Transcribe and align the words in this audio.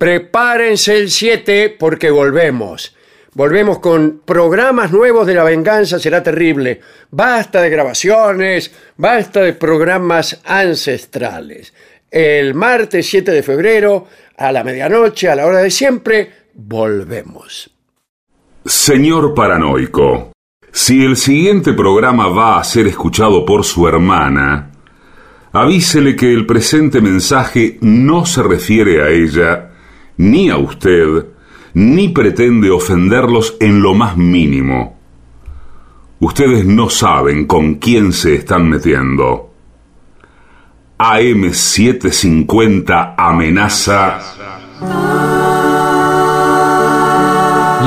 Prepárense 0.00 0.96
el 0.96 1.10
7 1.10 1.76
porque 1.78 2.10
volvemos. 2.10 2.96
Volvemos 3.34 3.80
con 3.80 4.22
programas 4.24 4.92
nuevos 4.92 5.26
de 5.26 5.34
la 5.34 5.44
venganza, 5.44 5.98
será 5.98 6.22
terrible. 6.22 6.80
Basta 7.10 7.60
de 7.60 7.68
grabaciones, 7.68 8.72
basta 8.96 9.42
de 9.42 9.52
programas 9.52 10.40
ancestrales. 10.46 11.74
El 12.10 12.54
martes 12.54 13.10
7 13.10 13.30
de 13.30 13.42
febrero, 13.42 14.06
a 14.38 14.50
la 14.52 14.64
medianoche, 14.64 15.28
a 15.28 15.36
la 15.36 15.44
hora 15.44 15.58
de 15.58 15.70
siempre, 15.70 16.30
volvemos. 16.54 17.70
Señor 18.64 19.34
paranoico, 19.34 20.32
si 20.72 21.04
el 21.04 21.18
siguiente 21.18 21.74
programa 21.74 22.28
va 22.28 22.58
a 22.58 22.64
ser 22.64 22.86
escuchado 22.86 23.44
por 23.44 23.64
su 23.64 23.86
hermana, 23.86 24.70
avísele 25.52 26.16
que 26.16 26.32
el 26.32 26.46
presente 26.46 27.02
mensaje 27.02 27.76
no 27.82 28.24
se 28.24 28.42
refiere 28.42 29.02
a 29.02 29.10
ella, 29.10 29.69
ni 30.20 30.50
a 30.50 30.58
usted, 30.58 31.24
ni 31.72 32.10
pretende 32.10 32.70
ofenderlos 32.70 33.56
en 33.58 33.80
lo 33.80 33.94
más 33.94 34.18
mínimo. 34.18 34.98
Ustedes 36.20 36.66
no 36.66 36.90
saben 36.90 37.46
con 37.46 37.76
quién 37.76 38.12
se 38.12 38.34
están 38.34 38.68
metiendo. 38.68 39.48
AM750 40.98 43.14
amenaza. 43.16 44.18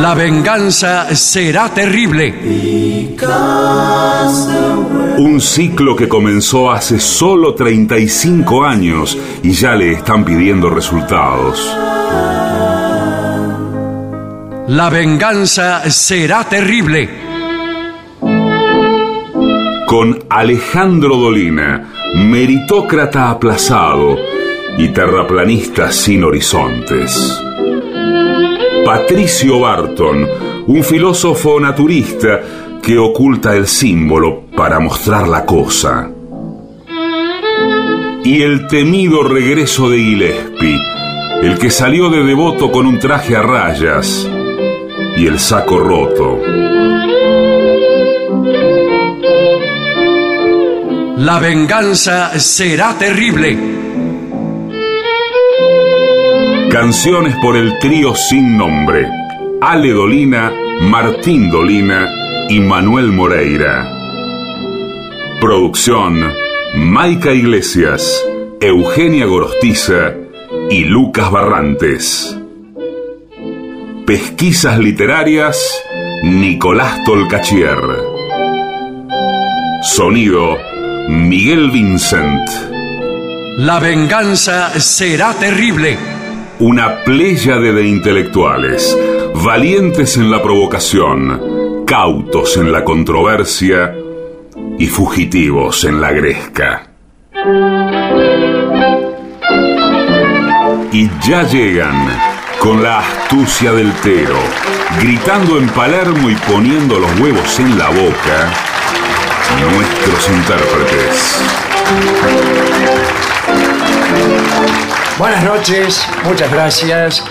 La 0.01 0.15
venganza 0.15 1.15
será 1.15 1.69
terrible. 1.69 2.33
Un 5.19 5.39
ciclo 5.39 5.95
que 5.95 6.09
comenzó 6.09 6.71
hace 6.71 6.99
solo 6.99 7.53
35 7.53 8.65
años 8.65 9.15
y 9.43 9.51
ya 9.51 9.75
le 9.75 9.91
están 9.91 10.25
pidiendo 10.25 10.71
resultados. 10.71 11.77
La 14.67 14.89
venganza 14.89 15.89
será 15.91 16.43
terrible. 16.45 17.07
Con 19.85 20.25
Alejandro 20.29 21.15
Dolina, 21.15 21.91
meritócrata 22.15 23.29
aplazado 23.29 24.17
y 24.77 24.87
terraplanista 24.89 25.91
sin 25.91 26.23
horizontes. 26.23 27.39
Patricio 28.83 29.59
Barton, 29.59 30.27
un 30.67 30.83
filósofo 30.83 31.59
naturista 31.59 32.41
que 32.81 32.97
oculta 32.97 33.55
el 33.55 33.67
símbolo 33.67 34.47
para 34.55 34.79
mostrar 34.79 35.27
la 35.27 35.45
cosa. 35.45 36.09
Y 38.23 38.41
el 38.41 38.67
temido 38.67 39.23
regreso 39.23 39.89
de 39.89 39.97
Gillespie, 39.99 40.92
el 41.43 41.57
que 41.57 41.69
salió 41.69 42.09
de 42.09 42.23
devoto 42.23 42.71
con 42.71 42.85
un 42.85 42.99
traje 42.99 43.35
a 43.35 43.41
rayas 43.41 44.29
y 45.17 45.27
el 45.27 45.39
saco 45.39 45.77
roto. 45.77 46.39
La 51.17 51.39
venganza 51.39 52.39
será 52.39 52.97
terrible. 52.97 53.57
Canciones 56.69 57.35
por 57.41 57.57
el 57.57 57.77
trío 57.77 58.15
sin 58.15 58.57
nombre. 58.57 59.05
Ale 59.59 59.91
Dolina, 59.91 60.49
Martín 60.83 61.51
Dolina 61.51 62.09
y 62.47 62.61
Manuel 62.61 63.11
Moreira. 63.11 63.91
Producción, 65.41 66.23
Maica 66.75 67.33
Iglesias, 67.33 68.25
Eugenia 68.61 69.25
Gorostiza 69.25 70.22
y 70.69 70.85
Lucas 70.85 71.31
Barrantes. 71.31 72.37
Pesquisas 74.05 74.79
literarias, 74.79 75.57
Nicolás 76.23 77.03
Tolcachier. 77.03 77.79
Sonido, 79.81 80.57
Miguel 81.09 81.71
Vincent. 81.71 82.49
La 83.57 83.79
venganza 83.79 84.79
será 84.79 85.33
terrible. 85.33 85.97
Una 86.59 87.03
pléyade 87.03 87.73
de 87.73 87.87
intelectuales, 87.87 88.97
valientes 89.35 90.17
en 90.17 90.31
la 90.31 90.41
provocación, 90.41 91.83
cautos 91.85 92.57
en 92.57 92.71
la 92.71 92.83
controversia 92.83 93.95
y 94.79 94.87
fugitivos 94.87 95.83
en 95.83 96.01
la 96.01 96.11
gresca. 96.11 96.89
Y 100.93 101.09
ya 101.27 101.41
llegan 101.41 102.07
con 102.59 102.83
la 102.83 102.99
astucia 102.99 103.71
del 103.71 103.91
tero, 104.01 104.37
gritando 104.99 105.57
en 105.57 105.67
Palermo 105.69 106.29
y 106.29 106.35
poniendo 106.35 106.99
los 106.99 107.19
huevos 107.19 107.57
en 107.57 107.79
la 107.79 107.89
boca, 107.89 108.53
nuestros 109.59 110.29
intérpretes. 110.29 111.41
Buenas 115.17 115.43
noches, 115.43 116.07
muchas 116.25 116.51
gracias. 116.51 117.23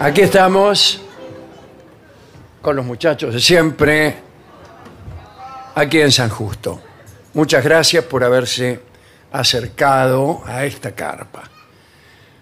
Aquí 0.00 0.22
estamos 0.22 1.02
con 2.62 2.74
los 2.74 2.86
muchachos 2.86 3.34
de 3.34 3.40
siempre, 3.40 4.16
aquí 5.74 6.00
en 6.00 6.10
San 6.10 6.30
Justo. 6.30 6.80
Muchas 7.34 7.62
gracias 7.62 8.02
por 8.04 8.24
haberse 8.24 8.80
acercado 9.30 10.42
a 10.46 10.64
esta 10.64 10.92
carpa. 10.92 11.57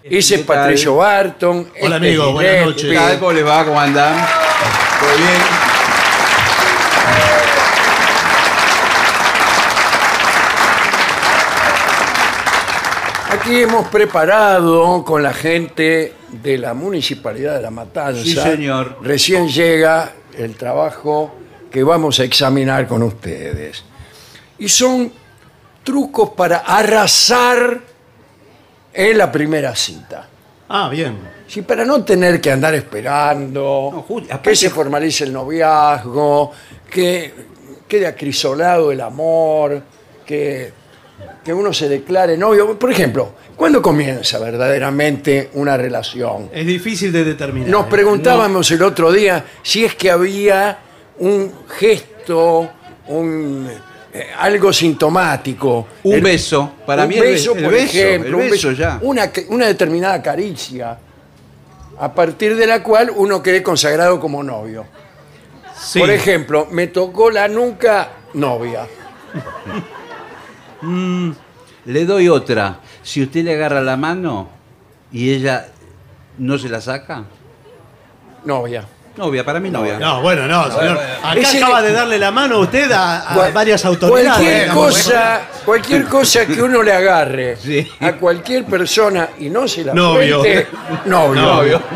Ese 0.09 0.35
es 0.35 0.41
¿Qué 0.41 0.47
tal? 0.47 0.57
Patricio 0.57 0.95
Barton. 0.95 1.67
Hola, 1.81 1.95
este 1.95 2.07
amigo, 2.07 2.31
buenas 2.31 2.65
noches. 2.65 2.89
¿Qué 2.89 2.95
tal? 2.95 3.19
¿Cómo 3.19 3.31
les 3.33 3.45
va? 3.45 3.65
¿Cómo 3.65 3.79
andan? 3.79 4.15
¿Todo 4.99 5.17
bien? 5.17 5.41
Aquí 13.31 13.61
hemos 13.61 13.87
preparado 13.89 15.03
con 15.03 15.21
la 15.21 15.33
gente 15.33 16.13
de 16.31 16.57
la 16.57 16.73
Municipalidad 16.73 17.55
de 17.55 17.61
La 17.61 17.71
Matanza. 17.71 18.23
Sí, 18.23 18.33
señor. 18.33 18.99
Recién 19.01 19.49
llega 19.49 20.13
el 20.37 20.55
trabajo 20.55 21.35
que 21.69 21.83
vamos 21.83 22.19
a 22.21 22.23
examinar 22.23 22.87
con 22.87 23.03
ustedes. 23.03 23.83
Y 24.57 24.69
son 24.69 25.11
trucos 25.83 26.29
para 26.29 26.59
arrasar 26.59 27.81
en 28.97 29.17
la 29.17 29.31
primera 29.31 29.75
cita. 29.75 30.27
Ah, 30.69 30.89
bien. 30.89 31.17
Sí, 31.47 31.61
para 31.61 31.85
no 31.85 32.03
tener 32.03 32.41
que 32.41 32.51
andar 32.51 32.73
esperando, 32.75 33.91
No, 33.93 34.01
Juli, 34.01 34.25
aparte- 34.25 34.49
que 34.49 34.55
se 34.55 34.69
formalice 34.69 35.23
el 35.23 35.31
noviazgo, 35.31 36.51
que 36.89 37.33
quede 37.87 38.07
acrisolado 38.07 38.91
el 38.91 38.99
amor, 38.99 39.81
que, 40.25 40.73
que 41.43 41.53
uno 41.53 41.71
se 41.71 41.87
declare 41.87 42.35
novio. 42.37 42.77
Por 42.77 42.91
ejemplo, 42.91 43.33
¿cuándo 43.55 43.81
comienza 43.81 44.39
verdaderamente 44.39 45.51
una 45.53 45.77
relación? 45.77 46.49
Es 46.51 46.65
difícil 46.65 47.11
de 47.13 47.23
determinar. 47.23 47.69
Nos 47.69 47.85
¿eh? 47.85 47.89
preguntábamos 47.91 48.69
el 48.71 48.81
otro 48.81 49.11
día 49.11 49.45
si 49.61 49.85
es 49.85 49.95
que 49.95 50.09
había 50.11 50.79
un 51.19 51.53
gesto, 51.69 52.69
un, 53.07 53.69
eh, 54.19 54.27
algo 54.37 54.71
sintomático. 54.73 55.87
Un 56.03 56.15
El- 56.15 56.21
beso. 56.21 56.71
Para 56.85 57.03
un 57.03 57.09
mí 57.09 57.15
el 57.15 57.21
be- 57.21 57.31
beso, 57.31 57.55
el 57.55 57.63
por 57.63 57.71
beso, 57.73 57.97
ejemplo, 57.97 58.29
el 58.39 58.45
un 58.45 58.51
beso 58.51 58.71
ya. 58.71 58.99
Una, 59.01 59.31
una 59.49 59.65
determinada 59.67 60.21
caricia, 60.21 60.97
a 61.99 62.13
partir 62.13 62.55
de 62.55 62.67
la 62.67 62.81
cual 62.83 63.11
uno 63.15 63.41
quede 63.41 63.61
consagrado 63.63 64.19
como 64.19 64.43
novio. 64.43 64.85
Sí. 65.79 65.99
Por 65.99 66.09
ejemplo, 66.09 66.67
me 66.71 66.87
tocó 66.87 67.29
la 67.29 67.47
nuca 67.47 68.09
novia. 68.33 68.87
Le 71.85 72.05
doy 72.05 72.27
otra. 72.29 72.79
Si 73.01 73.21
usted 73.23 73.43
le 73.45 73.53
agarra 73.53 73.81
la 73.81 73.95
mano 73.97 74.49
y 75.11 75.31
ella 75.31 75.67
no 76.37 76.57
se 76.57 76.69
la 76.69 76.81
saca, 76.81 77.23
Novia. 78.43 78.85
Novia, 79.17 79.43
para 79.43 79.59
mí 79.59 79.69
novia. 79.71 79.97
No, 79.99 80.21
bueno, 80.21 80.47
no, 80.47 80.71
señor. 80.71 80.99
Acá 81.23 81.39
Ese- 81.39 81.57
acaba 81.57 81.81
de 81.81 81.91
darle 81.91 82.17
la 82.19 82.31
mano 82.31 82.59
usted 82.59 82.91
a, 82.91 83.31
a 83.31 83.35
Cual- 83.35 83.53
varias 83.53 83.83
autoridades. 83.85 84.33
Cualquier 84.35 84.61
digamos. 84.61 84.85
cosa, 84.93 85.41
cualquier 85.65 86.03
cosa 86.05 86.45
que 86.45 86.61
uno 86.61 86.83
le 86.83 86.93
agarre 86.93 87.57
Sí. 87.57 87.87
a 87.99 88.13
cualquier 88.13 88.65
persona 88.65 89.29
y 89.39 89.49
no 89.49 89.67
se 89.67 89.83
la 89.83 89.93
Novio. 89.93 90.41
suelte, 90.41 90.67
novio. 91.05 91.41
Novio. 91.41 91.81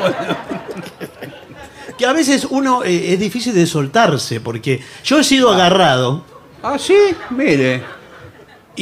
Que 1.98 2.08
a 2.08 2.14
veces 2.14 2.48
uno 2.50 2.84
eh, 2.84 3.14
es 3.14 3.20
difícil 3.20 3.54
de 3.54 3.68
soltarse, 3.68 4.40
porque 4.42 4.82
yo 5.04 5.20
he 5.20 5.24
sido 5.24 5.52
agarrado 5.52 6.24
Ah, 6.64 6.78
sí, 6.80 6.98
mire. 7.32 7.84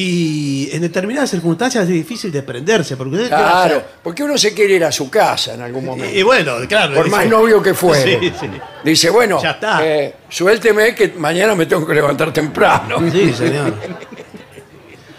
Y 0.01 0.69
en 0.71 0.81
determinadas 0.81 1.29
circunstancias 1.29 1.83
es 1.83 1.89
difícil 1.89 2.31
de 2.31 2.41
prenderse, 2.41 2.95
porque 2.95 3.15
usted 3.17 3.27
¿qué 3.27 3.33
va 3.35 3.63
a 3.63 3.67
Claro, 3.67 3.83
porque 4.01 4.23
uno 4.23 4.37
se 4.37 4.53
quiere 4.53 4.75
ir 4.75 4.85
a 4.85 4.91
su 4.93 5.09
casa 5.09 5.55
en 5.55 5.61
algún 5.61 5.83
momento. 5.83 6.15
Y, 6.15 6.19
y 6.19 6.23
bueno, 6.23 6.53
claro. 6.69 6.93
por 6.95 7.03
dice- 7.05 7.17
más 7.17 7.27
novio 7.27 7.61
que 7.61 7.73
fuere. 7.73 8.17
Sí, 8.19 8.31
sí. 8.39 8.47
Dice, 8.83 9.09
bueno, 9.09 9.41
Ya 9.43 9.51
está. 9.51 9.85
eh, 9.85 10.13
suélteme 10.29 10.95
que 10.95 11.09
mañana 11.17 11.53
me 11.53 11.65
tengo 11.65 11.85
que 11.85 11.93
levantar 11.93 12.31
temprano. 12.31 12.97
Sí, 13.11 13.33
señor. 13.37 13.73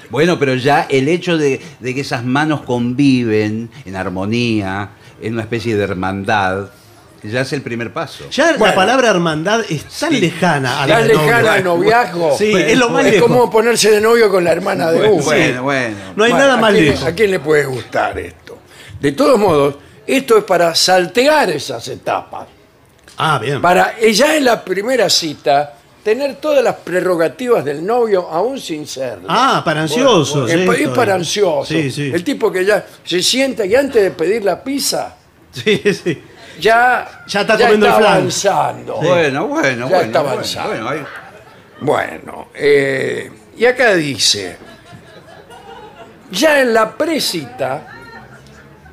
Bueno, 0.09 0.38
pero 0.38 0.55
ya 0.55 0.87
el 0.88 1.09
hecho 1.09 1.37
de, 1.38 1.61
de 1.79 1.94
que 1.94 2.00
esas 2.00 2.25
manos 2.25 2.62
conviven 2.62 3.71
en 3.85 3.97
armonía, 3.97 4.91
en 5.21 5.35
una 5.35 5.43
especie 5.43 5.77
de 5.77 5.85
hermandad, 5.85 6.71
ya 7.22 7.40
es 7.43 7.52
el 7.52 7.62
primer 7.62 7.93
paso. 7.93 8.28
Ya 8.31 8.52
la 8.56 8.75
palabra 8.75 9.11
hermandad 9.11 9.62
es 9.69 9.84
tan 9.84 10.19
lejana 10.19 10.82
a 10.82 10.87
la 10.87 10.99
Tan 10.99 11.08
lejana 11.08 11.52
al 11.55 11.64
noviazgo. 11.64 12.37
Sí, 12.37 12.52
es 12.55 12.78
lo 12.78 12.88
más 12.90 13.05
Es 13.06 13.12
lejos. 13.14 13.28
como 13.28 13.50
ponerse 13.50 13.90
de 13.90 14.00
novio 14.00 14.31
con 14.31 14.43
la 14.44 14.52
hermana 14.52 14.90
de 14.90 14.99
Bueno, 14.99 15.14
uno. 15.14 15.25
bueno, 15.25 15.62
bueno. 15.64 15.96
No 16.17 16.25
hay 16.25 16.31
Bueno, 16.31 16.38
nada 16.46 16.55
¿a 16.55 16.61
más 16.61 16.72
lejos. 16.72 17.02
¿A 17.05 17.14
quién 17.14 17.31
le 17.31 17.40
puede 17.40 17.64
gustar 17.67 18.19
esto? 18.19 18.58
De 19.00 19.12
todos 19.12 19.38
modos, 19.38 19.75
esto 20.06 20.38
es 20.38 20.44
para 20.44 20.75
saltear 20.75 21.50
esas 21.50 21.87
etapas. 21.88 22.46
Ah, 23.19 23.38
bien. 23.38 23.61
Para 23.61 23.94
eh, 23.99 24.12
ya 24.12 24.37
en 24.37 24.44
la 24.44 24.64
primera 24.64 25.08
cita 25.11 25.75
tener 26.02 26.37
todas 26.37 26.64
las 26.64 26.76
prerrogativas 26.76 27.62
del 27.62 27.84
novio 27.84 28.26
aún 28.31 28.58
sin 28.58 28.87
serlo. 28.87 29.26
Ah, 29.28 29.61
para 29.62 29.82
ansiosos. 29.82 30.50
es, 30.50 30.67
pa- 30.67 30.72
es 30.75 30.81
esto, 30.81 30.94
para 30.94 31.12
eh. 31.12 31.17
ansioso. 31.17 31.67
Sí, 31.67 31.90
sí. 31.90 32.11
El 32.14 32.25
tipo 32.25 32.50
que 32.50 32.64
ya 32.64 32.87
se 33.05 33.22
sienta 33.22 33.67
y 33.67 33.75
antes 33.75 34.02
de 34.02 34.11
pedir 34.12 34.43
la 34.43 34.64
pizza 34.64 35.17
Sí, 35.52 35.82
sí. 35.93 36.22
Ya, 36.60 37.24
Ya 37.26 37.40
está 37.40 37.56
comiendo 37.56 37.86
el 37.86 37.92
está 37.92 38.00
flan. 38.02 38.12
avanzando. 38.18 38.94
Bueno, 38.96 39.46
bueno, 39.48 39.78
Ya 39.78 39.84
bueno. 39.86 40.00
está 40.06 40.20
bueno, 40.20 40.32
avanzado. 40.34 40.68
bueno, 40.68 40.88
ahí- 40.88 41.04
Bueno, 41.80 42.48
eh, 42.54 43.30
y 43.56 43.64
acá 43.64 43.94
dice, 43.94 44.56
ya 46.30 46.60
en 46.60 46.74
la 46.74 46.92
presita, 46.96 47.86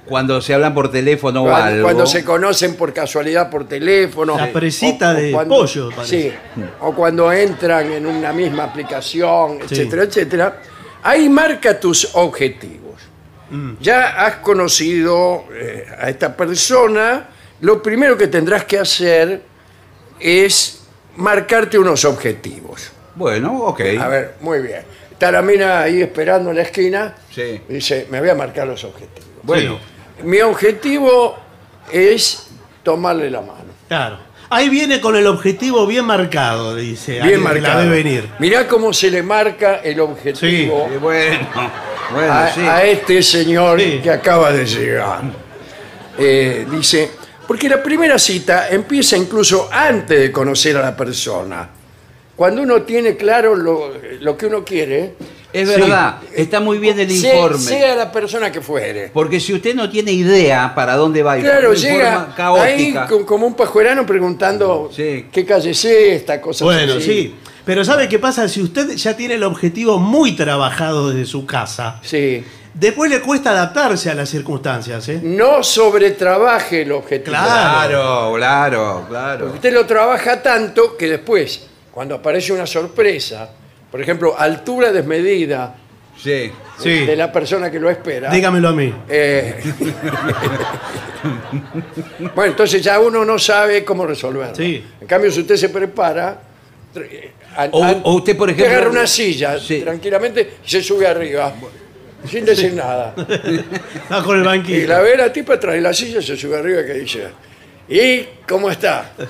Cuando 0.05 0.39
se 0.39 0.53
hablan 0.53 0.73
por 0.73 0.89
teléfono 0.89 1.41
o 1.43 1.47
cuando, 1.49 1.65
algo. 1.67 1.83
cuando 1.83 2.05
se 2.05 2.23
conocen 2.23 2.75
por 2.77 2.93
casualidad 2.93 3.49
por 3.49 3.67
teléfono. 3.67 4.37
La 4.37 4.47
presita 4.53 5.13
de 5.13 5.33
cuando- 5.33 5.55
pollo, 5.55 5.89
parece. 5.93 6.29
Sí, 6.31 6.33
o 6.79 6.93
cuando 6.95 7.29
entran 7.33 7.91
en 7.91 8.05
una 8.05 8.31
misma 8.31 8.63
aplicación, 8.63 9.59
Sí. 9.67 9.75
etcétera, 9.75 10.03
etcétera. 10.03 10.57
Ahí 11.03 11.27
marca 11.27 11.77
tus 11.77 12.09
objetivos. 12.15 13.01
Mm. 13.49 13.73
Ya 13.81 14.25
has 14.25 14.35
conocido 14.37 15.43
eh, 15.53 15.85
a 15.99 16.09
esta 16.09 16.33
persona, 16.37 17.27
lo 17.61 17.81
primero 17.81 18.17
que 18.17 18.27
tendrás 18.27 18.65
que 18.65 18.77
hacer 18.79 19.41
es 20.19 20.81
marcarte 21.15 21.77
unos 21.77 22.05
objetivos. 22.05 22.91
Bueno, 23.15 23.59
ok. 23.63 23.81
A 23.99 24.07
ver, 24.07 24.35
muy 24.41 24.59
bien. 24.61 24.81
Está 25.11 25.31
la 25.31 25.41
mina 25.41 25.81
ahí 25.81 26.01
esperando 26.01 26.51
en 26.51 26.57
la 26.57 26.61
esquina. 26.63 27.15
Sí. 27.33 27.59
Dice, 27.67 28.07
me 28.11 28.19
voy 28.19 28.29
a 28.29 28.35
marcar 28.35 28.67
los 28.67 28.83
objetivos. 28.83 29.29
Bueno, 29.43 29.79
Mi 30.23 30.39
objetivo 30.41 31.35
es 31.91 32.47
tomarle 32.83 33.29
la 33.31 33.41
mano. 33.41 33.65
Claro. 33.87 34.19
Ahí 34.49 34.69
viene 34.69 35.01
con 35.01 35.15
el 35.15 35.27
objetivo 35.27 35.85
bien 35.85 36.05
marcado, 36.05 36.75
dice. 36.75 37.21
Bien 37.21 37.41
marcado. 37.41 37.83
La 37.83 37.89
ve 37.89 38.03
venir. 38.03 38.29
Mirá 38.39 38.67
cómo 38.67 38.93
se 38.93 39.11
le 39.11 39.21
marca 39.23 39.81
el 39.83 39.99
objetivo 39.99 40.87
eh, 40.91 40.97
bueno, 40.99 41.49
bueno, 42.13 42.33
a, 42.33 42.49
sí. 42.49 42.61
a 42.61 42.83
este 42.85 43.21
señor 43.21 43.81
Sí. 43.81 43.99
que 44.01 44.09
acaba 44.11 44.51
de 44.53 44.65
llegar. 44.65 45.21
Eh, 46.17 46.65
dice, 46.71 47.11
porque 47.47 47.69
la 47.69 47.81
primera 47.81 48.19
cita 48.19 48.69
empieza 48.69 49.15
incluso 49.17 49.69
antes 49.71 50.19
de 50.19 50.31
conocer 50.31 50.75
a 50.77 50.81
la 50.81 50.95
persona. 50.95 51.69
Cuando 52.35 52.61
uno 52.61 52.83
tiene 52.83 53.15
claro 53.17 53.55
lo, 53.55 53.93
lo 54.19 54.37
que 54.37 54.45
uno 54.45 54.63
quiere, 54.63 55.15
Es 55.51 55.67
verdad, 55.67 56.17
está 56.35 56.59
muy 56.59 56.77
bien 56.77 56.99
el 56.99 57.09
informe. 57.11 57.57
sea 57.57 57.95
la 57.95 58.11
persona 58.11 58.51
que 58.51 58.61
fuere. 58.61 59.09
Porque 59.11 59.39
si 59.39 59.53
usted 59.53 59.73
no 59.73 59.89
tiene 59.89 60.11
idea 60.11 60.73
para 60.75 60.95
dónde 60.95 61.23
va 61.23 61.31
a 61.31 61.37
ir, 61.39 61.43
Claro, 61.45 61.71
de 61.71 61.77
llega 61.77 62.11
forma 62.35 62.63
ahí 62.63 62.91
caótica. 62.93 63.07
co- 63.07 63.25
como 63.25 63.47
un 63.47 63.55
pajuerano 63.55 64.05
preguntando 64.05 64.91
Sí. 64.95 65.25
qué 65.31 65.45
calle 65.45 65.71
es 65.71 65.83
esta, 65.85 66.39
cosa 66.39 66.65
Bueno, 66.65 66.93
así. 66.93 67.01
sí. 67.01 67.35
Pero 67.65 67.83
¿sabe 67.83 68.07
qué 68.07 68.19
pasa? 68.19 68.47
Si 68.47 68.61
usted 68.61 68.91
ya 68.95 69.17
tiene 69.17 69.33
el 69.33 69.43
objetivo 69.43 69.97
muy 69.97 70.35
trabajado 70.35 71.09
desde 71.09 71.25
su 71.25 71.45
casa, 71.47 71.99
Sí. 72.03 72.43
Después 72.73 73.09
le 73.11 73.21
cuesta 73.21 73.51
adaptarse 73.51 74.09
a 74.09 74.15
las 74.15 74.29
circunstancias, 74.29 75.07
¿eh? 75.09 75.19
No 75.23 75.63
sobretrabaje 75.63 76.81
el 76.83 76.91
objetivo. 76.91 77.35
Claro. 77.37 77.87
Claro, 77.87 78.33
claro, 78.35 79.05
claro. 79.09 79.45
Usted 79.53 79.73
lo 79.73 79.85
trabaja 79.85 80.41
tanto 80.41 80.95
que 80.97 81.07
después, 81.07 81.67
cuando 81.91 82.15
aparece 82.15 82.53
una 82.53 82.65
sorpresa, 82.67 83.49
por 83.91 84.01
ejemplo, 84.01 84.35
altura 84.37 84.91
desmedida 84.91 85.75
Sí. 86.21 86.51
Sí. 86.79 87.05
de 87.05 87.15
la 87.15 87.31
persona 87.31 87.69
que 87.71 87.79
lo 87.79 87.89
espera. 87.89 88.29
Dígamelo 88.31 88.69
a 88.69 88.73
mí. 88.73 88.93
eh, 89.09 89.63
bueno, 92.35 92.51
entonces 92.51 92.81
ya 92.81 92.99
uno 92.99 93.25
no 93.25 93.37
sabe 93.39 93.83
cómo 93.83 94.05
resolverlo. 94.05 94.55
Sí. 94.55 94.83
En 95.01 95.07
cambio, 95.07 95.31
si 95.31 95.41
usted 95.41 95.55
se 95.55 95.69
prepara, 95.69 96.39
tr- 96.93 97.29
an- 97.55 97.69
O- 97.71 97.85
o 98.03 98.13
usted, 98.15 98.37
por 98.37 98.49
ejemplo- 98.49 98.71
agarra 98.73 98.89
una 98.89 99.07
silla 99.07 99.59
Sí. 99.59 99.81
tranquilamente 99.81 100.57
y 100.65 100.69
se 100.69 100.83
sube 100.83 101.07
arriba, 101.07 101.53
sin 102.27 102.45
decir 102.45 102.73
nada. 102.73 103.13
Va 104.11 104.23
con 104.25 104.37
el 104.37 104.43
Y 104.43 104.45
banquillo. 104.45 104.87
la 104.87 104.99
ve 105.01 105.17
la 105.17 105.31
tipa 105.33 105.59
trae 105.59 105.81
la 105.81 105.93
silla, 105.93 106.21
se 106.21 106.35
sube 106.37 106.57
arriba 106.57 106.83
que 106.85 106.93
dice, 106.93 107.27
¿y 107.89 108.25
cómo 108.47 108.69
está? 108.69 109.11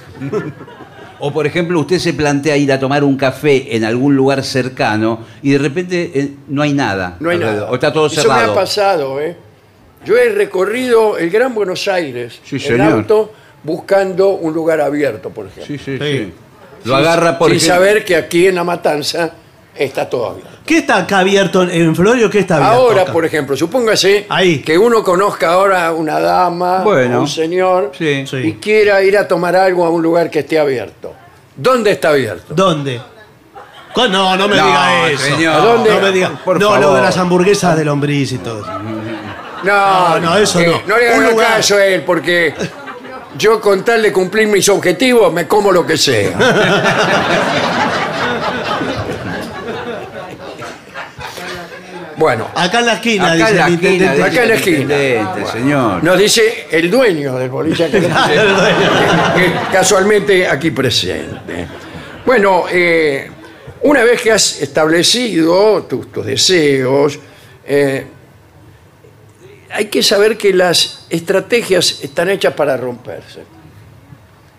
O 1.19 1.33
por 1.33 1.47
ejemplo, 1.47 1.79
usted 1.79 1.97
se 1.97 2.13
plantea 2.13 2.55
ir 2.57 2.71
a 2.71 2.79
tomar 2.79 3.03
un 3.03 3.17
café 3.17 3.75
en 3.75 3.83
algún 3.83 4.15
lugar 4.15 4.43
cercano 4.43 5.25
y 5.41 5.49
de 5.49 5.57
repente 5.57 6.11
eh, 6.13 6.29
no 6.47 6.61
hay 6.61 6.73
nada. 6.73 7.17
No 7.19 7.31
hay 7.31 7.37
alrededor, 7.37 7.59
nada. 7.61 7.71
O 7.71 7.73
está 7.73 7.91
todo 7.91 8.05
Eso 8.05 8.21
cerrado. 8.21 8.45
me 8.45 8.51
ha 8.51 8.53
pasado, 8.53 9.19
¿eh? 9.19 9.35
Yo 10.05 10.15
he 10.15 10.29
recorrido 10.29 11.17
el 11.17 11.31
Gran 11.31 11.55
Buenos 11.55 11.87
Aires 11.87 12.39
Sí, 12.45 12.57
en 12.57 12.61
señor. 12.61 12.91
auto 12.93 13.33
buscando 13.63 14.29
un 14.35 14.53
lugar 14.53 14.79
abierto, 14.79 15.31
por 15.31 15.47
ejemplo. 15.47 15.65
Sí, 15.65 15.83
sí, 15.83 15.97
Sí. 15.97 16.17
sí. 16.17 16.33
Lo 16.83 16.95
agarra 16.95 17.39
por 17.39 17.49
Sin 17.49 17.57
ejemplo- 17.57 17.75
saber 17.75 18.05
que 18.05 18.15
aquí 18.15 18.45
en 18.45 18.53
La 18.53 18.63
Matanza 18.63 19.33
está 19.79 20.09
todo 20.09 20.31
abierto. 20.31 20.51
¿Qué 20.65 20.77
está 20.79 20.97
acá 20.97 21.19
abierto 21.19 21.63
en- 21.63 21.95
Florio? 21.95 22.29
¿Qué 22.29 22.39
está 22.39 22.55
abierto? 22.57 22.75
Ahora, 22.75 23.01
acá? 23.03 23.13
por 23.13 23.25
ejemplo, 23.25 23.55
supóngase 23.55 24.25
Ahí. 24.29 24.59
que 24.59 24.77
uno 24.77 25.03
conozca 25.03 25.53
ahora 25.53 25.87
a 25.87 25.93
una 25.93 26.19
dama, 26.19 26.79
Bueno. 26.83 27.21
un 27.21 27.27
señor, 27.27 27.91
Sí. 27.97 28.25
Sí. 28.27 28.37
y 28.37 28.53
quiera 28.53 29.01
ir 29.01 29.17
a 29.17 29.27
tomar 29.27 29.55
algo 29.55 29.85
a 29.85 29.89
un 29.89 30.01
lugar 30.01 30.29
que 30.29 30.39
esté 30.39 30.59
abierto. 30.59 31.13
¿Dónde 31.55 31.91
está 31.91 32.09
abierto? 32.09 32.53
¿Dónde? 32.53 32.99
¿Cu- 33.93 34.07
No, 34.09 34.35
no 34.37 34.47
me 34.47 34.55
No, 34.57 34.65
diga 34.67 35.09
eso. 35.09 35.23
señor. 35.23 35.53
¿A 35.55 35.57
dónde? 35.57 35.89
No 35.95 36.01
me 36.01 36.11
diga. 36.11 36.31
Por 36.45 36.59
no, 36.59 36.75
lo 36.75 36.81
favor. 36.81 36.95
de 36.97 37.01
las 37.03 37.17
hamburguesas 37.17 37.75
de 37.77 37.85
lombriz 37.85 38.31
y 38.33 38.37
todo 38.37 38.59
eso. 38.61 38.71
No, 39.63 40.09
No, 40.09 40.19
no, 40.19 40.37
eso 40.37 40.59
no. 40.61 40.81
No 40.85 40.97
le 40.97 41.13
Un 41.17 41.23
lugar. 41.31 41.55
caso 41.55 41.75
a 41.77 41.85
él, 41.85 42.03
porque 42.03 42.53
yo 43.39 43.59
con 43.59 43.83
tal 43.83 44.03
de 44.03 44.11
cumplir 44.13 44.47
mis 44.47 44.69
objetivos 44.69 45.33
me 45.33 45.47
como 45.47 45.71
lo 45.71 45.83
que 45.85 45.97
sea. 45.97 46.37
Bueno, 52.17 52.49
Acá 52.55 52.79
en 52.79 52.85
la 52.87 52.93
esquina, 52.93 53.31
Acá 53.31 53.35
dice 53.35 53.49
en 53.51 53.57
la 53.57 53.67
el 53.67 53.73
esquina, 53.73 53.93
intendente. 53.93 54.23
Acá 54.23 54.43
en 54.43 54.49
la 54.49 54.55
esquina. 54.55 54.81
intendente, 54.81 55.51
señor. 55.51 56.03
nos 56.03 56.17
dice 56.17 56.67
el 56.71 56.89
dueño 56.89 57.35
del 57.37 57.49
boliche 57.49 57.89
que, 57.91 58.01
que 58.01 59.53
casualmente 59.71 60.47
aquí 60.47 60.71
presente. 60.71 61.67
Bueno, 62.25 62.65
eh, 62.71 63.29
una 63.83 64.03
vez 64.03 64.21
que 64.21 64.31
has 64.31 64.61
establecido 64.61 65.83
tus, 65.83 66.11
tus 66.11 66.25
deseos, 66.25 67.19
eh, 67.65 68.07
hay 69.71 69.85
que 69.85 70.01
saber 70.01 70.37
que 70.37 70.53
las 70.53 71.05
estrategias 71.09 71.99
están 72.01 72.29
hechas 72.29 72.53
para 72.53 72.75
romperse. 72.77 73.43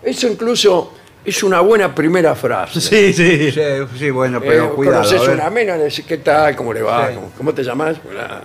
Eso 0.01 0.27
incluso 0.27 0.93
es 1.29 1.43
una 1.43 1.61
buena 1.61 1.93
primera 1.95 2.35
frase. 2.35 2.79
Sí, 2.89 3.13
sí. 3.13 3.51
Sí, 3.51 3.61
sí, 3.97 4.09
bueno, 4.09 4.37
Eh, 4.39 4.43
pero 4.45 4.75
cuidado. 4.75 4.97
conoces 5.03 5.19
a 5.21 5.23
ver. 5.23 5.35
una 5.39 5.49
mina, 5.49 5.77
le 5.77 5.83
decís, 5.85 6.05
¿qué 6.07 6.17
tal? 6.17 6.55
¿Cómo 6.55 6.73
le 6.73 6.81
va? 6.81 7.07
Sí. 7.09 7.15
¿Cómo, 7.15 7.31
cómo 7.37 7.53
te 7.53 7.63
llamas? 7.63 7.97
Hola. 8.09 8.41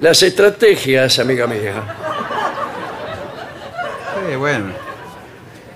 Las 0.00 0.22
estrategias, 0.22 1.18
amiga 1.20 1.46
mía, 1.46 1.74
Sí, 4.28 4.36
bueno. 4.36 4.66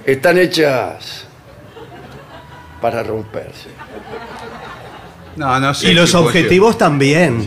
están 0.04 0.38
hechas 0.38 1.26
para 2.80 3.02
romperse. 3.02 3.68
No, 5.36 5.58
no 5.60 5.74
sé. 5.74 5.90
Y 5.90 5.94
los 5.94 6.08
si 6.10 6.16
puedo- 6.16 6.26
objetivos 6.26 6.78
también. 6.78 7.46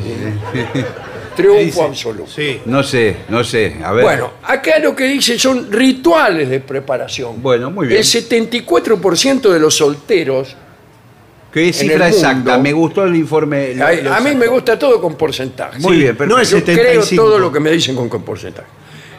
Triunfo 1.35 1.83
absoluto. 1.83 2.29
Sí. 2.29 2.61
No 2.65 2.83
sé, 2.83 3.17
no 3.29 3.43
sé. 3.43 3.77
A 3.83 3.91
ver. 3.91 4.03
Bueno, 4.03 4.31
acá 4.43 4.79
lo 4.79 4.95
que 4.95 5.05
dice 5.05 5.37
son 5.39 5.71
rituales 5.71 6.49
de 6.49 6.59
preparación. 6.59 7.41
Bueno, 7.41 7.71
muy 7.71 7.87
bien. 7.87 7.99
El 7.99 8.05
74% 8.05 9.49
de 9.51 9.59
los 9.59 9.75
solteros, 9.75 10.55
¿Qué 11.51 11.73
cifra 11.73 12.09
exacta? 12.09 12.57
Me 12.59 12.71
gustó 12.73 13.05
el 13.05 13.15
informe. 13.15 13.73
lo- 13.73 13.85
a, 13.85 13.91
lo 13.93 14.13
a 14.13 14.19
mí 14.19 14.35
me 14.35 14.45
gusta 14.47 14.77
todo 14.77 15.01
con 15.01 15.15
porcentaje. 15.15 15.79
Muy 15.79 15.93
Sí, 15.93 15.99
bien, 16.03 16.15
perfecto. 16.15 16.35
no 16.35 16.41
es 16.41 16.49
Yo 16.51 16.57
75. 16.59 17.05
creo 17.07 17.23
todo 17.25 17.39
lo 17.39 17.51
que 17.51 17.59
me 17.59 17.71
dicen 17.71 17.95
con, 17.95 18.07
con 18.07 18.21
porcentaje. 18.23 18.67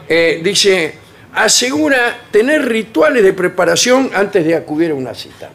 Eh, 0.07 0.39
dice, 0.43 0.95
asegura 1.33 2.17
tener 2.31 2.65
rituales 2.67 3.23
de 3.23 3.33
preparación 3.33 4.09
antes 4.13 4.45
de 4.45 4.55
acudir 4.55 4.91
a 4.91 4.95
una 4.95 5.13
cita. 5.13 5.49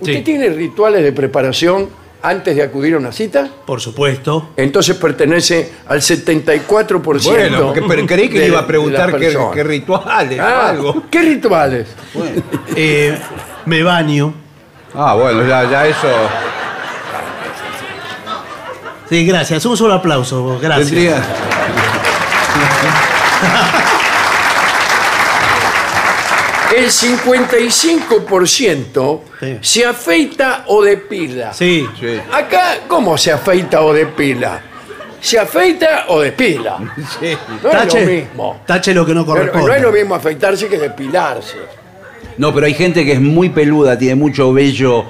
¿Usted 0.00 0.16
Sí. 0.16 0.22
tiene 0.22 0.48
rituales 0.48 1.02
de 1.02 1.12
preparación 1.12 1.88
antes 2.22 2.56
de 2.56 2.62
acudir 2.62 2.94
a 2.94 2.98
una 2.98 3.12
cita? 3.12 3.48
Por 3.66 3.80
supuesto. 3.80 4.50
Entonces 4.56 4.96
pertenece 4.96 5.72
al 5.88 6.00
74%. 6.00 7.30
Bueno, 7.30 7.62
porque- 7.66 7.82
pero 7.82 8.06
creí 8.06 8.28
que 8.28 8.34
de- 8.34 8.40
le 8.40 8.46
iba 8.48 8.60
a 8.60 8.66
preguntar 8.66 9.16
qué 9.18 9.62
rituales 9.64 10.40
o 10.40 10.42
Ah, 10.42 10.68
algo. 10.70 11.02
¿Qué 11.10 11.20
rituales? 11.22 11.88
Eh, 12.76 13.18
me 13.66 13.82
baño. 13.82 14.34
Ah, 14.94 15.14
bueno, 15.14 15.46
ya, 15.46 15.68
ya 15.70 15.86
eso. 15.86 16.08
Sí, 19.08 19.26
gracias. 19.26 19.64
Un 19.66 19.76
solo 19.76 19.94
aplauso. 19.94 20.58
Gracias. 20.60 20.88
Tendría. 20.88 21.22
el 26.76 26.90
55% 26.90 29.22
Sí. 29.40 29.58
se 29.60 29.84
afeita 29.86 30.64
o 30.68 30.82
depila. 30.82 31.52
Sí. 31.52 31.86
Sí. 31.98 32.20
Acá, 32.32 32.78
¿cómo 32.88 33.16
se 33.18 33.32
afeita 33.32 33.82
o 33.82 33.92
depila? 33.92 34.60
¿Se 35.20 35.38
afeita 35.38 36.06
o 36.08 36.20
depila? 36.20 36.78
Sí. 37.20 37.36
No 37.62 37.70
es 37.70 37.76
Tache, 37.76 38.00
lo 38.00 38.06
mismo. 38.12 38.60
tache 38.66 38.94
lo 38.94 39.04
que 39.06 39.14
no 39.14 39.24
Pero 39.24 39.36
corresponde. 39.36 39.66
no 39.68 39.74
es 39.74 39.82
lo 39.82 39.92
mismo 39.92 40.14
afeitarse 40.14 40.68
que 40.68 40.78
depilarse. 40.78 41.56
No, 42.38 42.52
pero 42.54 42.66
hay 42.66 42.74
gente 42.74 43.04
que 43.04 43.12
es 43.12 43.20
muy 43.20 43.50
peluda, 43.50 43.98
tiene 43.98 44.14
mucho 44.14 44.52
vello, 44.52 45.04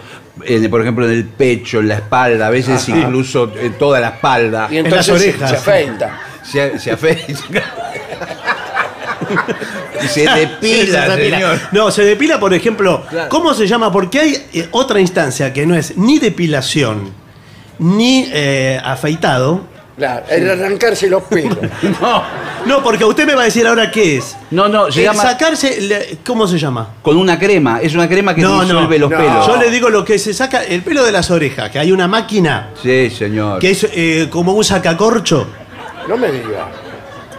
en- 0.44 0.68
por 0.70 0.80
ejemplo, 0.82 1.04
en 1.06 1.12
el 1.12 1.24
pecho, 1.26 1.78
en 1.80 1.88
la 1.88 1.94
espalda, 1.96 2.46
a 2.48 2.50
veces 2.50 2.86
incluso 2.88 3.52
en 3.58 3.74
toda 3.74 4.00
la 4.00 4.08
espalda. 4.08 4.68
Y 4.70 4.78
entonces 4.78 4.96
las 4.96 5.06
se- 5.06 5.12
orejas. 5.30 5.50
se 5.50 5.56
afeita. 5.56 6.20
Se, 6.42 6.78
se 6.78 6.90
afeita. 6.90 7.62
y 10.04 10.08
se 10.08 10.20
Sí, 10.20 10.26
se 10.26 10.36
depila, 10.36 11.08
depila. 11.16 11.36
señor. 11.38 11.58
No, 11.72 11.90
se 11.90 12.04
depila, 12.04 12.38
por 12.40 12.52
ejemplo. 12.54 13.04
Claro. 13.08 13.28
¿Cómo 13.28 13.54
se 13.54 13.66
llama? 13.66 13.90
Porque 13.92 14.20
hay 14.20 14.46
eh, 14.52 14.68
otra 14.72 15.00
instancia 15.00 15.52
que 15.52 15.66
no 15.66 15.74
es 15.74 15.96
ni 15.96 16.18
depilación 16.18 17.10
ni 17.78 18.28
eh, 18.32 18.80
afeitado. 18.84 19.70
Claro, 19.96 20.24
el 20.30 20.50
arrancarse 20.50 21.08
los 21.08 21.22
pelos. 21.24 21.58
No, 22.00 22.22
No, 22.66 22.82
porque 22.82 23.04
usted 23.04 23.26
me 23.26 23.34
va 23.34 23.42
a 23.42 23.44
decir 23.44 23.66
ahora 23.66 23.90
qué 23.90 24.16
es. 24.16 24.36
no, 24.50 24.68
no, 24.68 24.90
se 24.90 25.00
El 25.00 25.06
llama 25.06 25.22
sacarse, 25.22 26.18
¿cómo 26.24 26.46
se 26.48 26.58
llama? 26.58 26.94
con 27.02 27.16
una 27.18 27.38
crema. 27.38 27.80
Es 27.80 27.94
una 27.94 28.08
crema 28.08 28.34
que 28.34 28.40
No, 28.40 28.62
disuelve 28.62 28.98
no, 28.98 29.08
los 29.08 29.10
no. 29.10 29.18
pelos. 29.18 29.46
Yo 29.46 29.56
le 29.56 29.70
digo 29.70 29.90
lo 29.90 30.04
que 30.04 30.18
se 30.18 30.32
saca 30.32 30.62
el 30.64 30.82
pelo 30.82 31.04
de 31.04 31.12
las 31.12 31.30
orejas, 31.30 31.70
que 31.70 31.78
hay 31.78 31.92
una 31.92 32.08
máquina 32.08 32.70
Sí, 32.82 33.10
señor. 33.10 33.58
que 33.58 33.70
es 33.72 33.86
eh, 33.92 34.28
como 34.30 34.52
un 34.54 34.64
sacacorcho, 34.64 35.46
No 36.08 36.16
me 36.16 36.32
diga. 36.32 36.68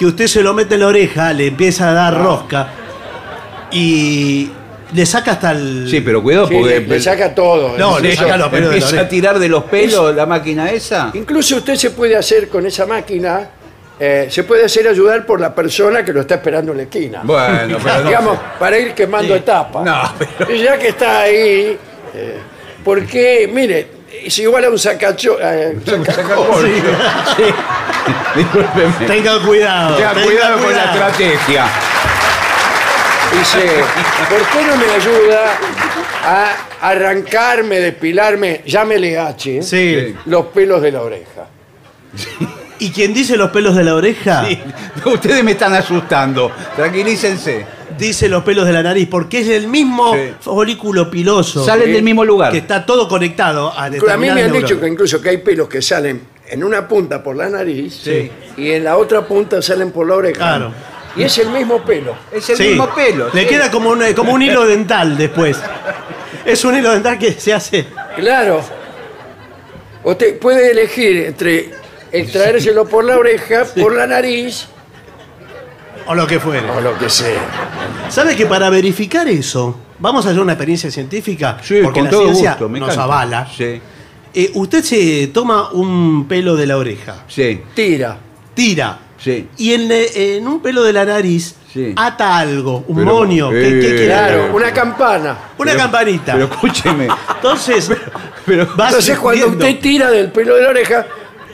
Que 0.04 0.08
usted 0.08 0.28
se 0.28 0.44
lo 0.44 0.54
mete 0.54 0.74
en 0.74 0.82
la 0.82 0.88
oreja, 0.88 1.32
le 1.32 1.48
empieza 1.48 1.90
a 1.90 1.94
dar 1.94 2.18
rosca 2.22 2.68
y 3.72 4.50
le 4.94 5.06
saca 5.06 5.32
hasta 5.32 5.52
el... 5.52 5.88
Sí, 5.90 6.02
pero 6.02 6.22
cuidado 6.22 6.48
Sí, 6.50 6.56
porque 6.56 6.80
le, 6.82 6.88
le 6.88 7.00
saca 7.00 7.34
todo. 7.34 7.78
No, 7.78 8.00
le 8.00 8.10
Incluso- 8.10 8.24
saca 8.24 8.38
los 8.38 8.48
pelos 8.50 8.66
de 8.66 8.70
la 8.72 8.74
empieza 8.76 8.88
a 8.88 9.00
oreja. 9.00 9.10
tirar 9.10 9.40
de 9.40 9.48
los 9.48 9.64
pelos 9.64 10.14
la 10.14 10.26
máquina 10.26 10.70
esa. 10.72 11.10
Incluso 11.14 11.56
usted 11.56 11.76
se 11.76 11.92
puede 11.92 12.18
hacer 12.18 12.50
con 12.50 12.66
esa 12.66 12.86
máquina, 12.86 13.48
eh, 13.98 14.28
se 14.30 14.44
puede 14.44 14.66
hacer 14.66 14.90
ayudar 14.90 15.26
por 15.26 15.40
la 15.40 15.56
persona 15.56 16.04
que 16.04 16.12
lo 16.12 16.20
está 16.20 16.36
esperando 16.36 16.72
en 16.74 16.78
la 16.80 16.84
esquina. 16.84 17.22
Bueno, 17.24 17.78
pero 17.82 18.00
no 18.00 18.04
Digamos, 18.10 18.34
sé. 18.36 18.42
para 18.60 18.78
ir 18.80 18.94
quemando 18.94 19.34
etapas. 19.36 19.86
No, 19.86 20.02
pero- 20.38 20.54
Y 20.54 20.62
ya 20.64 20.78
que 20.78 20.90
está 20.90 21.22
ahí, 21.22 21.78
eh, 22.14 22.38
porque, 22.84 23.50
mire, 23.54 23.88
es 24.14 24.38
igual 24.40 24.66
a 24.66 24.70
un 24.70 24.80
sacacho. 24.80 25.38
eh, 25.42 25.78
sacacorcho. 25.86 26.68
Sí. 26.68 27.44
Discúlpeme. 28.36 29.08
Tenga 29.08 29.40
cuidado. 29.42 29.96
Tenga 29.96 30.14
tenga 30.14 30.26
cuidado 30.26 30.58
con 30.60 30.74
la 30.76 30.84
estrategia. 30.86 31.66
Dice, 33.38 33.84
¿por 34.30 34.40
qué 34.48 34.66
no 34.68 34.76
me 34.78 34.86
ayuda 34.94 35.58
a 36.24 36.56
arrancarme, 36.90 37.80
depilarme, 37.80 38.62
llámele 38.66 39.18
H, 39.18 39.64
Sí. 39.64 40.16
los 40.26 40.48
pelos 40.48 40.82
de 40.82 40.92
la 40.92 41.02
oreja? 41.02 41.48
Y 42.80 42.92
quien 42.92 43.14
dice 43.14 43.36
los 43.38 43.50
pelos 43.50 43.76
de 43.76 43.84
la 43.84 43.96
oreja, 43.96 44.46
Sí. 44.46 44.62
Ustedes 45.06 45.44
me 45.44 45.52
están 45.54 45.74
asustando. 45.74 46.52
Tranquilícense. 46.76 47.66
Dice 47.98 48.30
los 48.30 48.44
pelos 48.44 48.66
de 48.66 48.74
la 48.74 48.84
nariz, 48.84 49.08
porque 49.10 49.40
es 49.42 49.48
el 49.50 49.68
mismo 49.68 50.14
Sí. 50.14 50.34
folículo 50.40 51.10
piloso. 51.10 51.64
Salen 51.66 51.88
Sí. 51.88 51.92
del 51.94 52.04
mismo 52.04 52.24
lugar. 52.26 52.52
Que 52.52 52.58
está 52.60 52.86
todo 52.86 53.08
conectado 53.08 53.72
a 53.72 53.86
A 53.86 53.90
mí 53.90 53.98
me 54.00 54.12
han 54.12 54.36
dicho 54.36 54.60
neuronas. 54.60 54.72
que 54.82 54.88
incluso 54.88 55.22
que 55.22 55.30
hay 55.30 55.38
pelos 55.38 55.68
que 55.68 55.82
salen 55.82 56.22
en 56.48 56.64
una 56.64 56.88
punta 56.88 57.24
por 57.24 57.36
la 57.36 57.50
nariz 57.50 58.02
Sí. 58.04 58.32
y 58.58 58.72
en 58.72 58.84
la 58.84 58.98
otra 58.98 59.22
punta 59.26 59.62
salen 59.62 59.92
por 59.92 60.08
la 60.08 60.16
oreja. 60.16 60.38
Claro. 60.38 60.74
Y 61.16 61.24
es 61.24 61.38
el 61.38 61.50
mismo 61.50 61.84
pelo. 61.84 62.16
Es 62.32 62.50
el 62.50 62.58
Sí. 62.58 62.64
mismo 62.70 62.90
pelo. 62.94 63.30
Le 63.34 63.42
sí. 63.44 63.48
queda 63.48 63.70
como 63.70 63.92
un, 63.92 64.02
como 64.14 64.34
un 64.34 64.42
hilo 64.42 64.66
dental 64.66 65.16
después. 65.18 65.58
Es 66.46 66.66
un 66.66 66.76
hilo 66.78 66.92
dental 66.92 67.18
que 67.20 67.34
se 67.34 67.54
hace. 67.54 67.86
Claro. 68.16 68.62
Usted 70.04 70.38
puede 70.40 70.72
elegir 70.72 71.18
entre 71.28 71.70
extraérselo 72.12 72.86
por 72.86 73.06
la 73.06 73.18
oreja, 73.18 73.64
por 73.80 73.96
la 73.96 74.06
nariz 74.08 74.68
O 76.08 76.16
lo 76.16 76.28
que 76.28 76.40
fuere. 76.40 76.70
o 76.70 76.82
lo 76.82 76.98
que 76.98 77.10
sea. 77.10 77.42
¿Sabe 78.10 78.36
que 78.36 78.46
para 78.46 78.70
verificar 78.70 79.28
eso, 79.28 79.78
vamos 80.00 80.26
a 80.26 80.30
hacer 80.30 80.42
una 80.42 80.54
experiencia 80.54 80.92
científica? 80.92 81.58
Sí, 81.64 81.80
porque 81.84 82.00
con 82.00 82.06
la 82.06 82.12
todo 82.12 82.24
ciencia 82.26 82.50
gusto. 82.52 82.70
Me 82.70 82.80
nos 82.80 82.90
encanta. 82.94 83.04
avala. 83.04 83.48
Sí. 83.56 83.82
Eh, 84.36 84.52
usted 84.56 84.84
se 84.84 85.28
toma 85.28 85.70
un 85.72 86.26
pelo 86.28 86.56
de 86.56 86.66
la 86.68 86.78
oreja, 86.78 87.24
Sí. 87.28 87.62
Tira. 87.76 88.18
tira, 88.54 88.98
Sí. 89.18 89.48
y 89.58 89.74
en, 89.74 89.92
eh, 89.92 90.36
en 90.38 90.48
un 90.48 90.60
pelo 90.62 90.84
de 90.84 90.92
la 90.94 91.06
nariz 91.06 91.56
Sí. 91.72 91.94
ata 91.96 92.38
algo, 92.38 92.84
un 92.88 92.98
Pero, 92.98 93.14
monio. 93.14 93.50
¿Qué, 93.50 94.04
eh? 94.04 94.06
Claro, 94.06 94.52
una 94.56 94.72
campana. 94.74 95.38
Una 95.58 95.72
Pero- 95.72 95.84
campanita. 95.84 96.34
Pero 96.34 96.46
escúcheme. 96.46 97.08
Entonces, 97.36 97.90
Pero, 98.46 98.68
va 98.80 98.88
Entonces 98.90 99.18
cuando 99.20 99.48
usted 99.48 99.80
tira 99.80 100.12
del 100.12 100.32
pelo 100.32 100.56
de 100.56 100.62
la 100.64 100.70
oreja, 100.70 101.06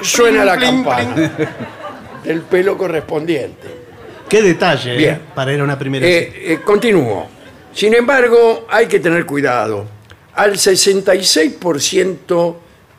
suena 0.01 0.43
la 0.43 0.55
Pling, 0.55 0.83
pling, 0.83 0.83
campana. 0.83 1.31
Del 2.23 2.41
pelo 2.41 2.77
correspondiente. 2.77 3.78
Qué 4.29 4.41
detalle, 4.41 4.95
Bien. 4.95 5.15
eh, 5.15 5.19
para 5.33 5.51
ir 5.53 5.59
a 5.59 5.63
una 5.63 5.77
primera 5.77 6.05
cita. 6.05 6.17
Eh, 6.19 6.53
eh, 6.53 6.59
continúo. 6.63 7.27
Sin 7.73 7.93
embargo, 7.93 8.67
hay 8.69 8.85
que 8.87 8.99
tener 8.99 9.25
cuidado. 9.25 9.85
Al 10.35 10.57
66% 10.57 12.55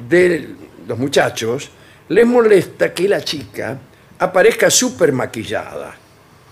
de 0.08 0.49
los 0.87 0.99
muchachos 0.99 1.70
les 2.08 2.26
molesta 2.26 2.92
que 2.92 3.08
la 3.08 3.20
chica 3.22 3.78
aparezca 4.18 4.68
súper 4.70 5.12
maquillada. 5.12 5.94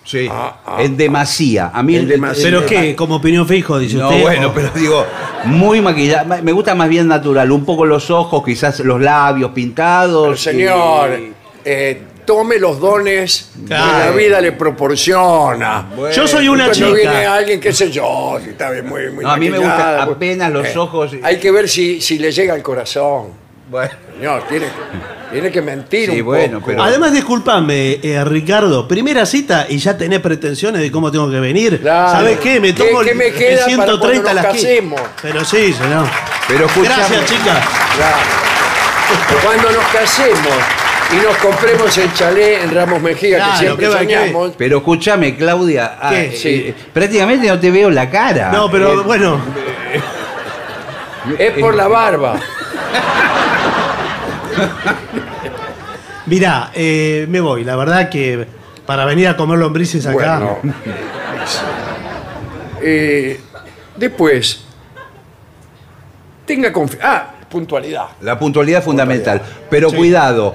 sí. 0.05 0.27
Ah, 0.31 0.61
ah, 0.65 0.77
en 0.83 0.97
demasía. 0.97 1.71
A 1.75 1.83
mí 1.83 1.95
En 1.97 2.03
el- 2.03 2.09
demasía. 2.09 2.45
¿Pero 2.45 2.65
qué? 2.65 2.97
¿Como 2.97 3.17
opinión 3.17 3.47
fijo, 3.47 3.79
dice 3.79 3.97
No, 3.99 4.09
usted? 4.09 4.23
bueno, 4.23 4.53
pero 4.55 4.71
digo, 4.75 5.05
muy 5.45 5.83
maquillada. 5.83 6.25
Ma- 6.25 6.41
Me 6.41 6.53
gusta 6.53 6.75
más 6.75 6.89
bien 6.89 7.07
natural. 7.09 7.51
Un 7.53 7.65
poco 7.67 7.85
los 7.85 8.11
ojos, 8.11 8.43
quizás 8.43 8.81
los 8.81 9.01
labios 9.03 9.51
pintados. 9.51 10.25
Pero, 10.29 10.37
señor, 10.39 11.11
y- 11.21 11.33
eh, 11.65 12.03
tome 12.29 12.59
los 12.59 12.79
dones 12.79 13.49
que 13.67 13.73
la 13.73 13.81
Claro. 13.89 14.13
vida 14.17 14.39
le 14.43 14.53
proporciona. 14.53 15.87
Bueno. 15.97 16.15
Yo 16.15 16.29
soy 16.29 16.47
una 16.47 16.67
Cuando 16.67 16.75
chica. 16.95 17.11
viene 17.11 17.27
alguien, 17.27 17.59
qué 17.59 17.73
sé 17.73 17.91
yo, 17.91 18.39
si 18.45 18.51
está 18.51 18.71
bien, 18.71 18.87
muy, 18.87 19.09
muy 19.11 19.25
No, 19.25 19.31
a 19.31 19.37
mí 19.39 19.47
me 19.49 19.53
maquillada, 19.59 19.91
gusta 19.93 20.05
pues, 20.05 20.17
apenas 20.17 20.53
los 20.53 20.77
ojos 20.77 21.15
y- 21.15 21.21
Hay 21.25 21.39
que 21.39 21.51
ver 21.51 21.71
si, 21.71 22.03
si 22.03 22.19
le 22.19 22.31
llega 22.31 22.53
al 22.53 22.63
corazón. 22.63 23.29
Bueno. 23.71 23.91
Señor, 24.19 24.43
tiene, 24.47 24.67
tiene 25.33 25.51
que 25.51 25.63
mentir 25.63 26.11
Sí, 26.11 26.21
un 26.21 26.27
bueno, 26.27 26.59
poco. 26.59 26.71
pero- 26.71 26.83
Además, 26.83 27.13
discúlpame, 27.13 27.99
eh, 28.03 28.23
Ricardo, 28.27 28.87
primera 28.87 29.25
cita 29.25 29.65
y 29.67 29.79
ya 29.79 29.97
tenés 29.97 30.21
pretensiones 30.21 30.83
de 30.83 30.91
cómo 30.93 31.11
tengo 31.11 31.31
que 31.31 31.41
venir. 31.41 31.81
Claro. 31.81 32.11
¿Sabes 32.13 32.41
qué? 32.41 32.61
Me 32.61 32.75
¿Qué- 32.75 32.85
tomo 32.85 33.01
qué 33.01 33.11
el- 33.13 33.17
me 33.17 33.27
el 33.29 33.35
queda 33.35 33.65
para 33.65 33.75
cuando 33.77 33.85
130 33.85 34.35
nos 34.35 34.43
la 34.43 34.51
esquina. 34.51 34.69
casemos? 34.69 35.01
Pero 35.23 35.45
sí, 35.47 35.73
señor. 35.73 36.07
Pero. 36.47 36.67
Gracias, 36.83 37.25
chicas. 37.25 37.59
Claro. 37.97 38.17
Cuando 39.43 39.71
nos 39.71 39.85
casemos 39.87 40.55
y 41.11 41.17
nos 41.25 41.37
compremos 41.39 41.97
el 41.99 42.13
chalet 42.13 42.63
en 42.65 42.75
Ramos 42.75 43.01
Mejía, 43.01 43.37
Claro, 43.37 43.53
que 43.53 43.59
siempre 43.59 43.87
¿qué 43.87 43.93
va- 43.95 44.01
qué? 44.01 44.05
soñamos, 44.19 44.53
Pero 44.59 44.77
escúchame, 44.79 45.37
Claudia. 45.37 45.99
ah, 46.01 46.11
¿Qué? 46.11 46.25
eh, 46.27 46.33
Sí. 46.37 46.49
eh, 46.69 46.75
prácticamente 46.93 47.47
no 47.49 47.59
te 47.59 47.71
veo 47.71 47.91
la 47.91 48.11
cara. 48.11 48.51
No, 48.53 48.71
pero 48.71 49.01
Eh, 49.01 49.05
bueno, 49.05 49.41
es 51.39 51.53
por 51.59 51.75
la 51.75 51.89
barba. 51.89 52.39
mirá, 56.27 56.71
eh, 56.75 57.27
me 57.29 57.41
voy. 57.41 57.65
La 57.65 57.77
verdad 57.77 58.09
que 58.09 58.47
para 58.87 59.05
venir 59.05 59.29
a 59.29 59.37
comer 59.37 59.59
lombrices 59.59 60.07
acá. 60.07 60.39
Bueno. 60.39 60.59
Eh, 62.83 63.41
después, 63.97 64.63
tenga 66.47 66.73
confianza. 66.73 67.09
Ah, 67.11 67.35
puntualidad. 67.49 68.07
La 68.21 68.39
puntualidad 68.39 68.81
es 68.81 68.85
fundamental. 68.85 69.41
Pero 69.71 69.91
Sí. 69.91 69.97
cuidado, 69.97 70.55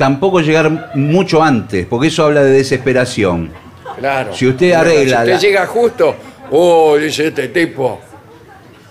tampoco 0.00 0.40
llegar 0.40 0.92
mucho 0.94 1.42
antes, 1.42 1.84
porque 1.84 2.08
eso 2.08 2.24
habla 2.24 2.42
de 2.42 2.52
desesperación. 2.52 3.50
Claro. 3.98 4.34
Si 4.34 4.46
usted 4.46 4.72
arregla 4.72 5.16
Si 5.18 5.22
usted 5.24 5.32
la- 5.34 5.38
llega 5.38 5.66
justo, 5.66 6.14
oh, 6.50 6.96
dice 6.96 7.26
este 7.26 7.48
tipo, 7.48 8.00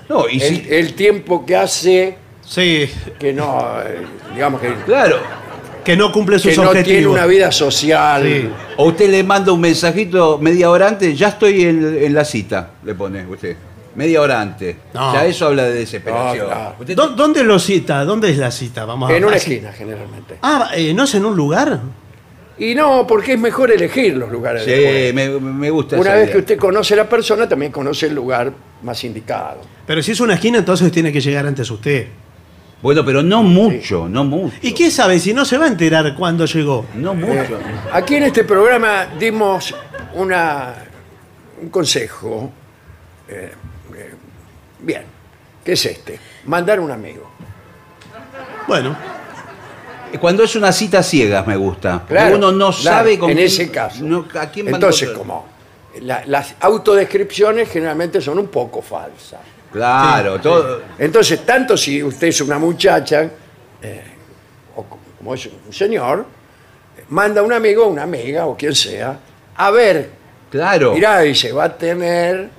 No, 0.08 0.30
y 0.30 0.40
si. 0.40 0.68
el, 0.70 0.74
el 0.74 0.94
tiempo 0.94 1.44
que 1.44 1.56
hace 1.56 2.16
Sí, 2.46 2.88
que 3.20 3.34
no, 3.34 3.80
eh, 3.84 4.02
digamos 4.36 4.62
que, 4.62 4.72
Claro. 4.86 5.18
que 5.84 5.96
no 5.98 6.12
cumple 6.12 6.38
sus 6.38 6.52
que 6.54 6.62
no 6.62 6.72
tiene 6.84 7.08
una 7.08 7.26
vida 7.26 7.52
social. 7.52 8.22
Sí. 8.24 8.50
O 8.78 8.86
usted 8.90 9.10
le 9.10 9.24
manda 9.24 9.52
un 9.52 9.62
mensajito 9.62 10.38
media 10.38 10.70
hora 10.70 10.90
antes, 10.90 11.18
ya 11.18 11.30
estoy 11.30 11.64
en, 11.66 11.98
en 12.04 12.14
la 12.14 12.24
cita, 12.24 12.70
le 12.84 12.94
pone 12.94 13.26
usted. 13.26 13.56
Media 14.00 14.22
hora 14.22 14.40
antes. 14.40 14.78
No. 14.94 15.14
Ya 15.14 15.26
eso 15.26 15.48
habla 15.48 15.66
de 15.66 15.74
desesperación. 15.74 16.48
No, 16.48 16.54
claro. 16.54 16.76
Usted- 16.80 16.96
¿Dó- 16.96 17.10
¿Dónde 17.10 17.44
lo 17.44 17.60
cita? 17.60 18.06
¿Dónde 18.06 18.32
es 18.32 18.38
la 18.38 18.50
cita? 18.50 18.86
Vamos 18.86 19.12
a 19.12 19.16
En 19.18 19.26
una 19.26 19.36
esquina, 19.36 19.74
generalmente. 19.74 20.38
Ah, 20.42 20.70
eh, 20.74 20.94
¿no 20.94 21.04
es 21.04 21.14
en 21.16 21.26
un 21.26 21.36
lugar? 21.36 21.82
Y 22.58 22.76
no, 22.76 23.06
porque 23.06 23.34
es 23.34 23.40
mejor 23.40 23.72
elegir 23.72 24.16
los 24.16 24.32
lugares. 24.32 24.64
Sí, 24.64 25.14
me, 25.14 25.30
me 25.40 25.70
gusta 25.70 25.98
Una 25.98 26.12
esa 26.12 26.14
vez 26.14 26.24
idea. 26.24 26.34
que 26.34 26.40
usted 26.40 26.58
conoce 26.58 26.94
a 26.94 26.98
la 26.98 27.10
persona, 27.10 27.48
también 27.50 27.74
conoce 27.74 28.06
el 28.08 28.16
lugar 28.16 28.54
más 28.84 29.04
indicado. 29.04 29.60
Pero 29.86 30.02
si 30.02 30.12
es 30.14 30.20
una 30.22 30.36
esquina, 30.36 30.60
entonces 30.60 30.90
tiene 30.94 31.12
que 31.12 31.20
llegar 31.20 31.46
antes 31.46 31.70
usted. 31.70 32.08
Bueno, 32.82 33.04
pero 33.04 33.22
no 33.22 33.44
mucho, 33.44 34.08
no 34.08 34.24
mucho. 34.24 34.56
¿Y 34.62 34.72
qué 34.74 34.90
sabe 34.92 35.20
si 35.20 35.34
no 35.34 35.44
se 35.44 35.58
va 35.58 35.66
a 35.66 35.68
enterar 35.68 36.16
cuándo 36.16 36.46
llegó? 36.46 36.86
No 36.96 37.12
Eh, 37.12 37.16
mucho. 37.16 37.60
aquí 37.92 38.16
en 38.16 38.24
este 38.24 38.46
programa 38.46 39.08
dimos 39.20 39.76
una, 40.16 40.76
un 41.62 41.68
consejo 41.70 42.50
Eh, 43.32 43.52
eh, 43.52 43.52
bien, 44.80 45.04
¿qué 45.64 45.74
es 45.74 45.86
este? 45.86 46.20
Mandar 46.46 46.80
un 46.80 46.92
amigo. 46.92 47.30
Bueno, 48.68 48.96
Cuando 50.20 50.44
es 50.44 50.56
una 50.56 50.72
cita 50.72 51.04
ciegas 51.04 51.46
me 51.46 51.56
gusta. 51.56 52.00
porque 52.00 52.16
Claro, 52.16 52.38
uno 52.38 52.52
no 52.52 52.72
claro, 52.72 52.74
sabe 52.98 53.20
con 53.20 53.30
En 53.30 53.36
quién- 53.38 53.48
ese 53.48 53.70
caso. 53.70 54.04
no, 54.04 54.26
a 54.40 54.48
quién 54.50 54.66
va 54.66 54.72
a 54.72 54.74
Entonces, 54.76 55.04
encontrar. 55.10 55.28
como 55.28 55.48
la- 56.02 56.24
las 56.26 56.56
autodescripciones 56.60 57.70
generalmente 57.70 58.20
son 58.20 58.40
un 58.40 58.48
poco 58.48 58.82
falsas. 58.82 59.40
Claro, 59.72 60.40
todo. 60.42 60.82
Entonces, 60.98 61.46
tanto 61.46 61.78
si 61.78 62.02
usted 62.02 62.28
es 62.30 62.42
una 62.42 62.58
muchacha, 62.58 63.30
eh, 63.84 64.04
o 64.76 64.84
co- 64.84 64.98
como 65.20 65.36
es 65.36 65.46
un 65.68 65.72
señor, 65.72 66.26
eh, 66.98 67.04
manda 67.10 67.44
un 67.44 67.54
amigo, 67.54 67.86
una 67.88 68.02
amiga 68.04 68.48
o 68.48 68.58
quien 68.58 68.74
sea, 68.74 69.20
a 69.56 69.70
ver, 69.70 70.10
Claro. 70.50 70.94
mirá, 70.96 71.20
dice, 71.20 71.52
va 71.52 71.66
a 71.66 71.78
tener 71.78 72.50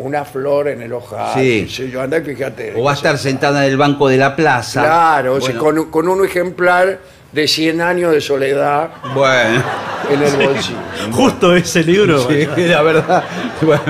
una 0.00 0.24
flor 0.24 0.68
en 0.68 0.82
el 0.82 0.92
ojal. 0.92 1.34
Sí. 1.40 1.66
Sí, 1.68 1.90
yo 1.90 2.00
anda 2.02 2.18
y 2.18 2.22
fíjate. 2.22 2.74
O 2.76 2.82
va 2.84 2.92
a 2.92 2.94
estar 2.94 3.16
sentada 3.18 3.64
en 3.64 3.70
el 3.72 3.76
banco 3.76 4.08
de 4.08 4.16
la 4.16 4.34
plaza. 4.36 4.82
Claro, 4.82 5.34
o 5.34 5.40
sea, 5.40 5.50
Bueno, 5.50 5.60
con, 5.64 5.78
un- 5.78 5.90
con 5.90 6.08
un 6.08 6.24
ejemplar 6.24 6.98
de 7.32 7.46
100 7.46 7.80
años 7.80 8.12
de 8.12 8.20
soledad 8.20 8.90
bueno. 9.14 9.62
en 10.10 10.22
el 10.22 10.36
bolsillo. 10.48 10.76
justo 11.12 11.54
ese 11.54 11.84
libro. 11.84 12.26
Sí, 12.28 12.46
la 12.56 12.82
verdad. 12.82 13.24
Bueno. 13.62 13.82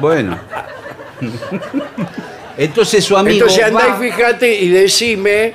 Bueno. 0.00 0.38
Entonces 2.56 3.04
su 3.04 3.16
amigo. 3.16 3.34
Entonces 3.46 3.64
andá 3.64 3.88
va- 3.88 4.06
y 4.06 4.10
fíjate 4.10 4.54
y 4.60 4.68
decime 4.68 5.54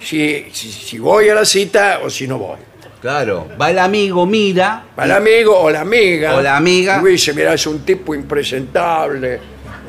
si, 0.00 0.46
si, 0.52 0.72
si 0.72 0.98
voy 0.98 1.28
a 1.28 1.34
la 1.34 1.44
cita 1.44 2.00
o 2.04 2.10
si 2.10 2.26
no 2.26 2.38
voy. 2.38 2.56
Claro, 3.02 3.48
va 3.60 3.70
el 3.70 3.78
amigo, 3.80 4.24
mira. 4.24 4.84
Para 4.94 5.06
el 5.06 5.22
amigo 5.22 5.58
o 5.58 5.68
la 5.70 5.80
amiga. 5.80 6.36
O 6.36 6.40
la 6.40 6.56
amiga. 6.56 7.02
Y 7.04 7.08
dice, 7.10 7.34
mira, 7.34 7.52
es 7.52 7.66
un 7.66 7.80
tipo 7.80 8.14
impresentable, 8.14 9.34
eh, 9.34 9.40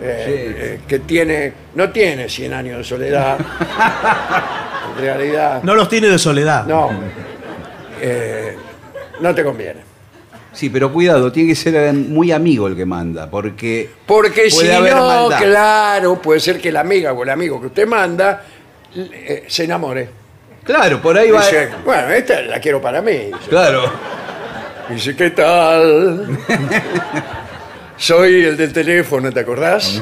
eh, 0.02 0.80
que 0.88 1.00
tiene, 1.00 1.54
no 1.76 1.92
tiene 1.92 2.28
100 2.28 2.54
años 2.54 2.78
de 2.80 2.84
soledad. 2.84 3.38
en 4.98 5.02
realidad, 5.04 5.62
No 5.64 5.76
los 5.76 5.88
tiene 5.88 6.08
de 6.08 6.18
soledad. 6.18 6.66
no. 6.66 6.90
Eh, 8.02 8.58
no 9.22 9.34
te 9.34 9.44
conviene. 9.44 9.80
Sí, 10.52 10.70
pero 10.70 10.92
cuidado, 10.92 11.32
tiene 11.32 11.50
que 11.50 11.56
ser 11.56 11.76
eh, 11.76 11.94
muy 11.94 12.32
amigo 12.32 12.68
el 12.68 12.76
que 12.76 12.86
manda, 12.86 13.30
porque. 13.30 13.90
Porque 14.06 14.50
si 14.52 14.70
haber 14.70 14.96
no, 14.96 15.08
maldad. 15.08 15.40
claro, 15.42 16.22
puede 16.22 16.40
ser 16.40 16.60
que 16.60 16.72
la 16.72 16.82
amiga 16.82 17.14
o 17.14 17.24
el 17.24 17.30
amigo 17.30 17.62
que 17.62 17.68
usted 17.68 17.88
manda 17.88 18.44
eh, 18.96 19.46
se 19.48 19.64
enamore. 19.64 20.23
Claro, 20.64 21.02
por 21.02 21.18
ahí 21.18 21.30
va. 21.32 21.42
Dice, 21.46 21.70
bueno, 21.86 22.10
esta 22.10 22.42
la 22.42 22.60
quiero 22.60 22.82
para 22.82 23.02
mí. 23.02 23.12
Dice, 23.12 23.50
Claro. 23.50 23.84
Dice, 24.90 25.16
¿qué 25.16 25.30
tal? 25.32 26.38
Soy 27.98 28.44
el 28.46 28.58
del 28.58 28.74
teléfono, 28.74 29.32
¿te 29.32 29.40
acordás? 29.40 30.02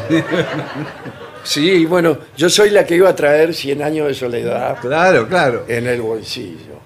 Sí, 1.44 1.86
bueno, 1.86 2.18
yo 2.38 2.50
soy 2.50 2.70
la 2.70 2.86
que 2.86 2.96
iba 2.96 3.10
a 3.10 3.16
traer 3.16 3.54
100 3.54 3.82
años 3.82 4.08
de 4.08 4.14
soledad 4.14 4.78
Claro, 4.80 5.28
claro. 5.28 5.66
en 5.68 5.88
el 5.88 6.02
bolsillo. 6.02 6.80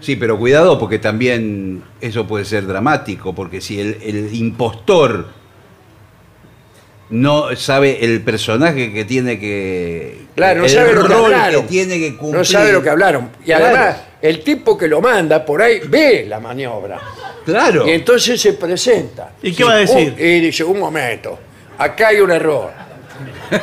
Sí, 0.00 0.16
pero 0.16 0.38
cuidado 0.38 0.78
porque 0.78 0.98
también 0.98 1.82
eso 2.00 2.26
puede 2.26 2.44
ser 2.44 2.66
dramático, 2.66 3.34
porque 3.34 3.60
si 3.62 3.80
el, 3.80 3.96
el 4.02 4.34
impostor 4.34 5.28
no 7.10 7.54
sabe 7.56 8.04
el 8.04 8.20
personaje 8.22 8.92
que 8.92 9.04
tiene 9.04 9.38
que... 9.38 10.22
Claro, 10.34 10.60
no 10.60 10.66
el 10.66 10.70
sabe 10.70 10.92
lo 10.94 11.02
que 11.02 11.08
rol 11.14 11.24
hablaron. 11.34 11.62
que 11.62 11.68
tiene 11.68 11.98
que 11.98 12.16
cumplir. 12.16 12.38
No 12.38 12.44
sabe 12.44 12.72
lo 12.72 12.82
que 12.82 12.90
hablaron. 12.90 13.30
Y 13.42 13.44
Claro. 13.46 13.64
además, 13.66 13.96
el 14.22 14.40
tipo 14.42 14.76
que 14.78 14.88
lo 14.88 15.00
manda 15.00 15.44
por 15.44 15.60
ahí 15.62 15.80
ve 15.86 16.24
la 16.28 16.40
maniobra. 16.40 17.00
Claro. 17.44 17.86
Y 17.86 17.92
entonces 17.92 18.40
se 18.40 18.54
presenta. 18.54 19.32
¿Y 19.42 19.52
qué 19.52 19.64
va 19.64 19.72
a 19.74 19.76
decir? 19.76 20.14
Un- 20.18 20.20
y 20.26 20.40
dice, 20.40 20.64
un 20.64 20.78
momento, 20.78 21.38
acá 21.78 22.08
hay 22.08 22.20
un 22.20 22.30
error. 22.30 22.70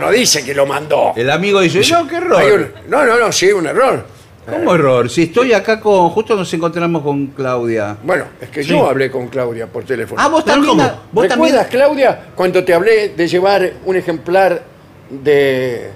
No 0.00 0.10
dice 0.10 0.42
que 0.42 0.54
lo 0.54 0.64
mandó. 0.64 1.12
El 1.16 1.30
amigo 1.30 1.60
dice, 1.60 1.80
no, 1.92 2.08
qué 2.08 2.16
error. 2.16 2.42
Un- 2.42 2.90
no, 2.90 3.04
no, 3.04 3.18
no, 3.18 3.30
sí, 3.30 3.52
un 3.52 3.66
error. 3.66 4.06
¿Cómo 4.48 4.74
error? 4.74 5.10
Si 5.10 5.24
estoy 5.24 5.52
acá 5.52 5.80
con... 5.80 6.08
Justo 6.10 6.36
nos 6.36 6.52
encontramos 6.54 7.02
con 7.02 7.26
Claudia. 7.28 7.96
Bueno, 8.02 8.24
es 8.40 8.48
que 8.48 8.62
Sí. 8.62 8.70
yo 8.70 8.88
hablé 8.88 9.10
con 9.10 9.28
Claudia 9.28 9.66
por 9.66 9.84
teléfono. 9.84 10.20
Ah, 10.22 10.28
vos 10.28 10.44
Pero 10.44 10.54
también... 10.56 10.76
¿cómo? 10.78 11.00
Vos 11.12 11.28
también... 11.28 11.52
¿Recuerdas, 11.54 11.66
Claudia, 11.68 12.20
cuando 12.34 12.62
te 12.64 12.72
hablé 12.72 13.08
de 13.10 13.26
llevar 13.28 13.72
un 13.84 13.96
ejemplar 13.96 14.62
de. 15.10 15.90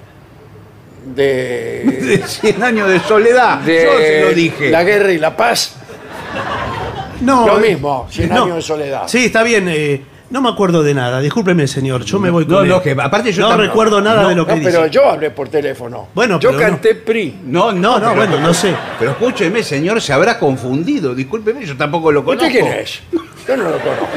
de. 1.15 1.83
De 2.01 2.23
100 2.27 2.63
años 2.63 2.89
de 2.89 2.99
soledad. 2.99 3.59
de 3.59 3.83
Yo 3.85 3.97
se 3.99 4.21
lo 4.21 4.29
dije. 4.33 4.69
La 4.69 4.83
guerra 4.83 5.11
y 5.13 5.17
la 5.17 5.35
paz? 5.37 5.75
No, 7.21 7.45
Lo 7.47 7.59
eh, 7.63 7.71
mismo, 7.71 8.07
100 8.09 8.31
años 8.31 8.55
de 8.55 8.61
soledad. 8.61 9.03
Sí, 9.07 9.25
está 9.25 9.43
bien. 9.43 9.67
eh, 9.69 10.01
no 10.31 10.41
me 10.41 10.49
acuerdo 10.49 10.81
de 10.81 10.93
nada. 10.93 11.19
Discúlpeme, 11.19 11.67
señor. 11.67 12.03
Yo 12.03 12.17
me 12.19 12.29
voy 12.29 12.45
con 12.45 12.55
No, 12.55 12.61
él. 12.61 12.69
no, 12.69 12.81
que 12.81 12.91
aparte 12.91 13.31
yo 13.31 13.47
no 13.49 13.57
recuerdo 13.57 14.01
nada 14.01 14.23
no, 14.23 14.29
de 14.29 14.35
lo 14.35 14.45
que 14.45 14.53
No, 14.53 14.59
dice. 14.59 14.71
pero 14.71 14.87
yo 14.87 15.09
hablé 15.09 15.29
por 15.31 15.49
teléfono. 15.49 16.07
Bueno, 16.15 16.39
yo 16.39 16.49
pero 16.51 16.61
canté 16.61 16.95
PRI. 16.95 17.41
No, 17.45 17.71
No, 17.71 17.99
no, 17.99 17.99
pero- 17.99 18.15
bueno, 18.15 18.39
no 18.39 18.53
sé. 18.53 18.73
Pero 18.97 19.11
escúcheme, 19.11 19.61
señor, 19.61 20.01
se 20.01 20.13
habrá 20.13 20.39
confundido. 20.39 21.13
Discúlpeme, 21.13 21.65
yo 21.65 21.77
tampoco 21.77 22.11
lo 22.11 22.23
conozco. 22.23 22.47
¿Usted 22.47 22.59
quién 22.61 22.73
es? 22.73 23.01
Yo 23.47 23.57
no 23.57 23.63
lo 23.65 23.77
conozco. 23.79 24.07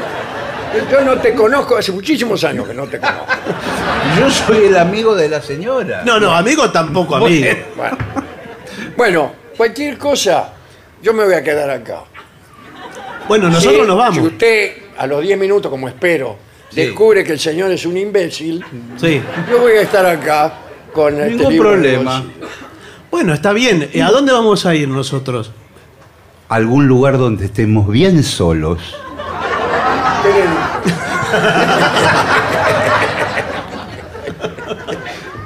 Yo 0.91 1.01
no 1.05 1.15
te 1.19 1.33
conozco, 1.33 1.77
hace 1.77 1.91
muchísimos 1.93 2.43
años 2.43 2.67
que 2.67 2.73
no 2.73 2.83
te 2.85 2.99
conozco. 2.99 3.25
Yo 4.19 4.29
soy 4.29 4.65
el 4.65 4.77
amigo 4.77 5.15
de 5.15 5.29
la 5.29 5.41
señora. 5.41 6.01
No, 6.05 6.19
no, 6.19 6.31
amigo 6.35 6.69
tampoco 6.69 7.15
amigo. 7.15 7.47
Bueno, 7.77 7.97
Bueno, 8.97 9.31
cualquier 9.55 9.97
cosa, 9.97 10.49
yo 11.01 11.13
me 11.13 11.23
voy 11.25 11.33
a 11.33 11.43
quedar 11.43 11.69
acá. 11.69 11.99
Bueno, 13.27 13.47
nosotros 13.49 13.81
Si- 13.83 13.87
nos 13.87 13.97
vamos. 13.97 14.15
Si 14.15 14.21
usted, 14.21 14.71
a 14.97 15.07
los 15.07 15.21
10 15.21 15.37
minutos, 15.37 15.69
como 15.69 15.87
espero, 15.87 16.37
Sí. 16.69 16.77
descubre 16.81 17.23
que 17.23 17.31
el 17.33 17.39
señor 17.39 17.71
es 17.71 17.85
un 17.85 17.95
imbécil, 17.97 18.63
Sí. 18.97 19.21
yo 19.49 19.59
voy 19.59 19.73
a 19.73 19.81
estar 19.81 20.05
acá 20.05 20.53
con 20.93 21.13
este 21.19 21.35
Ningún 21.35 21.53
libro 21.53 21.69
problema. 21.71 22.19
bolsillo. 22.21 22.47
Bueno, 23.11 23.33
está 23.33 23.53
bien. 23.53 23.89
Eh, 23.93 24.01
¿A 24.01 24.09
dónde 24.11 24.31
vamos 24.33 24.65
a 24.65 24.75
ir 24.75 24.87
nosotros? 24.89 25.51
Algún 26.49 26.87
lugar 26.87 27.17
donde 27.17 27.45
estemos 27.45 27.87
bien 27.89 28.23
solos. 28.23 28.79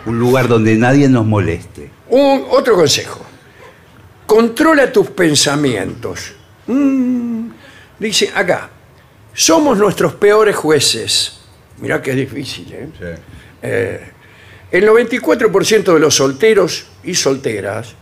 Un 0.05 0.17
lugar 0.19 0.47
donde 0.47 0.75
nadie 0.75 1.07
nos 1.07 1.25
moleste. 1.25 1.89
Un, 2.09 2.45
otro 2.49 2.75
consejo. 2.75 3.21
Controla 4.25 4.91
tus 4.91 5.09
pensamientos. 5.11 6.33
Mm, 6.67 7.49
dice 7.99 8.31
acá, 8.33 8.69
somos 9.33 9.77
nuestros 9.77 10.13
peores 10.13 10.55
jueces. 10.55 11.39
Mirá 11.79 12.01
que 12.01 12.11
es 12.11 12.17
difícil, 12.17 12.67
¿eh? 12.73 12.87
Eh, 13.61 14.09
el 14.71 14.87
94% 14.87 15.93
de 15.93 15.99
los 15.99 16.13
solteros 16.15 16.85
y 17.03 17.15
solteras 17.15 17.95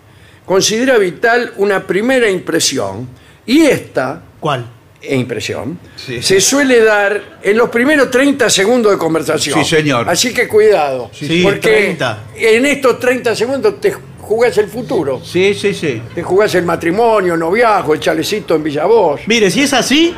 considera 0.46 0.98
vital 0.98 1.54
una 1.58 1.86
primera 1.86 2.30
impresión 2.30 3.08
y 3.46 3.62
esta 3.66 4.22
¿Cuál? 4.40 4.66
e 5.02 5.16
impresión 5.16 5.80
Sí. 5.96 6.22
se 6.22 6.42
suele 6.42 6.84
dar 6.84 7.40
en 7.42 7.58
los 7.58 7.70
primeros 7.70 8.10
30 8.12 8.50
segundos 8.50 8.92
de 8.92 8.98
conversación. 8.98 9.63
Sí, 9.63 9.70
señor. 9.76 10.10
Así 10.10 10.34
que 10.34 10.48
cuidado, 10.48 11.10
Sí, 11.13 11.42
porque 11.44 11.60
30. 11.96 12.24
en 12.36 12.66
estos 12.66 13.00
30 13.00 13.36
segundos 13.36 13.80
te 13.80 13.94
jugás 14.20 14.58
el 14.58 14.68
futuro. 14.68 15.22
Sí, 15.24 15.54
sí, 15.54 15.74
sí. 15.74 16.02
Te 16.16 16.24
jugás 16.24 16.54
el 16.56 16.66
matrimonio, 16.66 17.36
el 17.36 17.40
noviazgo, 17.40 17.94
el 17.94 18.00
chalecito 18.00 18.56
en 18.56 18.63
Villavós. 18.63 19.22
Mire, 19.28 19.50
si 19.52 19.62
es 19.63 19.74
así, 19.74 20.13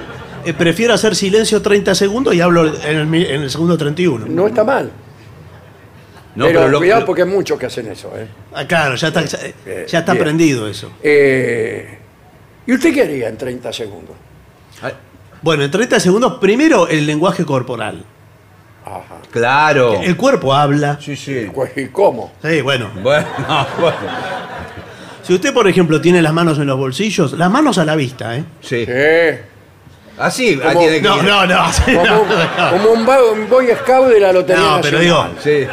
eh, 0.45 0.53
prefiero 0.53 0.93
hacer 0.93 1.15
silencio 1.15 1.61
30 1.61 1.95
segundos 1.95 2.33
y 2.33 2.41
hablo 2.41 2.65
en 2.67 2.97
el, 2.97 3.05
mi- 3.07 3.25
en 3.25 3.41
el 3.43 3.49
segundo 3.49 3.77
31. 3.77 4.25
No 4.27 4.47
está 4.47 4.63
mal. 4.63 4.91
No, 6.35 6.45
pero, 6.45 6.67
lo- 6.67 6.77
cuidado 6.77 7.05
porque 7.05 7.23
hay 7.23 7.27
muchos 7.27 7.59
que 7.59 7.65
hacen 7.65 7.87
eso. 7.87 8.11
¿eh? 8.15 8.27
Ah, 8.53 8.65
claro, 8.65 8.95
ya 8.95 9.07
está, 9.09 9.23
ya, 9.25 9.37
ya 9.87 9.99
está 9.99 10.13
bien. 10.13 10.39
eso. 10.67 10.91
Eh, 11.03 11.97
¿Y 12.67 12.73
usted 12.73 12.93
qué 12.93 13.01
haría 13.03 13.27
en 13.29 13.37
30 13.37 13.73
segundos? 13.73 14.15
Bueno, 15.41 15.63
en 15.63 15.71
30 15.71 15.99
segundos, 15.99 16.37
primero 16.39 16.87
el 16.87 17.05
lenguaje 17.05 17.45
corporal. 17.45 18.03
Ajá. 18.85 19.17
Claro. 19.31 19.99
El 20.01 20.15
cuerpo 20.17 20.53
habla. 20.53 20.97
Sí, 21.01 21.15
sí. 21.15 21.47
¿Y 21.75 21.85
cómo? 21.87 22.33
Sí, 22.43 22.61
bueno. 22.61 22.89
Bueno, 23.01 23.27
bueno. 23.79 23.97
Si 25.23 25.33
usted, 25.33 25.53
por 25.53 25.67
ejemplo, 25.67 26.01
tiene 26.01 26.21
las 26.21 26.33
manos 26.33 26.57
en 26.59 26.67
los 26.67 26.77
bolsillos, 26.77 27.33
las 27.33 27.51
manos 27.51 27.77
a 27.77 27.85
la 27.85 27.95
vista, 27.95 28.35
¿eh? 28.35 28.43
Sí. 28.61 28.85
Sí. 28.85 28.91
Así, 30.19 30.59
ah, 30.61 30.67
Como- 30.73 30.79
tiene 30.81 31.01
que 31.01 31.07
No, 31.07 31.17
ir. 31.17 31.23
no, 31.23 31.45
no. 31.47 31.73
sí, 31.73 31.81
Como, 31.95 32.05
no, 32.05 32.21
un- 32.21 32.29
no. 32.29 32.71
como 32.71 32.89
un, 32.91 33.05
ba- 33.05 33.23
un 33.31 33.49
Boy 33.49 33.67
Scout 33.81 34.09
de 34.09 34.19
la 34.19 34.33
Lotería 34.33 34.61
No, 34.63 34.81
pero 34.81 34.97
Nacional. 34.99 35.31
digo, 35.33 35.41
Sí. 35.41 35.67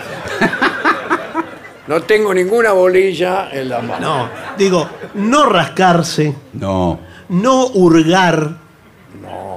No 1.88 2.02
tengo 2.02 2.35
ninguna 2.35 2.72
bolilla 2.72 3.48
en 3.52 3.68
la 3.68 3.80
mano. 3.80 4.00
no, 4.24 4.28
digo, 4.59 4.88
no 5.14 5.46
rascarse, 5.46 6.35
No. 6.54 6.98
no 7.28 7.66
hurgar. 7.68 8.50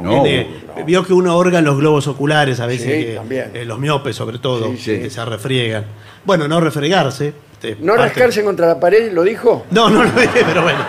No. 0.02 0.25
Eh, 0.25 0.56
Vio 0.86 1.04
que 1.06 1.12
uno 1.12 1.36
hurga 1.38 1.60
en 1.60 1.65
los 1.65 1.78
globos 1.78 2.08
oculares 2.08 2.60
a 2.62 2.65
veces, 2.65 2.86
Sí, 2.86 3.06
que- 3.08 3.15
también. 3.15 3.52
eh, 3.54 3.65
los 3.65 3.80
miopes 3.80 4.15
sobre 4.15 4.38
todo, 4.39 4.67
Sí, 4.71 4.78
sí. 4.78 4.99
que 5.02 5.10
se 5.10 5.25
refriegan. 5.25 5.84
Bueno, 6.23 6.47
no 6.47 6.62
refregarse. 6.62 7.34
este, 7.52 7.75
¿No 7.82 7.93
parte- 7.95 8.04
rascarse 8.04 8.43
contra 8.45 8.65
la 8.67 8.80
pared, 8.80 9.12
lo 9.12 9.23
dijo? 9.23 9.65
No, 9.71 9.89
no 9.89 10.04
lo 10.06 10.12
dije, 10.12 10.43
pero 10.45 10.62
bueno. 10.62 10.80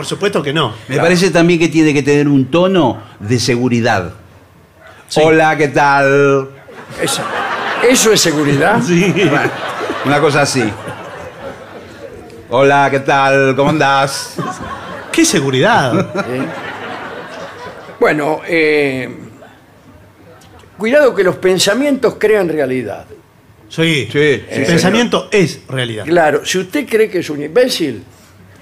Por 0.00 0.06
supuesto 0.06 0.42
que 0.42 0.54
no. 0.54 0.72
Me 0.88 0.96
parece 0.96 1.30
también 1.30 1.60
que 1.60 1.68
tiene 1.68 1.92
que 1.92 2.02
tener 2.02 2.26
un 2.26 2.46
tono 2.46 3.02
de 3.18 3.38
seguridad. 3.38 4.14
Sí. 5.08 5.20
Hola, 5.22 5.58
¿qué 5.58 5.68
tal? 5.68 6.48
Eso, 7.02 7.20
eso 7.86 8.10
es 8.10 8.18
seguridad. 8.18 8.80
Sí. 8.86 9.14
Una 10.06 10.18
cosa 10.18 10.40
así. 10.40 10.64
Hola, 12.48 12.88
¿qué 12.90 13.00
tal? 13.00 13.54
¿Cómo 13.54 13.68
andás? 13.68 14.36
¡Qué 15.12 15.22
seguridad! 15.26 15.92
Bueno, 18.00 18.40
eh, 18.48 19.06
cuidado 20.78 21.14
que 21.14 21.24
los 21.24 21.36
pensamientos 21.36 22.16
crean 22.18 22.48
realidad. 22.48 23.04
Sí. 23.68 24.08
Sí, 24.10 24.18
El 24.48 24.64
sí, 24.64 24.64
pensamiento 24.64 25.28
es 25.30 25.60
realidad. 25.68 26.06
Claro, 26.06 26.46
si 26.46 26.56
usted 26.56 26.88
cree 26.88 27.10
que 27.10 27.18
es 27.18 27.28
un 27.28 27.42
imbécil, 27.42 28.02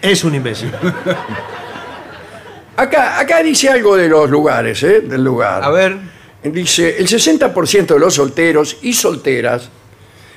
Es 0.03 0.25
un 0.25 0.35
imbécil. 0.35 0.73
acá, 2.77 3.19
acá 3.19 3.43
dice 3.43 3.69
algo 3.69 3.97
de 3.97 4.09
los 4.09 4.29
lugares, 4.31 4.83
¿eh? 4.83 5.01
Del 5.01 5.25
lugar. 5.25 5.63
A 5.65 5.71
ver. 5.71 5.97
Dice, 6.43 6.97
el 6.99 7.09
60% 7.09 7.87
de 7.87 7.99
los 7.99 8.15
solteros 8.15 8.77
y 8.83 8.93
solteras 8.93 9.69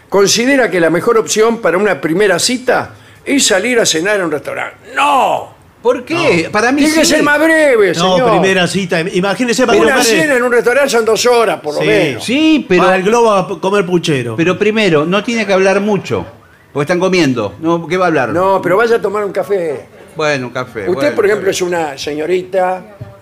considera 0.10 0.70
que 0.70 0.80
la 0.80 0.90
mejor 0.90 1.18
opción 1.18 1.62
para 1.62 1.78
una 1.78 2.02
primera 2.02 2.40
cita 2.40 2.96
es 3.24 3.46
salir 3.46 3.80
a 3.80 3.86
cenar 3.86 4.16
en 4.18 4.24
un 4.24 4.32
restaurante. 4.32 4.78
¡No! 4.96 5.54
¿Por 5.82 6.04
qué? 6.04 6.50
Para 6.52 6.72
mí 6.72 6.82
Tiene 6.82 6.96
que 6.96 7.06
sí. 7.06 7.14
ser 7.14 7.24
más 7.24 7.40
breve, 7.40 7.94
No, 7.94 8.16
señor. 8.18 8.32
primera 8.40 8.68
cita. 8.68 9.00
Imagínese 9.02 9.66
para 9.66 9.80
Una 9.80 10.04
cena 10.04 10.36
en 10.36 10.44
un 10.44 10.52
restaurante 10.52 10.90
son 10.90 11.06
dos 11.06 11.26
horas, 11.28 11.60
por 11.62 11.76
lo 11.76 11.82
Sí. 11.82 11.88
menos. 11.88 12.24
Sí, 12.26 12.66
pero, 12.68 12.84
para 12.84 12.96
el 12.98 13.04
globo 13.04 13.32
a 13.32 13.62
comer 13.62 13.86
puchero. 13.86 14.36
pero 14.36 14.58
primero, 14.60 15.06
no 15.06 15.24
tiene 15.24 15.46
que 15.46 15.54
hablar 15.54 15.80
mucho. 15.82 16.26
Porque 16.74 16.84
están 16.84 17.00
comiendo. 17.00 17.56
No, 17.60 17.88
¿Qué 17.88 17.98
va 17.98 18.06
a 18.06 18.08
hablar? 18.08 18.30
No, 18.30 18.62
pero 18.62 18.78
vaya 18.78 18.96
a 18.98 19.02
tomar 19.02 19.24
un 19.26 19.32
café. 19.32 19.86
Bueno, 20.16 20.48
un 20.48 20.54
café. 20.54 20.82
Usted, 20.82 20.94
bueno, 20.94 21.16
por 21.16 21.26
ejemplo, 21.26 21.52
es 21.52 21.62
una 21.62 21.98
señorita 21.98 22.80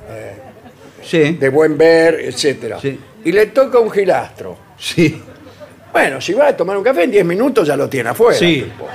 bien. 0.07 0.49
Sí, 1.01 1.31
de 1.39 1.49
buen 1.49 1.77
ver, 1.77 2.15
etcétera, 2.21 2.79
Sí. 2.79 2.99
y 3.25 3.31
le 3.31 3.47
toca 3.47 3.79
un 3.79 3.89
gilastro. 3.91 4.57
sí. 4.77 5.23
Bueno, 5.91 6.21
si 6.21 6.33
va 6.33 6.49
a 6.49 6.55
tomar 6.55 6.77
un 6.77 6.83
café 6.83 7.05
en 7.05 7.09
10 7.09 7.25
minutos 7.25 7.67
ya 7.67 7.75
lo 7.75 7.89
tiene 7.89 8.09
afuera. 8.09 8.37
Sí. 8.37 8.61
tipo. 8.61 8.87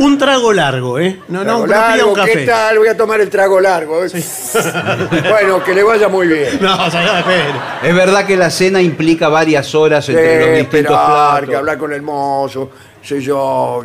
Un 0.00 0.18
trago 0.18 0.52
largo, 0.52 0.98
¿eh? 0.98 1.20
No, 1.28 1.42
Trago 1.44 1.60
no, 1.60 1.66
largo, 1.68 2.08
un 2.08 2.14
café. 2.16 2.32
¿qué 2.32 2.46
tal? 2.46 2.78
Voy 2.78 2.88
a 2.88 2.96
tomar 2.96 3.20
el 3.20 3.30
trago 3.30 3.60
largo. 3.60 4.00
bueno, 5.30 5.62
que 5.62 5.72
le 5.72 5.82
vaya 5.84 6.08
muy 6.08 6.26
bien. 6.26 6.58
No, 6.60 6.90
señor, 6.90 7.18
espere. 7.18 7.44
Es 7.84 7.94
verdad 7.94 8.26
que 8.26 8.36
la 8.36 8.50
cena 8.50 8.82
implica 8.82 9.28
varias 9.28 9.72
horas 9.74 10.08
entre 10.08 10.38
los 10.40 10.48
Eh, 10.48 10.50
distintos 10.62 10.80
esperar, 10.96 11.30
platos. 11.30 11.48
que 11.50 11.56
hablar 11.56 11.78
con 11.78 11.92
el 11.92 12.02
mozo, 12.02 12.70
sé 13.02 13.20
yo. 13.20 13.82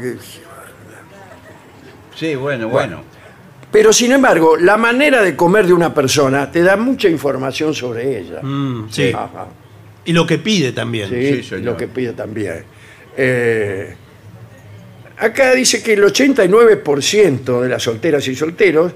Sí, 2.15 2.35
bueno, 2.35 2.69
bueno. 2.69 3.03
Pero 3.71 3.91
sin 3.91 4.13
embargo, 4.13 4.55
la 4.55 4.77
manera 4.77 5.21
de 5.21 5.35
comer 5.35 5.67
de 5.67 5.73
una 5.73 5.93
persona 5.93 6.49
te 6.49 6.61
da 6.61 6.77
mucha 6.77 7.09
información 7.09 7.73
sobre 7.73 8.19
ella. 8.19 8.41
Mm, 8.41 8.89
sí. 8.89 9.11
Ajá. 9.13 9.47
Y 10.05 10.13
lo 10.13 10.25
que 10.25 10.37
pide 10.37 10.71
también. 10.71 11.09
Sí, 11.09 11.55
lo 11.57 11.75
que 11.75 11.87
pide 11.87 12.13
también. 12.13 12.63
Eh, 13.17 13.95
acá 15.17 15.53
dice 15.53 15.81
que 15.81 15.93
el 15.93 16.03
89% 16.03 17.61
de 17.61 17.69
las 17.69 17.83
solteras 17.83 18.27
y 18.27 18.35
solteros 18.35 18.93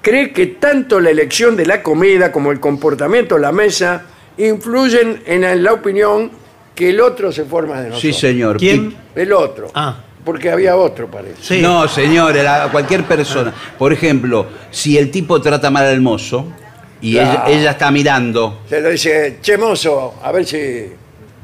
cree 0.00 0.32
que 0.32 0.46
tanto 0.46 1.00
la 1.00 1.10
elección 1.10 1.56
de 1.56 1.66
la 1.66 1.82
comida 1.82 2.30
como 2.30 2.52
el 2.52 2.60
comportamiento 2.60 3.36
en 3.36 3.42
la 3.42 3.52
mesa 3.52 4.06
influyen 4.36 5.22
en 5.26 5.62
la 5.62 5.72
opinión 5.72 6.30
que 6.74 6.90
el 6.90 7.00
otro 7.00 7.30
se 7.32 7.44
forma 7.44 7.74
de 7.80 7.90
nosotros. 7.90 8.00
Sí, 8.00 8.12
señor. 8.12 8.56
¿Quién? 8.58 8.94
El 9.14 9.32
otro. 9.32 9.68
Ah. 9.74 9.96
Porque 10.24 10.50
había 10.50 10.76
otro, 10.76 11.08
parece. 11.10 11.36
Sí. 11.40 11.60
No, 11.60 11.88
señor, 11.88 12.36
era 12.36 12.68
cualquier 12.70 13.02
persona. 13.04 13.52
Por 13.78 13.92
ejemplo, 13.92 14.46
si 14.70 14.96
el 14.96 15.10
tipo 15.10 15.40
trata 15.40 15.70
mal 15.70 15.84
al 15.86 16.00
mozo 16.00 16.46
y 17.00 17.14
Claro. 17.14 17.42
ella, 17.48 17.58
ella 17.58 17.70
está 17.72 17.90
mirando. 17.90 18.60
Se 18.68 18.80
le 18.80 18.92
dice, 18.92 19.38
che 19.42 19.58
mozo, 19.58 20.14
a 20.22 20.30
ver 20.30 20.46
si 20.46 20.92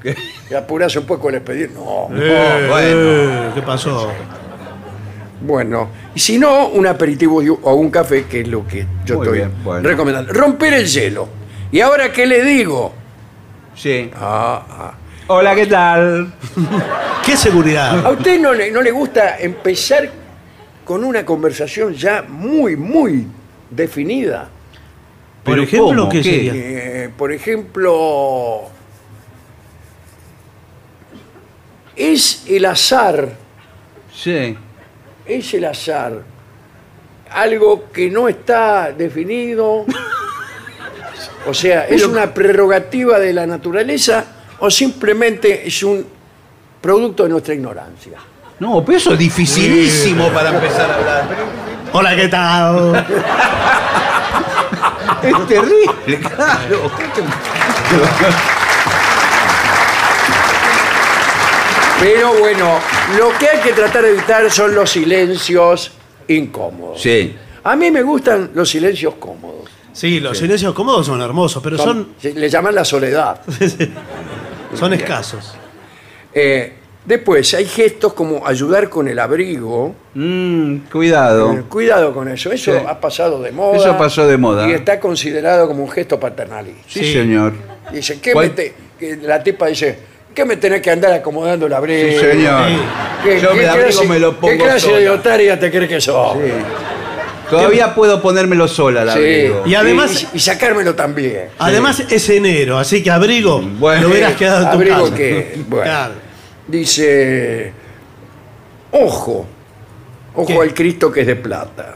te 0.49 0.57
apuras 0.57 0.95
un 0.97 1.05
poco 1.07 1.29
el 1.29 1.35
expediente. 1.37 1.75
No. 1.75 2.09
Eh, 2.15 2.67
bueno. 2.69 2.79
eh, 2.79 3.51
¿Qué 3.55 3.63
pasó? 3.63 4.13
Bueno, 5.41 5.89
y 6.15 6.19
si 6.21 6.39
no, 6.39 6.69
un 6.69 6.87
aperitivo 6.87 7.43
y- 7.43 7.49
o 7.49 7.75
un 7.75 7.91
café, 7.91 8.25
que 8.27 8.41
es 8.41 8.49
lo 8.49 8.67
que 8.67 8.87
yo 9.05 9.17
Muy 9.17 9.25
estoy 9.27 9.39
bien, 9.39 9.53
bueno. 9.63 9.89
recomendando. 9.89 10.33
Romper 10.33 10.75
el 10.75 10.87
hielo. 10.87 11.29
¿Y 11.71 11.81
ahora 11.81 12.13
qué 12.13 12.27
le 12.27 12.45
digo? 12.45 12.93
Sí. 13.75 14.11
Ah, 14.17 14.65
ah. 14.69 14.95
Hola, 15.31 15.55
¿qué 15.55 15.67
tal? 15.67 16.33
¿Qué 17.25 17.37
seguridad? 17.37 18.05
¿A 18.07 18.11
usted 18.11 18.41
no 18.41 18.55
le, 18.55 18.71
no 18.71 18.81
le 18.81 18.91
gusta 18.91 19.39
empezar 19.39 20.09
con 20.85 21.05
una 21.05 21.25
conversación 21.25 21.93
ya 21.93 22.23
muy, 22.27 22.77
muy 22.77 23.27
definida? 23.69 24.49
Por 25.45 25.53
¿Pero 25.55 25.63
ejemplo, 25.65 25.87
cómo? 26.05 26.09
¿qué, 26.09 26.23
¿Qué? 26.23 26.31
sería? 26.31 26.53
Eh, 26.55 27.11
por 27.15 27.31
ejemplo, 27.33 28.63
es 31.95 32.45
el 32.49 32.65
azar, 32.65 33.29
Sí. 34.15 34.57
es 35.27 35.53
el 35.55 35.65
azar, 35.67 36.23
algo 37.31 37.91
que 37.93 38.11
no 38.11 38.29
está 38.29 38.93
definido, 38.93 39.85
o 41.47 41.53
sea, 41.53 41.87
es 41.87 42.03
una 42.07 42.33
prerrogativa 42.33 43.19
de 43.19 43.35
la 43.35 43.47
naturaleza 43.47 44.25
o 44.61 44.71
simplemente 44.71 45.67
es 45.67 45.83
un 45.83 46.05
producto 46.81 47.25
de 47.25 47.29
nuestra 47.31 47.55
ignorancia. 47.55 48.19
No, 48.61 48.85
pero 48.85 48.99
eso 48.99 49.13
es 49.13 49.19
dificilísimo 49.19 50.29
para 50.31 50.51
empezar 50.51 50.91
a 50.91 50.95
hablar. 50.97 51.29
Hola, 51.93 52.17
¿qué 52.17 52.29
tal? 52.29 53.07
Es 55.23 55.47
terrible, 55.47 56.19
claro. 56.21 56.91
Pero 62.01 62.33
bueno, 62.39 62.79
lo 63.19 63.37
que 63.39 63.49
hay 63.49 63.59
que 63.61 63.73
tratar 63.73 64.03
de 64.05 64.11
evitar 64.11 64.49
son 64.51 64.75
los 64.75 64.91
silencios 64.91 65.91
incómodos. 66.29 67.01
Sí. 67.03 67.35
A 67.65 67.75
mí 67.75 67.91
me 67.91 68.03
gustan 68.03 68.51
los 68.55 68.71
silencios 68.71 69.15
cómodos. 69.15 69.69
Sí, 69.93 70.21
los 70.21 70.39
silencios 70.39 70.73
cómodos 70.75 71.07
son 71.07 71.21
hermosos, 71.21 71.61
pero 71.63 71.77
son, 71.77 72.11
se- 72.21 72.33
le 72.35 72.49
llaman 72.49 72.75
la 72.75 72.85
soledad. 72.85 73.41
son 74.75 74.93
escasos. 74.93 75.55
Eh, 76.35 76.73
después 77.05 77.53
hay 77.55 77.65
gestos 77.67 78.13
como 78.13 78.47
ayudar 78.47 78.89
con 78.89 79.09
el 79.09 79.19
abrigo. 79.19 79.95
Mm, 80.15 80.77
cuidado. 80.93 81.53
Eh, 81.53 81.63
cuidado 81.69 82.13
con 82.13 82.29
eso. 82.29 82.53
Eso 82.53 82.73
Sí. 82.73 82.79
ha 82.87 83.01
pasado 83.01 83.41
de 83.43 83.51
moda. 83.53 83.77
Eso 83.77 83.97
pasó 83.97 84.27
de 84.27 84.37
moda. 84.37 84.69
Y 84.69 84.73
está 84.73 85.01
considerado 85.01 85.67
como 85.69 85.85
un 85.85 85.91
gesto 85.91 86.19
paternalista. 86.21 86.83
Sí, 86.87 87.01
Sí. 87.05 87.13
señor. 87.13 87.53
Dice, 87.93 88.21
¿qué 88.21 88.33
¿Cuál? 88.33 88.49
me 88.49 88.55
te- 88.55 88.75
que 88.99 89.17
la 89.17 89.43
tipa 89.43 89.67
dice, 89.69 89.99
¿qué 90.35 90.45
me 90.45 90.57
tenés 90.57 90.83
que 90.83 90.91
andar 90.91 91.13
acomodando 91.13 91.67
el 91.67 91.73
abrigo? 91.73 92.09
Sí, 92.11 92.19
señor. 92.19 92.63
¿Qué, 93.25 93.41
Yo 93.41 93.53
qué 93.53 93.61
el 93.63 93.69
abrigo 93.69 93.89
clase, 93.89 94.07
me 94.09 94.19
lo 94.19 94.37
pongo 94.39 94.53
¿Qué 94.53 94.59
clase 94.59 94.81
sola. 94.81 94.99
de 94.99 95.11
otaria 95.11 95.59
te 95.59 95.71
crees 95.71 95.89
que 95.89 96.01
sos? 96.01 96.33
Sí. 96.35 96.53
Todavía 97.51 97.95
puedo 97.95 98.21
ponérmelo 98.23 98.69
sola 98.69 99.03
Sí. 99.05 99.19
abrigo. 99.19 99.63
Y 99.67 99.75
además- 99.75 100.27
y, 100.33 100.37
y 100.37 100.41
sacármelo 100.41 100.95
también. 100.95 101.49
Además 101.59 102.01
es 102.11 102.29
enero, 102.31 102.79
así 102.79 103.03
que 103.03 103.11
abrigo 103.11 103.61
Bueno. 103.63 104.03
lo 104.03 104.09
hubieras 104.09 104.35
quedado 104.37 104.59
en 104.65 104.69
tu 104.71 104.75
Abrigo 104.75 105.05
casa. 105.05 105.17
que, 105.17 105.59
bueno. 105.69 105.85
Claro. 105.85 106.15
Dice, 106.67 107.73
ojo, 108.93 109.47
ojo 110.35 110.47
¿Qué? 110.47 110.55
al 110.61 110.75
Cristo 110.75 111.11
que 111.11 111.23
es 111.23 111.27
de 111.27 111.37
plata. 111.37 111.95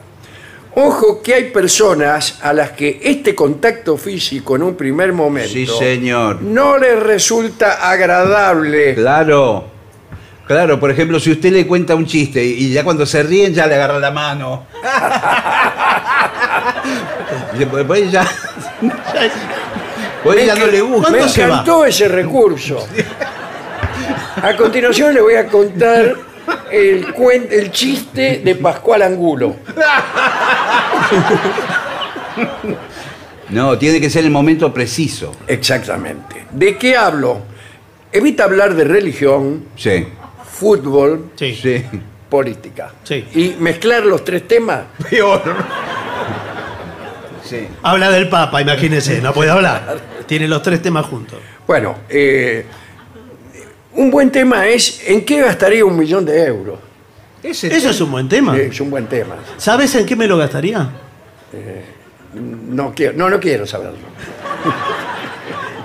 Ojo 0.74 1.20
que 1.22 1.34
hay 1.34 1.44
personas 1.50 2.38
a 2.40 2.54
las 2.54 2.70
que 2.70 2.98
este 3.04 3.34
contacto 3.34 3.98
físico 3.98 4.56
en 4.56 4.62
un 4.62 4.74
primer 4.74 5.12
momento 5.12 5.50
Sí, 5.52 5.66
señor. 5.66 6.40
no 6.40 6.78
les 6.78 6.98
resulta 6.98 7.90
agradable. 7.90 8.94
Claro. 8.94 9.71
Claro, 10.46 10.78
por 10.80 10.90
ejemplo, 10.90 11.18
si 11.20 11.30
usted 11.32 11.52
le 11.52 11.66
cuenta 11.66 11.94
un 11.94 12.04
chiste 12.06 12.42
y 12.44 12.70
ya 12.72 12.82
cuando 12.84 13.06
se 13.06 13.22
ríen 13.22 13.54
ya 13.54 13.66
le 13.66 13.74
agarra 13.76 13.98
la 13.98 14.10
mano. 14.10 14.66
Después 17.58 18.10
ya. 18.10 18.26
Pues 20.24 20.46
ya 20.46 20.54
no 20.54 20.66
le 20.66 20.80
gusta. 20.80 21.10
Me 21.10 21.20
encantó 21.22 21.84
ese 21.84 22.08
recurso. 22.08 22.86
A 24.42 24.56
continuación 24.56 25.14
le 25.14 25.20
voy 25.20 25.34
a 25.34 25.46
contar 25.46 26.14
el, 26.70 27.14
cuen- 27.14 27.48
el 27.50 27.70
chiste 27.70 28.40
de 28.44 28.54
Pascual 28.56 29.02
Angulo. 29.02 29.56
No, 33.50 33.76
tiene 33.78 34.00
que 34.00 34.08
ser 34.10 34.24
el 34.24 34.30
momento 34.30 34.72
preciso. 34.72 35.32
Exactamente. 35.46 36.46
¿De 36.50 36.76
qué 36.78 36.96
hablo? 36.96 37.40
Evita 38.10 38.44
hablar 38.44 38.74
de 38.74 38.84
religión, 38.84 39.64
Sí. 39.76 40.06
Fútbol, 40.62 41.30
Sí. 41.34 41.54
Sí. 41.60 41.84
política. 42.30 42.92
Sí. 43.02 43.26
Y 43.34 43.56
mezclar 43.58 44.04
los 44.06 44.24
tres 44.24 44.46
temas. 44.46 44.82
Peor. 45.10 45.42
Sí. 47.44 47.66
Habla 47.82 48.10
del 48.10 48.28
Papa, 48.28 48.62
imagínese, 48.62 49.20
no 49.20 49.32
puede 49.34 49.50
hablar. 49.50 49.98
Tiene 50.26 50.46
los 50.46 50.62
tres 50.62 50.80
temas 50.80 51.04
juntos. 51.06 51.38
Bueno, 51.66 51.96
eh, 52.08 52.64
un 53.94 54.10
buen 54.10 54.30
tema 54.30 54.66
es 54.68 55.02
¿en 55.08 55.24
qué 55.24 55.42
gastaría 55.42 55.84
un 55.84 55.98
millón 55.98 56.24
de 56.24 56.44
euros? 56.46 56.78
Ese 57.42 57.76
Eso 57.76 57.90
es 57.90 58.00
un 58.00 58.12
buen 58.12 58.28
tema. 58.28 58.56
Es 58.56 58.80
un 58.80 58.88
buen 58.88 59.06
tema. 59.08 59.34
¿Sabes 59.56 59.92
en 59.96 60.06
qué 60.06 60.14
me 60.14 60.28
lo 60.28 60.38
gastaría? 60.38 60.88
No 62.34 62.92
quiero, 62.94 63.14
no, 63.14 63.28
no 63.28 63.40
quiero 63.40 63.66
saberlo. 63.66 63.98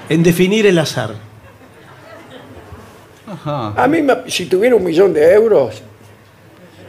en 0.08 0.22
definir 0.24 0.68
el 0.68 0.78
azar. 0.78 1.16
A 3.48 3.88
mí, 3.88 4.02
me- 4.02 4.30
si 4.30 4.46
tuviera 4.46 4.76
un 4.76 4.84
millón 4.84 5.14
de 5.14 5.34
euros, 5.34 5.82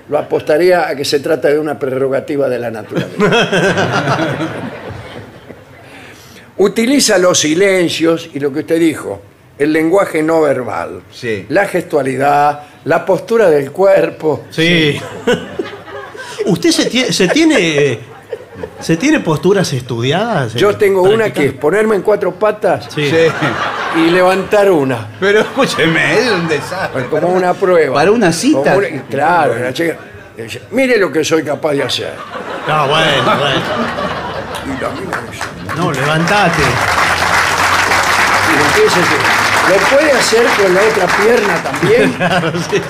lo 0.09 0.19
apostaría 0.19 0.89
a 0.89 0.97
que 0.97 1.05
se 1.05 1.21
trata 1.21 1.49
de 1.49 1.59
una 1.59 1.79
prerrogativa 1.79 2.49
de 2.49 2.59
la 2.59 2.71
naturaleza. 2.71 3.09
Utiliza 6.57 7.19
los 7.19 7.39
silencios 7.39 8.29
y 8.35 8.41
lo 8.41 8.53
que 8.53 8.61
usted 8.61 8.81
dijo, 8.81 9.21
el 9.59 9.73
lenguaje 9.73 10.23
no 10.23 10.41
verbal, 10.43 11.03
Sí. 11.13 11.47
la 11.49 11.67
gestualidad, 11.67 12.63
la 12.85 13.05
postura 13.05 13.49
del 13.49 13.71
cuerpo. 13.71 14.45
Sí. 14.51 14.99
¿Usted 16.47 16.71
se 16.71 16.87
tiene, 16.87 17.13
se 17.13 17.29
tiene, 17.29 17.99
se 18.81 18.97
tiene 18.97 19.21
posturas 19.21 19.73
estudiadas? 19.73 20.55
Yo 20.55 20.71
eh, 20.71 20.75
tengo 20.75 21.03
una 21.03 21.33
que 21.33 21.47
es 21.47 21.53
ponerme 21.53 21.97
en 21.97 22.03
cuatro 22.03 22.33
patas 22.35 22.89
Sí. 22.95 23.11
Y 23.97 24.11
levantar 24.11 24.71
una, 24.71 25.09
Pero 25.19 25.41
escúcheme, 25.41 26.19
es 26.19 26.31
un 26.31 26.47
desastre. 26.49 27.07
como 27.07 27.29
una 27.29 27.55
prueba. 27.55 27.95
Para 27.95 28.11
una 28.13 28.33
cita. 28.33 28.75
Como 28.75 28.79
una- 28.79 29.03
claro, 29.09 29.59
la 29.59 29.73
chica 29.73 29.97
dice, 30.37 30.63
mire 30.71 30.99
lo 30.99 31.11
que 31.11 31.25
soy 31.25 31.43
capaz 31.43 31.73
de 31.73 31.83
hacer. 31.83 32.13
No, 32.69 32.87
bueno, 32.89 33.23
bueno. 33.25 33.61
Y 34.67 34.83
la 34.83 34.91
mina 34.91 35.19
dice, 35.31 35.45
No, 35.77 35.91
levantate. 35.93 36.63
Y 38.49 38.79
empieza 38.79 39.01
así. 39.01 39.15
Lo 39.69 39.97
puede 39.97 40.13
hacer 40.13 40.47
con 40.63 40.75
la 40.75 40.81
otra 40.83 41.07
pierna 41.17 41.63
también. 41.63 42.13
Claro, 42.19 42.53
sí. 42.71 42.81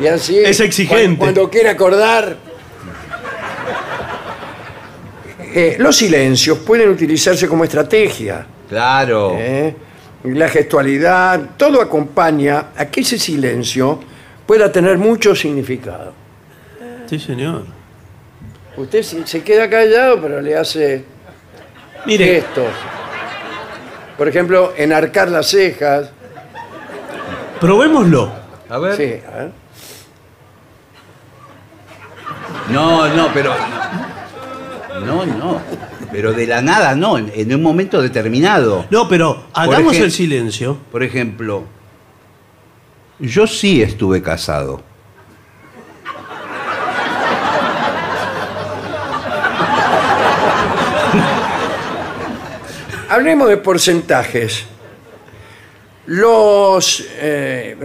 Y 0.00 0.06
así. 0.06 0.38
Es 0.38 0.60
exigente. 0.60 1.18
Cuando, 1.18 1.40
cuando 1.42 1.50
quiere 1.50 1.68
acordar. 1.70 2.36
Eh, 5.52 5.76
los 5.78 5.96
silencios 5.96 6.58
pueden 6.58 6.90
utilizarse 6.90 7.48
como 7.48 7.64
estrategia. 7.64 8.46
Claro. 8.68 9.34
¿eh? 9.36 9.74
La 10.24 10.48
gestualidad, 10.48 11.40
todo 11.56 11.80
acompaña 11.80 12.66
a 12.76 12.86
que 12.86 13.00
ese 13.00 13.18
silencio 13.18 13.98
pueda 14.46 14.70
tener 14.70 14.98
mucho 14.98 15.34
significado. 15.34 16.12
Sí, 17.08 17.18
señor. 17.18 17.64
Usted 18.76 19.02
se 19.02 19.26
se 19.26 19.42
queda 19.42 19.68
callado, 19.68 20.20
pero 20.20 20.40
le 20.40 20.56
hace 20.56 21.04
Mire, 22.06 22.26
gestos. 22.26 22.72
Por 24.16 24.28
ejemplo, 24.28 24.72
enarcar 24.76 25.28
las 25.28 25.48
cejas. 25.48 26.10
probémoslo. 27.60 28.32
A 28.68 28.78
ver. 28.78 28.96
Sí, 28.96 29.14
a 29.26 29.36
ver. 29.38 29.50
No, 32.70 33.08
no, 33.08 33.28
pero. 33.34 33.52
No, 35.04 35.26
no. 35.26 35.60
Pero 36.12 36.32
de 36.32 36.46
la 36.46 36.62
nada, 36.62 36.94
no. 36.94 37.18
En, 37.18 37.54
un 37.54 37.62
momento 37.62 38.00
determinado. 38.02 38.86
No, 38.90 39.08
pero 39.08 39.44
hagamos 39.52 39.96
el 39.96 40.10
silencio. 40.10 40.78
Por 40.90 41.02
ejemplo, 41.02 41.64
yo 43.18 43.46
sí 43.46 43.82
estuve 43.82 44.22
casado. 44.22 44.82
Hablemos 53.08 53.48
de 53.48 53.56
porcentajes. 53.58 54.64
Los 56.06 57.04
eh, 57.18 57.76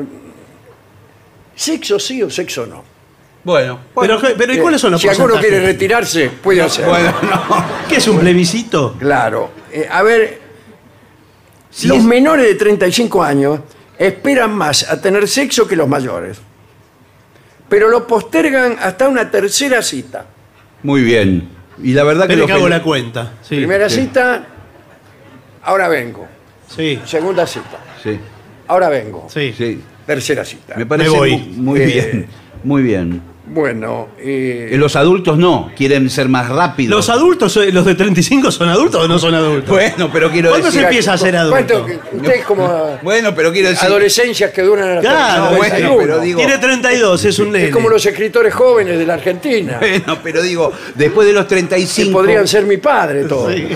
sexo 1.55 1.99
sí 1.99 2.23
o 2.23 2.29
sexo 2.29 2.65
no. 2.65 2.94
Bueno, 3.45 3.79
Pero, 4.01 4.19
pero 4.37 4.53
¿y 4.53 4.57
cuáles 4.57 4.81
son 4.81 4.91
los 4.91 4.99
si 5.01 5.07
alguno 5.07 5.27
porcentajes? 5.35 5.51
quiere 5.59 5.71
retirarse, 5.73 6.29
puede 6.29 6.61
hacerlo. 6.63 6.91
bueno, 6.91 7.13
no. 7.21 7.65
¿Qué 7.87 7.97
es 7.97 8.07
un 8.07 8.19
plebiscito? 8.19 8.95
Claro. 8.99 9.51
Eh, 9.71 9.87
a 9.89 10.01
ver, 10.01 10.41
Si 11.69 11.87
los 11.87 11.99
es- 11.99 12.03
menores 12.03 12.45
de 12.47 12.55
35 12.55 13.23
años 13.23 13.59
esperan 13.99 14.53
más 14.55 14.89
a 14.89 14.99
tener 14.99 15.27
sexo 15.27 15.67
que 15.67 15.75
los 15.75 15.87
mayores. 15.87 16.39
Pero 17.69 17.87
lo 17.89 18.05
postergan 18.07 18.77
hasta 18.81 19.07
una 19.07 19.29
tercera 19.29 19.81
cita. 19.83 20.25
Muy 20.83 21.01
bien. 21.01 21.47
Y 21.83 21.93
la 21.93 22.03
verdad 22.03 22.25
que 22.27 22.33
Espere 22.33 22.41
lo 22.41 22.47
que 22.47 22.53
hago 22.53 22.67
la 22.69 22.81
cuenta. 22.81 23.33
Sí. 23.43 23.57
Primera 23.57 23.89
sí. 23.89 24.01
cita, 24.01 24.43
ahora 25.63 25.87
vengo. 25.87 26.27
Sí, 26.75 26.99
Segunda 27.05 27.45
cita, 27.45 27.77
Sí, 28.01 28.19
ahora 28.67 28.89
vengo. 28.89 29.27
sí. 29.31 29.53
sí. 29.55 29.81
Tercera 30.05 30.43
cita. 30.45 30.75
Me 30.77 30.85
parece 30.85 31.09
voy. 31.09 31.37
mu- 31.37 31.63
muy 31.73 31.81
Eh, 31.81 31.85
bien. 31.85 32.27
Muy 32.63 32.81
bien. 32.83 33.21
Bueno, 33.47 34.07
eh, 34.17 34.69
Eh, 34.71 34.77
Los 34.77 34.95
adultos 34.95 35.37
no, 35.37 35.71
quieren 35.77 36.09
ser 36.09 36.27
más 36.29 36.49
rápidos. 36.49 36.89
¿Los 36.95 37.09
adultos, 37.09 37.55
eh, 37.57 37.71
los 37.71 37.85
de 37.85 37.93
35 37.93 38.51
son 38.51 38.69
adultos 38.69 39.05
o 39.05 39.07
no 39.07 39.19
son 39.19 39.35
adultos? 39.35 39.69
Bueno, 39.69 40.09
pero 40.11 40.31
quiero 40.31 40.49
¿Cuándo 40.49 40.67
se 40.71 40.77
decir. 40.79 40.83
empieza 40.87 41.13
a 41.13 41.17
ser 41.17 41.35
¿cuánto- 41.49 41.75
adulto? 41.75 41.99
Usted 42.13 42.33
es 42.33 42.45
como 42.45 42.97
Bueno, 43.03 43.35
pero 43.35 43.51
quiero 43.51 43.69
decir. 43.69 43.85
adolescencias 43.85 44.51
que 44.51 44.63
duran 44.63 44.89
hasta 44.97 45.01
Claro, 45.01 45.41
los 45.51 45.57
bueno, 45.57 45.73
91. 45.75 45.97
pero 46.01 46.19
digo- 46.21 46.37
Tiene 46.39 46.57
32, 46.57 47.23
es 47.25 47.37
un 47.39 47.51
nene. 47.51 47.65
Es 47.65 47.71
como 47.71 47.87
los 47.89 48.03
escritores 48.05 48.53
jóvenes 48.53 48.97
de 48.97 49.05
la 49.05 49.13
Argentina, 49.13 49.77
Bueno, 49.79 50.17
pero 50.23 50.41
digo, 50.41 50.71
después 50.95 51.27
de 51.27 51.33
los 51.33 51.43
que 51.45 51.49
35. 51.49 52.11
podrían 52.13 52.47
ser 52.47 52.65
mi 52.65 52.77
padre 52.77 53.25
todos. 53.25 53.53
Sí. 53.53 53.67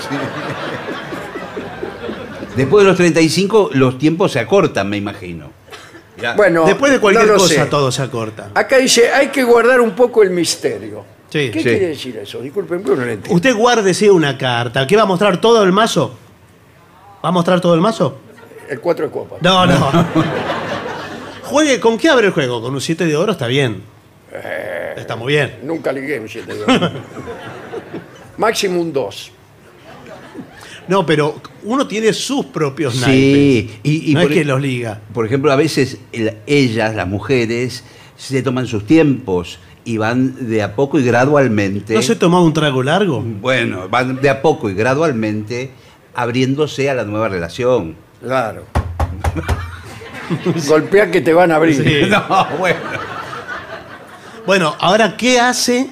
Después 2.55 2.83
de 2.83 2.89
los 2.89 2.97
35, 2.97 3.69
los 3.73 3.97
tiempos 3.97 4.31
se 4.31 4.39
acortan, 4.39 4.89
me 4.89 4.97
imagino. 4.97 5.51
Ya. 6.21 6.33
Bueno, 6.33 6.65
Después 6.65 6.91
de 6.91 6.99
cualquier 6.99 7.27
no 7.27 7.33
lo 7.33 7.39
cosa 7.39 7.53
sé. 7.53 7.65
todo 7.65 7.91
se 7.91 8.01
acorta. 8.01 8.49
Acá 8.53 8.77
dice, 8.77 9.11
hay 9.11 9.27
que 9.27 9.43
guardar 9.43 9.79
un 9.81 9.91
poco 9.91 10.21
el 10.23 10.29
misterio. 10.31 11.05
Sí. 11.29 11.49
¿Qué 11.51 11.59
Sí. 11.59 11.63
quiere 11.69 11.87
decir 11.89 12.17
eso? 12.17 12.41
Disculpen, 12.41 12.81
pero 12.83 12.95
no 12.95 13.05
lo 13.05 13.11
entiendo. 13.11 13.35
Usted 13.35 13.55
guárdese 13.55 14.09
una 14.11 14.37
carta. 14.37 14.85
¿Qué 14.87 14.95
va 14.95 15.03
a 15.03 15.05
mostrar 15.05 15.39
todo 15.39 15.63
el 15.63 15.71
mazo? 15.71 16.15
¿Va 17.23 17.29
a 17.29 17.31
mostrar 17.31 17.61
todo 17.61 17.73
el 17.75 17.81
mazo? 17.81 18.17
El 18.67 18.79
4 18.79 19.05
de 19.05 19.11
copas. 19.11 19.41
No, 19.41 19.65
no. 19.65 19.91
Juegue, 21.43 21.79
¿con 21.79 21.97
qué 21.97 22.09
abre 22.09 22.27
el 22.27 22.33
juego? 22.33 22.61
Con 22.61 22.73
un 22.73 22.81
7 22.81 23.05
de 23.05 23.15
oro 23.15 23.31
está 23.31 23.47
bien. 23.47 23.83
Está 24.95 25.15
muy 25.15 25.33
bien. 25.33 25.59
Nunca 25.63 25.91
ligué 25.91 26.19
un 26.19 26.29
7 26.29 26.53
de 26.53 26.63
oro. 26.63 26.91
Máximo 28.37 28.79
un 28.79 28.93
2. 28.93 29.31
No, 30.89 31.05
pero 31.05 31.39
uno 31.63 31.87
tiene 31.87 32.11
sus 32.13 32.47
propios 32.47 32.95
naipes. 32.95 33.11
Sí, 33.13 33.79
y, 33.83 34.11
y 34.11 34.13
no 34.15 34.21
por, 34.23 34.31
es 34.31 34.37
que 34.39 34.43
los 34.45 34.59
liga. 34.61 34.99
por 35.13 35.25
ejemplo, 35.25 35.51
a 35.51 35.55
veces 35.55 35.99
el- 36.11 36.37
ellas, 36.47 36.95
las 36.95 37.07
mujeres, 37.07 37.83
se 38.17 38.41
toman 38.41 38.65
sus 38.67 38.85
tiempos 38.85 39.59
y 39.85 39.97
van 39.97 40.49
de 40.49 40.61
a 40.63 40.75
poco 40.75 40.99
y 40.99 41.03
gradualmente. 41.03 41.93
¿No 41.93 42.01
se 42.01 42.15
tomaba 42.15 42.43
un 42.43 42.53
trago 42.53 42.81
largo? 42.83 43.21
Bueno, 43.21 43.87
van 43.87 44.19
de 44.19 44.29
a 44.29 44.41
poco 44.41 44.69
y 44.69 44.73
gradualmente 44.73 45.71
abriéndose 46.15 46.89
a 46.89 46.95
la 46.95 47.05
nueva 47.05 47.29
relación. 47.29 47.95
Claro. 48.21 48.65
Golpea 50.67 51.09
que 51.11 51.21
te 51.21 51.33
van 51.33 51.51
a 51.51 51.55
abrir. 51.55 51.75
Sí. 51.83 52.09
No, 52.09 52.47
bueno. 52.57 52.79
Bueno, 54.45 54.75
ahora, 54.79 55.15
¿qué 55.15 55.39
hace 55.39 55.87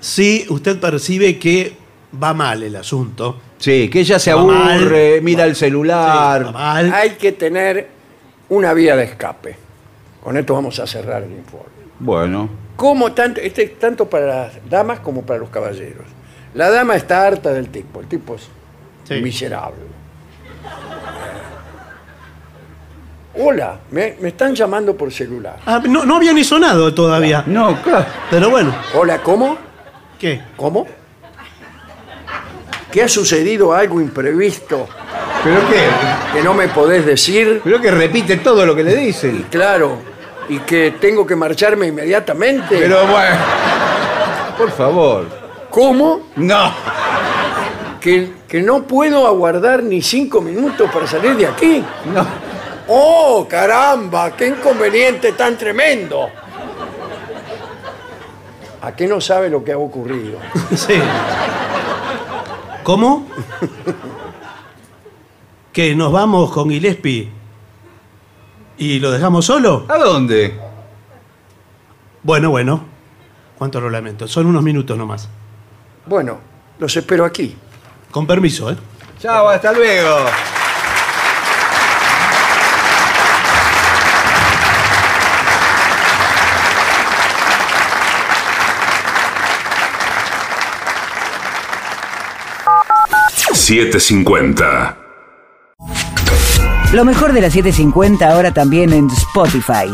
si 0.00 0.46
usted 0.48 0.78
percibe 0.78 1.38
que 1.38 1.72
va 2.22 2.32
mal 2.34 2.62
el 2.62 2.76
asunto? 2.76 3.40
Sí, 3.62 3.88
que 3.88 4.00
ella 4.00 4.18
se 4.18 4.34
Va 4.34 4.42
mal. 4.44 4.72
aburre, 4.80 5.20
mira 5.22 5.44
el 5.44 5.54
celular. 5.54 6.40
Sí, 6.40 6.44
va 6.46 6.52
mal. 6.52 6.92
Hay 6.92 7.10
que 7.10 7.30
tener 7.30 7.88
una 8.48 8.72
vía 8.74 8.96
de 8.96 9.04
escape. 9.04 9.56
Con 10.22 10.36
esto 10.36 10.54
vamos 10.54 10.80
a 10.80 10.86
cerrar 10.86 11.22
el 11.22 11.30
informe. 11.30 11.68
Bueno, 12.00 12.48
Como 12.74 13.12
tanto, 13.12 13.40
este 13.40 13.62
es 13.62 13.78
tanto 13.78 14.10
para 14.10 14.26
las 14.26 14.52
damas 14.68 14.98
como 14.98 15.22
para 15.22 15.38
los 15.38 15.50
caballeros. 15.50 16.06
La 16.54 16.70
dama 16.70 16.96
está 16.96 17.24
harta 17.24 17.52
del 17.52 17.68
tipo, 17.68 18.00
el 18.00 18.08
tipo 18.08 18.34
es 18.34 18.48
Sí. 19.04 19.14
miserable. 19.22 19.78
Hola, 23.38 23.78
me, 23.92 24.16
me 24.20 24.28
están 24.28 24.54
llamando 24.54 24.96
por 24.96 25.12
celular. 25.12 25.58
Ah, 25.64 25.80
no, 25.88 26.04
no 26.04 26.16
había 26.16 26.32
ni 26.32 26.42
sonado 26.44 26.92
todavía. 26.92 27.44
no, 27.46 27.80
claro. 27.82 28.06
Pero 28.30 28.50
bueno, 28.50 28.74
Hola, 28.94 29.22
¿cómo? 29.22 29.56
¿qué? 30.18 30.40
¿Cómo? 30.56 30.86
¿Que 32.92 33.02
ha 33.02 33.08
sucedido 33.08 33.72
algo 33.72 34.00
imprevisto 34.00 34.86
¿Pero 35.42 35.60
qué? 35.68 36.36
que 36.36 36.42
no 36.44 36.54
me 36.54 36.68
podés 36.68 37.04
decir? 37.04 37.60
Pero 37.64 37.80
que 37.80 37.90
repite 37.90 38.36
todo 38.36 38.64
lo 38.64 38.76
que 38.76 38.84
le 38.84 38.94
dicen. 38.94 39.46
Claro, 39.50 39.98
y 40.48 40.58
que 40.60 40.92
tengo 41.00 41.26
que 41.26 41.34
marcharme 41.34 41.88
inmediatamente. 41.88 42.76
Pero 42.78 43.06
bueno. 43.06 43.36
Por 44.56 44.70
favor. 44.70 45.26
¿Cómo? 45.70 46.28
No. 46.36 46.72
¿Que, 48.00 48.30
que 48.46 48.60
no 48.60 48.82
puedo 48.82 49.26
aguardar 49.26 49.82
ni 49.82 50.02
cinco 50.02 50.40
minutos 50.40 50.88
para 50.92 51.06
salir 51.06 51.34
de 51.36 51.46
aquí. 51.46 51.82
No. 52.12 52.26
¡Oh, 52.88 53.46
caramba! 53.48 54.36
¡Qué 54.36 54.48
inconveniente 54.48 55.32
tan 55.32 55.56
tremendo! 55.56 56.28
¿A 58.82 58.94
qué 58.94 59.06
no 59.06 59.20
sabe 59.20 59.48
lo 59.48 59.64
que 59.64 59.72
ha 59.72 59.78
ocurrido? 59.78 60.38
Sí. 60.76 61.00
¿Cómo? 62.82 63.26
¿Que 65.72 65.94
nos 65.94 66.12
vamos 66.12 66.50
con 66.50 66.68
Gillespie 66.68 67.30
y 68.76 68.98
lo 68.98 69.10
dejamos 69.10 69.44
solo? 69.44 69.86
¿A 69.88 69.96
dónde? 69.96 70.58
Bueno, 72.22 72.50
bueno. 72.50 72.84
Cuánto 73.56 73.80
lo 73.80 73.88
lamento. 73.88 74.26
Son 74.26 74.46
unos 74.46 74.62
minutos 74.62 74.98
nomás. 74.98 75.28
Bueno, 76.06 76.38
los 76.78 76.96
espero 76.96 77.24
aquí. 77.24 77.56
Con 78.10 78.26
permiso, 78.26 78.70
¿eh? 78.70 78.76
Chao, 79.20 79.48
hasta 79.48 79.72
luego. 79.72 80.26
750. 93.72 94.98
Lo 96.92 97.06
mejor 97.06 97.32
de 97.32 97.40
la 97.40 97.48
750 97.48 98.28
ahora 98.28 98.52
también 98.52 98.92
en 98.92 99.06
Spotify. 99.06 99.88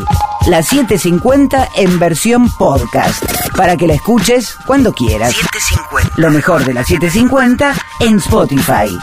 La 0.49 0.61
750 0.61 1.69
en 1.77 1.97
versión 1.97 2.49
podcast. 2.57 3.23
Para 3.55 3.77
que 3.77 3.87
la 3.87 3.93
escuches 3.93 4.53
cuando 4.67 4.91
quieras. 4.91 5.33
Lo 6.17 6.29
mejor 6.29 6.65
de 6.65 6.73
la 6.73 6.83
750 6.83 7.73
en 8.01 8.17
Spotify. 8.17 8.99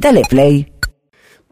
Dale 0.00 0.22
play. 0.30 0.72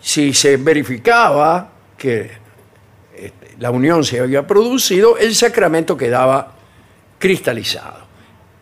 si 0.00 0.32
se 0.32 0.58
verificaba 0.58 1.72
que 1.96 2.30
la 3.58 3.70
unión 3.70 4.04
se 4.04 4.20
había 4.20 4.46
producido, 4.46 5.18
el 5.18 5.34
sacramento 5.34 5.96
quedaba 5.96 6.54
cristalizado, 7.18 8.06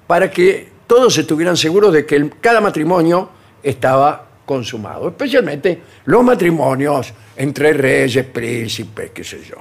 para 0.06 0.30
que 0.30 0.68
todos 0.86 1.18
estuvieran 1.18 1.56
seguros 1.56 1.92
de 1.92 2.06
que 2.06 2.30
cada 2.40 2.60
matrimonio 2.60 3.28
estaba 3.62 4.26
consumado, 4.46 5.08
especialmente 5.08 5.82
los 6.04 6.22
matrimonios 6.22 7.12
entre 7.36 7.72
reyes, 7.72 8.24
príncipes, 8.26 9.10
qué 9.10 9.24
sé 9.24 9.42
yo. 9.42 9.56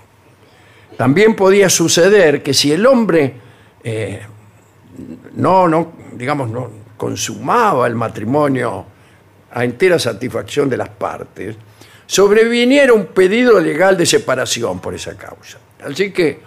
También 0.96 1.36
podía 1.36 1.70
suceder 1.70 2.42
que 2.42 2.54
si 2.54 2.72
el 2.72 2.86
hombre 2.86 3.34
eh, 3.84 4.22
no, 5.36 5.68
no, 5.68 5.94
digamos, 6.14 6.50
no 6.50 6.70
consumaba 6.96 7.88
el 7.88 7.96
matrimonio 7.96 8.86
a 9.52 9.64
entera 9.64 10.00
satisfacción 10.00 10.70
de 10.70 10.78
las 10.78 10.90
partes, 10.90 11.56
sobreviniera 12.06 12.94
un 12.94 13.08
pedido 13.08 13.60
legal 13.60 13.98
de 13.98 14.06
separación 14.06 14.80
por 14.80 14.94
esa 14.94 15.16
causa. 15.16 15.58
Así 15.84 16.12
que 16.12 16.40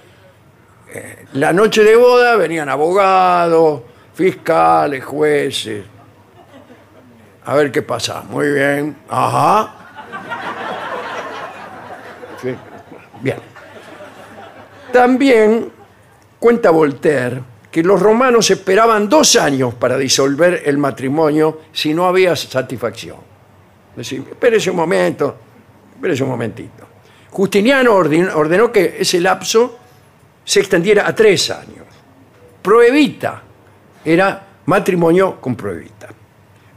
eh, 0.92 1.26
la 1.34 1.52
noche 1.52 1.84
de 1.84 1.96
boda 1.96 2.36
venían 2.36 2.68
abogados, 2.68 3.82
fiscales, 4.14 5.04
jueces. 5.04 5.84
A 7.44 7.54
ver 7.54 7.70
qué 7.70 7.82
pasa. 7.82 8.22
Muy 8.28 8.50
bien. 8.50 8.96
Ajá. 9.08 9.74
Bien. 13.20 13.36
También 14.92 15.70
cuenta 16.38 16.70
Voltaire 16.70 17.42
que 17.70 17.82
los 17.82 18.00
romanos 18.00 18.50
esperaban 18.50 19.08
dos 19.08 19.36
años 19.36 19.74
para 19.74 19.98
disolver 19.98 20.62
el 20.64 20.78
matrimonio 20.78 21.60
si 21.72 21.92
no 21.92 22.06
había 22.06 22.34
satisfacción. 22.34 23.18
Es 23.92 23.96
decir, 23.96 24.24
espérese 24.30 24.70
un 24.70 24.76
momento, 24.76 25.36
Espérese 25.98 26.22
un 26.22 26.28
momentito. 26.28 26.86
Justiniano 27.28 27.92
ordenó 27.92 28.70
que 28.70 28.98
ese 29.00 29.20
lapso 29.20 29.80
se 30.44 30.60
extendiera 30.60 31.08
a 31.08 31.12
tres 31.12 31.50
años. 31.50 31.86
Proevita 32.62 33.42
era 34.04 34.46
matrimonio 34.66 35.40
con 35.40 35.56
proevita. 35.56 36.06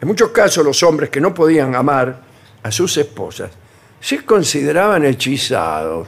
En 0.01 0.07
muchos 0.07 0.31
casos 0.31 0.65
los 0.65 0.81
hombres 0.81 1.11
que 1.11 1.21
no 1.21 1.35
podían 1.35 1.75
amar 1.75 2.19
a 2.63 2.71
sus 2.71 2.97
esposas 2.97 3.51
se 3.99 4.25
consideraban 4.25 5.05
hechizados. 5.05 6.07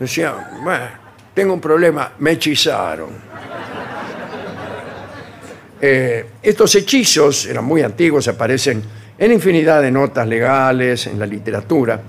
Decían, 0.00 0.62
bueno, 0.64 0.86
tengo 1.34 1.52
un 1.52 1.60
problema, 1.60 2.12
me 2.18 2.30
hechizaron. 2.32 3.10
Eh, 5.84 6.26
estos 6.40 6.76
hechizos 6.76 7.46
eran 7.46 7.64
muy 7.64 7.82
antiguos, 7.82 8.28
aparecen 8.28 8.80
en 9.18 9.32
infinidad 9.32 9.82
de 9.82 9.90
notas 9.90 10.28
legales, 10.28 11.08
en 11.08 11.18
la 11.18 11.26
literatura 11.26 12.00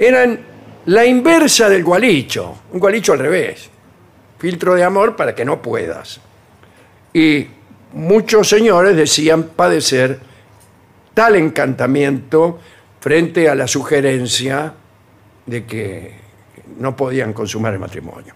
eran 0.00 0.40
la 0.86 1.04
inversa 1.04 1.68
del 1.68 1.84
gualicho, 1.84 2.62
un 2.72 2.80
gualicho 2.80 3.12
al 3.12 3.18
revés, 3.18 3.68
filtro 4.38 4.74
de 4.74 4.82
amor 4.82 5.14
para 5.14 5.34
que 5.34 5.44
no 5.44 5.60
puedas. 5.60 6.18
Y 7.12 7.46
muchos 7.92 8.48
señores 8.48 8.96
decían 8.96 9.50
padecer 9.54 10.18
tal 11.12 11.36
encantamiento 11.36 12.58
frente 12.98 13.46
a 13.50 13.54
la 13.54 13.66
sugerencia 13.66 14.72
de 15.44 15.66
que 15.66 16.14
no 16.78 16.96
podían 16.96 17.34
consumar 17.34 17.74
el 17.74 17.78
matrimonio. 17.78 18.34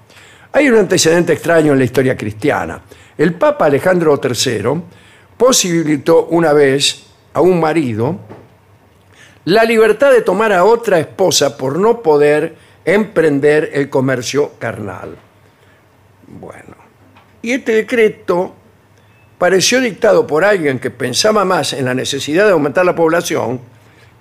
Hay 0.53 0.69
un 0.69 0.77
antecedente 0.77 1.33
extraño 1.33 1.73
en 1.73 1.79
la 1.79 1.85
historia 1.85 2.15
cristiana. 2.15 2.83
El 3.17 3.35
Papa 3.35 3.65
Alejandro 3.65 4.21
III 4.23 4.83
posibilitó 5.39 6.27
una 6.27 6.53
vez 6.53 7.07
a 7.33 7.41
un 7.41 7.59
marido 7.59 8.19
la 9.47 9.65
libertad 9.65 10.11
de 10.13 10.23
tomar 10.23 10.53
a 10.53 10.65
otra 10.65 10.99
esposa 10.99 11.57
por 11.57 11.79
no 11.79 12.03
poder 12.03 12.55
emprender 12.85 13.71
el 13.75 13.89
comercio 13.91 14.53
carnal. 14.59 15.17
Bueno, 16.27 16.77
y 17.43 17.53
este 17.53 17.75
decreto 17.75 18.55
pareció 19.39 19.81
dictado 19.81 20.27
por 20.27 20.45
alguien 20.45 20.79
que 20.79 20.91
pensaba 20.91 21.45
más 21.45 21.73
en 21.75 21.85
la 21.85 21.95
necesidad 21.95 22.47
de 22.47 22.53
aumentar 22.53 22.85
la 22.87 22.95
población 22.95 23.61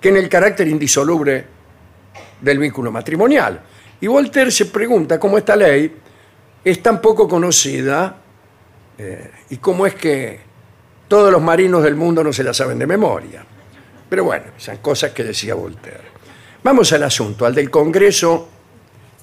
que 0.00 0.10
en 0.10 0.16
el 0.16 0.28
carácter 0.28 0.68
indisoluble 0.68 1.46
del 2.40 2.58
vínculo 2.58 2.92
matrimonial. 2.92 3.60
Y 4.00 4.06
Voltaire 4.06 4.50
se 4.50 4.66
pregunta 4.66 5.18
cómo 5.18 5.38
esta 5.38 5.56
ley 5.56 5.90
es 6.62 6.82
tan 6.82 7.00
poco 7.00 7.26
conocida 7.26 8.16
eh, 8.98 9.30
y 9.48 9.56
cómo 9.56 9.86
es 9.86 9.94
que 9.94 10.40
todos 11.08 11.32
los 11.32 11.40
marinos 11.40 11.82
del 11.82 11.94
mundo 11.94 12.22
no 12.22 12.32
se 12.32 12.44
la 12.44 12.52
saben 12.52 12.78
de 12.78 12.86
memoria. 12.86 13.46
Pero 14.08 14.24
bueno, 14.24 14.46
esas 14.56 14.78
cosas 14.78 15.12
que 15.12 15.24
decía 15.24 15.54
Voltaire. 15.54 16.14
Vamos 16.62 16.92
al 16.92 17.02
asunto, 17.02 17.44
al 17.44 17.54
del 17.54 17.70
Congreso 17.70 18.48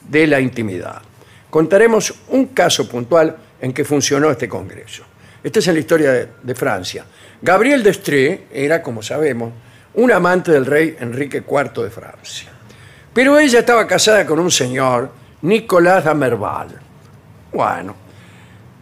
de 0.08 0.28
la 0.28 0.40
Intimidad. 0.40 1.02
Contaremos 1.50 2.14
un 2.30 2.48
caso 2.48 2.88
puntual 2.88 3.36
en 3.60 3.74
que 3.74 3.84
funcionó 3.84 4.32
este 4.32 4.48
Congreso. 4.48 5.04
Esta 5.44 5.60
es 5.60 5.68
en 5.68 5.74
la 5.74 5.80
historia 5.80 6.12
de, 6.12 6.56
Francia. 6.56 7.06
Gabriel 7.42 7.82
d'Estrée 7.82 8.48
era, 8.52 8.82
como 8.82 9.02
sabemos, 9.02 9.52
un 9.96 10.12
amante 10.12 10.52
del 10.52 10.66
rey 10.66 10.96
Enrique 11.00 11.44
IV 11.48 11.84
de 11.84 11.90
Francia. 11.90 12.52
Pero 13.14 13.40
ella 13.40 13.60
estaba 13.60 13.88
casada 13.88 14.26
con 14.26 14.40
un 14.40 14.52
señor, 14.52 15.12
Nicolás 15.42 16.06
d'Amerval. 16.06 16.80
Bueno, 17.52 17.96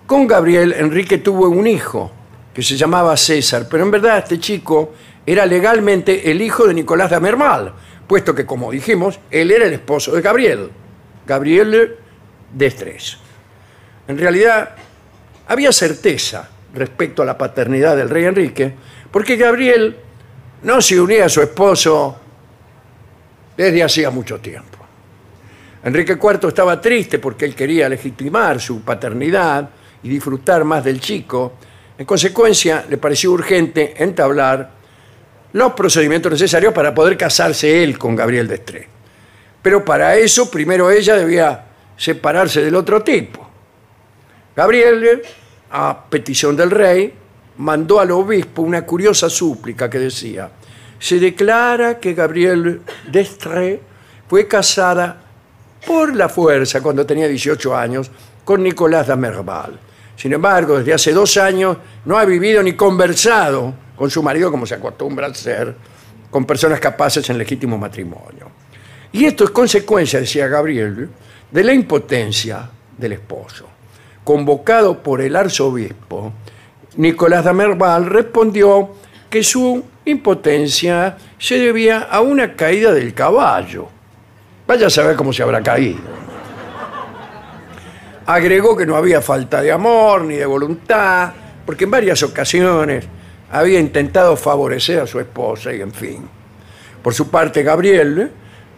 con 0.06 0.28
Gabriel 0.28 0.74
Enrique 0.74 1.20
tuvo 1.20 1.50
un 1.50 1.66
hijo 1.66 2.12
que 2.54 2.62
se 2.62 2.76
llamaba 2.76 3.16
César, 3.16 3.68
pero 3.70 3.84
en 3.84 3.92
verdad 3.92 4.20
este 4.20 4.38
chico 4.40 4.94
era 5.32 5.46
legalmente 5.46 6.32
el 6.32 6.42
hijo 6.42 6.66
de 6.66 6.74
Nicolás 6.74 7.12
de 7.12 7.18
Amermal, 7.18 7.72
puesto 8.08 8.34
que, 8.34 8.48
como 8.48 8.72
dijimos, 8.72 9.20
él 9.30 9.52
era 9.52 9.66
el 9.66 9.74
esposo 9.74 10.12
de 10.12 10.22
Gabriel. 10.22 10.72
Gabriel 11.28 11.98
d'Estrés. 12.52 13.16
En 14.08 14.18
realidad, 14.18 14.76
había 15.48 15.72
certeza 15.72 16.50
respecto 16.74 17.22
a 17.22 17.26
la 17.26 17.38
paternidad 17.38 17.96
del 17.96 18.10
rey 18.10 18.26
Enrique, 18.26 18.74
porque 19.12 19.36
Gabriel 19.36 19.98
no 20.64 20.82
se 20.82 21.00
unía 21.00 21.26
a 21.26 21.30
su 21.30 21.44
esposo 21.44 22.20
desde 23.56 23.84
hacía 23.84 24.10
mucho 24.10 24.40
tiempo. 24.40 24.80
Enrique 25.84 26.14
IV 26.14 26.48
estaba 26.48 26.82
triste 26.82 27.20
porque 27.20 27.46
él 27.46 27.54
quería 27.54 27.88
legitimar 27.88 28.60
su 28.60 28.82
paternidad 28.82 29.70
y 30.02 30.10
disfrutar 30.10 30.64
más 30.64 30.84
del 30.84 31.00
chico. 31.00 31.54
En 32.00 32.06
consecuencia, 32.08 32.84
le 32.90 32.98
pareció 32.98 33.32
urgente 33.32 33.94
entablar 34.04 34.79
los 35.54 35.74
procedimientos 35.74 36.32
necesarios 36.32 36.74
para 36.74 36.94
poder 36.94 37.18
casarse 37.18 37.84
él 37.84 37.98
con 37.98 38.16
Gabriel 38.16 38.48
d'Estrés. 38.48 38.88
Pero 39.62 39.84
para 39.84 40.16
eso, 40.16 40.50
primero 40.50 40.90
ella 40.90 41.16
debía 41.16 41.66
separarse 41.98 42.64
del 42.64 42.76
otro 42.76 43.02
tipo. 43.04 43.48
Gabriel, 44.56 45.22
a 45.72 46.06
petición 46.10 46.56
del 46.56 46.72
rey, 46.72 47.14
mandó 47.58 48.00
al 48.00 48.12
obispo 48.12 48.62
una 48.62 48.86
curiosa 48.86 49.30
súplica 49.30 49.90
que 49.90 50.00
decía, 50.00 50.50
se 50.98 51.20
declara 51.20 52.00
que 52.00 52.14
Gabriel 52.14 52.82
d'Estrés 53.10 53.80
fue 54.28 54.48
casada 54.48 55.22
por 55.86 56.16
la 56.16 56.30
fuerza 56.30 56.82
cuando 56.82 57.06
tenía 57.06 57.28
18 57.28 57.76
años 57.76 58.12
con 58.44 58.64
Nicolás 58.64 59.08
Damerval. 59.08 59.80
Sin 60.16 60.34
embargo, 60.34 60.78
desde 60.78 60.94
hace 60.94 61.14
dos 61.14 61.38
años 61.38 61.78
no 62.06 62.18
ha 62.18 62.26
vivido 62.26 62.62
ni 62.62 62.74
conversado 62.74 63.74
con 64.00 64.10
su 64.10 64.24
marido 64.24 64.50
como 64.50 64.66
se 64.66 64.76
acostumbra 64.76 65.28
a 65.28 65.32
hacer 65.32 65.76
con 66.32 66.46
personas 66.46 66.80
capaces 66.80 67.30
en 67.30 67.38
legítimo 67.38 67.78
matrimonio. 67.78 68.50
Y 69.12 69.26
esto 69.26 69.44
es 69.44 69.50
consecuencia, 69.50 70.22
decía 70.22 70.48
Gabriel, 70.48 71.10
de 71.52 71.64
la 71.66 71.74
impotencia 71.74 72.70
del 72.98 73.12
esposo. 73.12 73.68
Convocado 74.24 75.04
por 75.04 75.20
el 75.20 75.36
arzobispo, 75.36 76.32
Nicolás 76.96 77.44
Damerval 77.44 78.06
respondió 78.06 78.92
que 79.30 79.44
su 79.44 79.84
impotencia 80.06 81.18
se 81.38 81.60
debía 81.60 82.00
a 82.04 82.22
una 82.22 82.56
caída 82.56 82.94
del 82.94 83.14
caballo. 83.14 83.90
Vaya 84.66 84.88
a 84.88 84.90
saber 84.90 85.18
cómo 85.18 85.34
se 85.34 85.44
habrá 85.44 85.62
caído. 85.62 86.00
Agregó 88.26 88.78
que 88.78 88.86
no 88.86 88.96
había 88.96 89.22
falta 89.22 89.62
de 89.62 89.74
amor 89.74 90.22
ni 90.22 90.36
de 90.36 90.46
voluntad, 90.46 91.34
porque 91.66 91.84
en 91.84 91.92
varias 91.92 92.24
ocasiones 92.24 93.19
había 93.52 93.80
intentado 93.80 94.36
favorecer 94.36 95.00
a 95.00 95.08
su 95.08 95.20
esposa 95.20 95.74
y 95.74 95.82
en 95.82 95.92
fin. 95.92 96.28
Por 97.02 97.14
su 97.14 97.30
parte, 97.30 97.64
Gabriel 97.64 98.32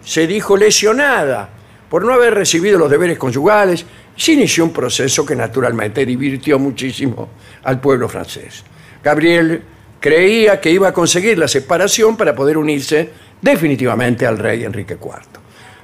se 0.03 0.27
dijo 0.27 0.55
lesionada 0.57 1.49
por 1.89 2.05
no 2.05 2.13
haber 2.13 2.33
recibido 2.33 2.79
los 2.79 2.89
deberes 2.89 3.17
conyugales 3.17 3.85
se 4.15 4.33
inició 4.33 4.63
un 4.63 4.71
proceso 4.71 5.25
que 5.25 5.35
naturalmente 5.35 6.05
divirtió 6.05 6.57
muchísimo 6.59 7.29
al 7.63 7.81
pueblo 7.81 8.07
francés. 8.07 8.63
Gabriel 9.03 9.61
creía 9.99 10.61
que 10.61 10.71
iba 10.71 10.89
a 10.89 10.93
conseguir 10.93 11.37
la 11.37 11.47
separación 11.47 12.15
para 12.15 12.35
poder 12.35 12.57
unirse 12.57 13.09
definitivamente 13.41 14.25
al 14.25 14.37
rey 14.37 14.63
Enrique 14.63 14.93
IV. 14.93 15.41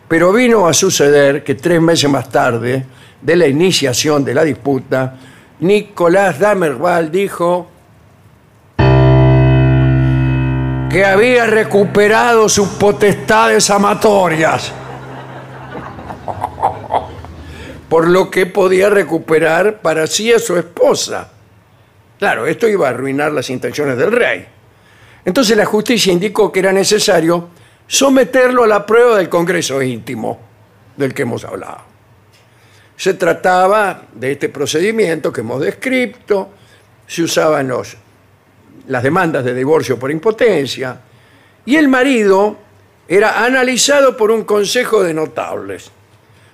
Pero 0.07 0.31
vino 0.31 0.67
a 0.67 0.73
suceder 0.73 1.43
que 1.43 1.55
tres 1.55 1.81
meses 1.81 2.09
más 2.09 2.29
tarde 2.29 2.85
de 3.21 3.35
la 3.35 3.47
iniciación 3.47 4.23
de 4.23 4.33
la 4.33 4.43
disputa, 4.43 5.17
Nicolás 5.59 6.39
Damerval 6.39 7.11
dijo 7.11 7.69
que 10.89 11.03
había 11.03 11.45
recuperado 11.45 12.47
sus 12.47 12.69
potestades 12.69 13.69
amatorias, 13.69 14.71
por 17.89 18.07
lo 18.07 18.31
que 18.31 18.45
podía 18.45 18.89
recuperar 18.89 19.81
para 19.81 20.07
sí 20.07 20.31
a 20.31 20.39
su 20.39 20.55
esposa. 20.57 21.29
Claro, 22.17 22.47
esto 22.47 22.67
iba 22.67 22.87
a 22.87 22.91
arruinar 22.91 23.31
las 23.31 23.49
intenciones 23.49 23.97
del 23.97 24.11
rey. 24.11 24.47
Entonces 25.25 25.57
la 25.57 25.65
justicia 25.65 26.13
indicó 26.13 26.51
que 26.51 26.59
era 26.59 26.71
necesario 26.71 27.49
someterlo 27.85 28.63
a 28.63 28.67
la 28.67 28.85
prueba 28.85 29.17
del 29.17 29.29
Congreso 29.29 29.81
íntimo 29.81 30.39
del 30.95 31.13
que 31.13 31.23
hemos 31.23 31.43
hablado. 31.43 31.81
Se 32.95 33.13
trataba 33.13 34.03
de 34.13 34.31
este 34.31 34.49
procedimiento 34.49 35.31
que 35.31 35.41
hemos 35.41 35.61
descrito, 35.61 36.49
se 37.05 37.23
usaban 37.23 37.67
los, 37.67 37.95
las 38.87 39.03
demandas 39.03 39.43
de 39.43 39.53
divorcio 39.53 39.97
por 39.99 40.11
impotencia, 40.11 40.97
y 41.65 41.75
el 41.75 41.87
marido 41.87 42.57
era 43.07 43.43
analizado 43.43 44.15
por 44.15 44.31
un 44.31 44.43
consejo 44.43 45.03
de 45.03 45.13
notables, 45.13 45.91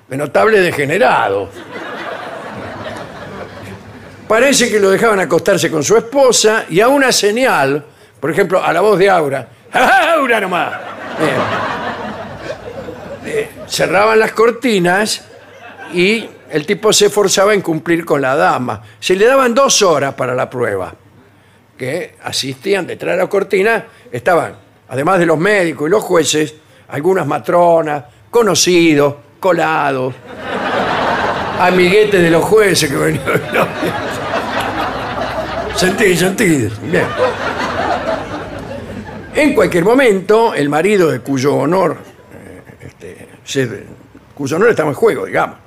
de 0.07 0.17
notables 0.17 0.61
degenerados. 0.63 1.49
Parece 4.27 4.71
que 4.71 4.79
lo 4.79 4.89
dejaban 4.89 5.19
acostarse 5.19 5.69
con 5.69 5.83
su 5.83 5.97
esposa 5.97 6.65
y 6.69 6.79
a 6.79 6.87
una 6.87 7.11
señal, 7.11 7.83
por 8.19 8.31
ejemplo, 8.31 8.63
a 8.63 8.71
la 8.73 8.81
voz 8.81 8.97
de 8.97 9.09
Aura, 9.09 9.47
¡Aura 9.73 10.39
nomás! 10.39 10.73
Eh, 13.25 13.49
cerraban 13.67 14.19
las 14.19 14.31
cortinas 14.31 15.25
y 15.93 16.27
el 16.51 16.65
tipo 16.65 16.93
se 16.93 17.07
esforzaba 17.07 17.53
en 17.53 17.61
cumplir 17.61 18.05
con 18.05 18.21
la 18.21 18.35
dama. 18.35 18.81
Se 18.99 19.15
le 19.15 19.25
daban 19.25 19.53
dos 19.55 19.81
horas 19.81 20.13
para 20.13 20.35
la 20.35 20.49
prueba, 20.49 20.93
que 21.83 22.15
asistían 22.23 22.87
detrás 22.87 23.15
de 23.15 23.23
la 23.23 23.29
cortina, 23.29 23.85
estaban, 24.11 24.55
además 24.89 25.19
de 25.19 25.25
los 25.25 25.37
médicos 25.37 25.87
y 25.87 25.91
los 25.91 26.03
jueces, 26.03 26.55
algunas 26.87 27.27
matronas, 27.27 28.03
conocidos, 28.29 29.15
colados, 29.39 30.13
amiguetes 31.59 32.21
de 32.21 32.29
los 32.29 32.43
jueces 32.43 32.89
que 32.89 32.95
venían. 32.95 33.23
Sentí, 35.75 36.15
sentí. 36.15 36.69
Bien. 36.83 37.05
En 39.35 39.55
cualquier 39.55 39.83
momento, 39.83 40.53
el 40.53 40.69
marido 40.69 41.09
de 41.09 41.19
cuyo 41.19 41.55
honor, 41.55 41.97
eh, 42.31 42.85
este, 42.85 43.27
se- 43.43 43.83
cuyo 44.35 44.57
honor 44.57 44.69
estaba 44.69 44.89
en 44.89 44.95
juego, 44.95 45.25
digamos, 45.25 45.57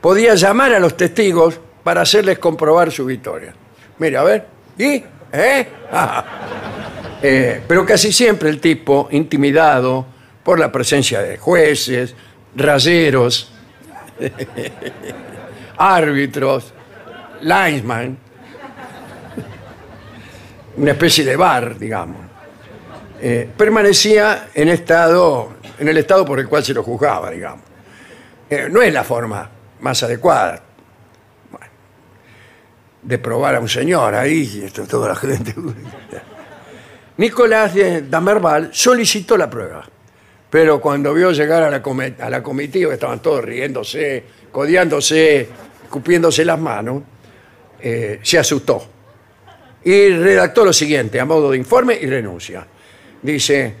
podía 0.00 0.34
llamar 0.34 0.74
a 0.74 0.80
los 0.80 0.96
testigos 0.96 1.60
para 1.84 2.00
hacerles 2.02 2.40
comprobar 2.40 2.90
su 2.90 3.06
victoria. 3.06 3.54
Mira, 3.98 4.20
a 4.20 4.24
ver, 4.24 4.46
¿y? 4.76 5.04
¿Eh? 5.34 5.68
Eh, 7.26 7.62
pero 7.66 7.86
casi 7.86 8.12
siempre 8.12 8.50
el 8.50 8.60
tipo, 8.60 9.08
intimidado 9.10 10.04
por 10.42 10.58
la 10.58 10.70
presencia 10.70 11.22
de 11.22 11.38
jueces, 11.38 12.14
rayeros, 12.54 13.50
árbitros, 15.78 16.74
linesman, 17.40 18.18
una 20.76 20.90
especie 20.90 21.24
de 21.24 21.34
bar, 21.34 21.78
digamos, 21.78 22.18
eh, 23.22 23.48
permanecía 23.56 24.48
en 24.52 24.68
estado, 24.68 25.54
en 25.78 25.88
el 25.88 25.96
estado 25.96 26.26
por 26.26 26.38
el 26.40 26.46
cual 26.46 26.62
se 26.62 26.74
lo 26.74 26.82
juzgaba, 26.82 27.30
digamos. 27.30 27.62
Eh, 28.50 28.68
no 28.70 28.82
es 28.82 28.92
la 28.92 29.02
forma 29.02 29.48
más 29.80 30.02
adecuada 30.02 30.60
de 33.04 33.18
probar 33.18 33.54
a 33.56 33.60
un 33.60 33.68
señor 33.68 34.14
ahí, 34.14 34.62
esto 34.64 34.84
toda 34.86 35.08
la 35.08 35.16
gente. 35.16 35.54
Nicolás 37.18 37.74
de 37.74 38.02
Damerval 38.02 38.70
solicitó 38.72 39.36
la 39.36 39.48
prueba, 39.48 39.84
pero 40.50 40.80
cuando 40.80 41.12
vio 41.12 41.30
llegar 41.32 41.62
a 41.62 41.70
la, 41.70 41.82
a 42.20 42.30
la 42.30 42.42
comitiva, 42.42 42.92
estaban 42.92 43.20
todos 43.20 43.44
riéndose, 43.44 44.24
codeándose, 44.50 45.48
escupiéndose 45.84 46.44
las 46.44 46.58
manos, 46.58 47.02
eh, 47.80 48.18
se 48.22 48.38
asustó 48.38 48.88
y 49.84 50.08
redactó 50.08 50.64
lo 50.64 50.72
siguiente, 50.72 51.20
a 51.20 51.26
modo 51.26 51.50
de 51.50 51.58
informe 51.58 51.98
y 52.00 52.06
renuncia. 52.06 52.66
Dice, 53.20 53.74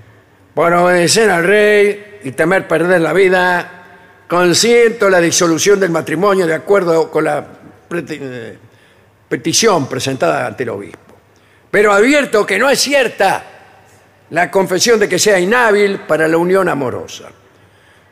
por 0.54 0.72
obedecer 0.74 1.30
al 1.30 1.44
rey 1.44 2.18
y 2.22 2.32
temer 2.32 2.68
perder 2.68 3.00
la 3.00 3.14
vida, 3.14 3.84
consiento 4.28 5.08
la 5.08 5.20
disolución 5.20 5.80
del 5.80 5.90
matrimonio 5.90 6.46
de 6.46 6.54
acuerdo 6.54 7.10
con 7.10 7.24
la 7.24 7.46
eh, 7.90 8.58
petición 9.28 9.88
presentada 9.88 10.46
ante 10.46 10.62
el 10.62 10.70
obispo. 10.70 11.14
Pero 11.70 11.92
advierto 11.92 12.46
que 12.46 12.58
no 12.58 12.70
es 12.70 12.80
cierta 12.80 13.44
la 14.30 14.50
confesión 14.50 14.98
de 14.98 15.08
que 15.08 15.18
sea 15.18 15.38
inhábil 15.38 16.00
para 16.00 16.28
la 16.28 16.36
unión 16.36 16.68
amorosa. 16.68 17.30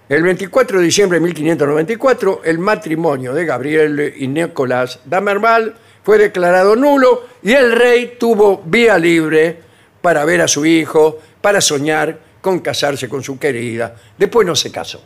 El 0.09 0.23
24 0.23 0.79
de 0.79 0.85
diciembre 0.85 1.19
de 1.19 1.25
1594, 1.25 2.43
el 2.45 2.59
matrimonio 2.59 3.33
de 3.33 3.47
Gabriel 3.47 4.15
y 4.17 4.29
Nicolás 4.29 5.01
Damerval 5.05 5.75
fue 6.03 6.19
declarado 6.19 6.77
nulo 6.77 7.29
y 7.43 7.53
el 7.53 7.73
rey 7.73 8.17
tuvo 8.19 8.63
vía 8.65 8.99
libre 8.99 9.59
para 10.01 10.25
ver 10.25 10.43
a 10.43 10.49
su 10.49 10.67
hijo, 10.67 11.19
para 11.41 11.61
soñar 11.61 12.19
con 12.41 12.59
casarse 12.59 13.09
con 13.09 13.23
su 13.23 13.39
querida. 13.39 13.95
Después 14.19 14.47
no 14.47 14.55
se 14.57 14.71
casó. 14.71 15.03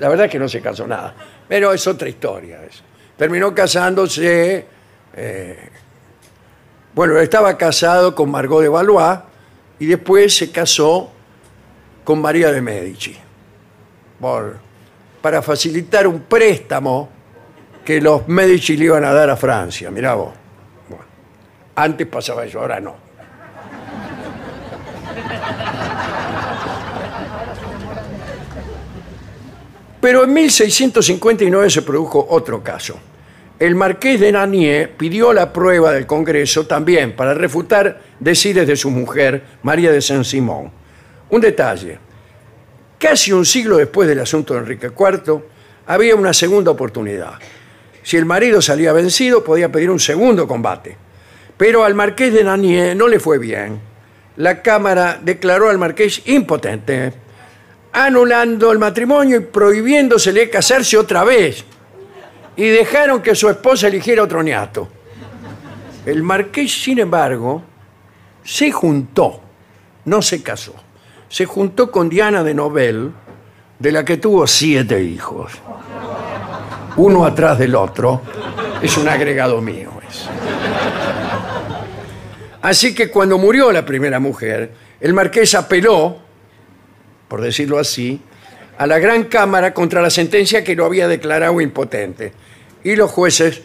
La 0.00 0.08
verdad 0.08 0.26
es 0.26 0.32
que 0.32 0.38
no 0.38 0.48
se 0.48 0.60
casó 0.60 0.86
nada. 0.86 1.14
Pero 1.48 1.72
es 1.72 1.86
otra 1.86 2.08
historia. 2.08 2.60
eso. 2.68 2.82
Terminó 3.16 3.54
casándose. 3.54 4.75
Eh, 5.16 5.70
bueno, 6.94 7.18
estaba 7.18 7.56
casado 7.56 8.14
con 8.14 8.30
Margot 8.30 8.62
de 8.62 8.68
Valois 8.68 9.18
y 9.78 9.86
después 9.86 10.36
se 10.36 10.50
casó 10.50 11.10
con 12.04 12.20
María 12.20 12.52
de 12.52 12.62
Medici 12.62 13.16
por 14.20 14.58
para 15.20 15.42
facilitar 15.42 16.06
un 16.06 16.20
préstamo 16.20 17.08
que 17.84 18.00
los 18.00 18.28
Medici 18.28 18.76
le 18.76 18.84
iban 18.84 19.04
a 19.04 19.12
dar 19.12 19.28
a 19.28 19.36
Francia. 19.36 19.90
Mirá 19.90 20.14
vos. 20.14 20.32
Antes 21.74 22.06
pasaba 22.06 22.44
eso, 22.44 22.60
ahora 22.60 22.80
no. 22.80 22.94
Pero 30.00 30.24
en 30.24 30.32
1659 30.32 31.70
se 31.70 31.82
produjo 31.82 32.24
otro 32.30 32.62
caso. 32.62 32.96
El 33.58 33.74
marqués 33.74 34.20
de 34.20 34.32
Nanier 34.32 34.90
pidió 34.98 35.32
la 35.32 35.50
prueba 35.50 35.90
del 35.90 36.06
Congreso 36.06 36.66
también 36.66 37.16
para 37.16 37.32
refutar 37.32 38.02
decides 38.20 38.66
de 38.66 38.76
su 38.76 38.90
mujer, 38.90 39.42
María 39.62 39.90
de 39.90 40.02
Saint-Simon. 40.02 40.70
Un 41.30 41.40
detalle. 41.40 41.98
Casi 42.98 43.32
un 43.32 43.46
siglo 43.46 43.78
después 43.78 44.06
del 44.08 44.20
asunto 44.20 44.52
de 44.52 44.60
Enrique 44.60 44.88
IV, 44.88 45.42
había 45.86 46.14
una 46.16 46.34
segunda 46.34 46.70
oportunidad. 46.70 47.34
Si 48.02 48.18
el 48.18 48.26
marido 48.26 48.60
salía 48.60 48.92
vencido, 48.92 49.42
podía 49.42 49.72
pedir 49.72 49.90
un 49.90 50.00
segundo 50.00 50.46
combate. 50.46 50.96
Pero 51.56 51.82
al 51.82 51.94
marqués 51.94 52.34
de 52.34 52.44
Nanier 52.44 52.94
no 52.94 53.08
le 53.08 53.18
fue 53.20 53.38
bien. 53.38 53.80
La 54.36 54.60
Cámara 54.60 55.18
declaró 55.22 55.70
al 55.70 55.78
marqués 55.78 56.20
impotente, 56.26 57.14
anulando 57.92 58.70
el 58.70 58.78
matrimonio 58.78 59.38
y 59.38 59.40
prohibiéndosele 59.40 60.50
casarse 60.50 60.98
otra 60.98 61.24
vez. 61.24 61.64
Y 62.56 62.64
dejaron 62.68 63.22
que 63.22 63.34
su 63.34 63.48
esposa 63.48 63.88
eligiera 63.88 64.22
otro 64.22 64.42
niato. 64.42 64.88
El 66.04 66.22
marqués, 66.22 66.72
sin 66.72 66.98
embargo, 66.98 67.62
se 68.42 68.70
juntó, 68.70 69.40
no 70.04 70.22
se 70.22 70.42
casó, 70.42 70.74
se 71.28 71.44
juntó 71.44 71.90
con 71.90 72.08
Diana 72.08 72.42
de 72.42 72.54
Nobel, 72.54 73.12
de 73.78 73.92
la 73.92 74.04
que 74.04 74.16
tuvo 74.16 74.46
siete 74.46 75.02
hijos. 75.02 75.52
Uno 76.96 77.26
atrás 77.26 77.58
del 77.58 77.74
otro. 77.74 78.22
Es 78.80 78.96
un 78.96 79.08
agregado 79.08 79.60
mío. 79.60 79.90
Así 82.62 82.94
que 82.94 83.10
cuando 83.10 83.38
murió 83.38 83.70
la 83.70 83.84
primera 83.84 84.18
mujer, 84.18 84.72
el 85.00 85.14
marqués 85.14 85.54
apeló, 85.54 86.16
por 87.28 87.40
decirlo 87.40 87.78
así, 87.78 88.20
a 88.76 88.86
la 88.86 88.98
Gran 88.98 89.24
Cámara 89.24 89.72
contra 89.72 90.02
la 90.02 90.10
sentencia 90.10 90.64
que 90.64 90.74
lo 90.74 90.84
había 90.84 91.06
declarado 91.06 91.60
impotente. 91.60 92.32
Y 92.86 92.94
los 92.94 93.10
jueces 93.10 93.60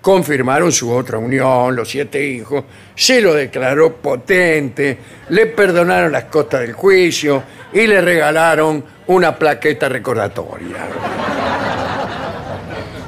confirmaron 0.00 0.70
su 0.70 0.92
otra 0.92 1.18
unión, 1.18 1.74
los 1.74 1.90
siete 1.90 2.24
hijos, 2.24 2.62
se 2.94 3.20
lo 3.20 3.34
declaró 3.34 3.96
potente, 3.96 4.98
le 5.30 5.46
perdonaron 5.46 6.12
las 6.12 6.26
costas 6.26 6.60
del 6.60 6.74
juicio 6.74 7.42
y 7.72 7.88
le 7.88 8.00
regalaron 8.00 8.84
una 9.08 9.36
plaqueta 9.36 9.88
recordatoria. 9.88 10.76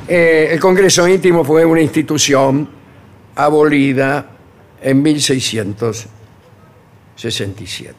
Eh, 0.09 0.49
el 0.51 0.59
Congreso 0.59 1.07
Íntimo 1.07 1.45
fue 1.45 1.65
una 1.65 1.81
institución 1.81 2.69
abolida 3.37 4.27
en 4.81 5.01
1667. 5.01 7.95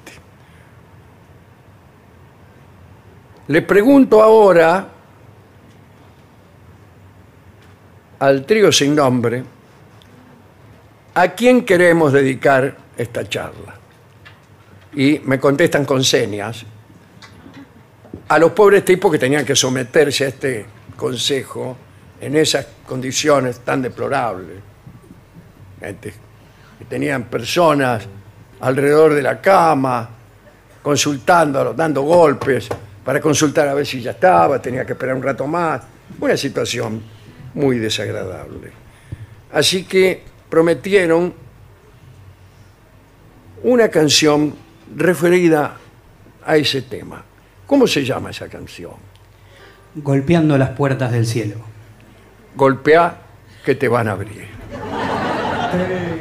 Le 3.47 3.61
pregunto 3.61 4.21
ahora 4.21 4.89
al 8.23 8.45
trío 8.45 8.71
sin 8.71 8.95
nombre 8.95 9.43
a 11.13 11.27
quién 11.33 11.65
queremos 11.65 12.13
dedicar 12.13 12.73
esta 12.95 13.27
charla. 13.27 13.75
Y 14.93 15.19
me 15.25 15.37
contestan 15.39 15.83
con 15.83 16.01
señas 16.05 16.65
a 18.29 18.39
los 18.39 18.53
pobres 18.53 18.85
tipos 18.85 19.11
que 19.11 19.19
tenían 19.19 19.45
que 19.45 19.57
someterse 19.57 20.23
a 20.23 20.27
este 20.29 20.65
consejo 20.95 21.75
en 22.21 22.37
esas 22.37 22.65
condiciones 22.87 23.59
tan 23.59 23.81
deplorables. 23.81 24.55
Gente 25.81 26.13
que 26.79 26.85
tenían 26.85 27.25
personas 27.25 28.07
alrededor 28.61 29.15
de 29.15 29.21
la 29.21 29.41
cama, 29.41 30.09
consultándolo, 30.81 31.73
dando 31.73 32.03
golpes 32.03 32.69
para 33.03 33.19
consultar 33.19 33.67
a 33.67 33.73
ver 33.73 33.85
si 33.85 34.01
ya 34.01 34.11
estaba, 34.11 34.61
tenía 34.61 34.85
que 34.85 34.93
esperar 34.93 35.13
un 35.13 35.23
rato 35.23 35.45
más. 35.45 35.81
Una 36.21 36.37
situación 36.37 37.12
muy 37.53 37.79
desagradable. 37.79 38.71
Así 39.51 39.83
que 39.83 40.23
prometieron 40.49 41.33
una 43.63 43.89
canción 43.89 44.55
referida 44.95 45.77
a 46.45 46.57
ese 46.57 46.81
tema. 46.81 47.23
¿Cómo 47.65 47.87
se 47.87 48.03
llama 48.03 48.31
esa 48.31 48.49
canción? 48.49 48.93
Golpeando 49.95 50.57
las 50.57 50.71
puertas 50.71 51.11
del 51.11 51.25
cielo. 51.25 51.57
Golpea 52.55 53.21
que 53.63 53.75
te 53.75 53.87
van 53.87 54.07
a 54.07 54.11
abrir. 54.11 54.47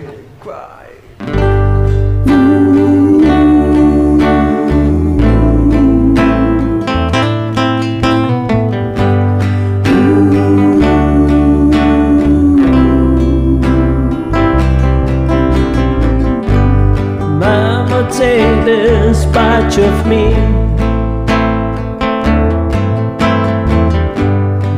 this 18.64 19.24
batch 19.26 19.78
of 19.78 20.06
me. 20.06 20.30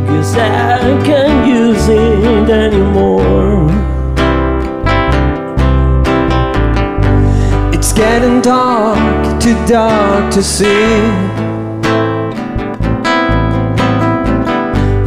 Guess 0.06 0.34
I 0.36 1.02
can't 1.04 1.46
use 1.46 1.88
it 1.88 2.50
anymore. 2.50 3.68
It's 7.74 7.92
getting 7.92 8.40
dark, 8.40 9.40
too 9.42 9.56
dark 9.66 10.32
to 10.32 10.42
see. 10.42 11.44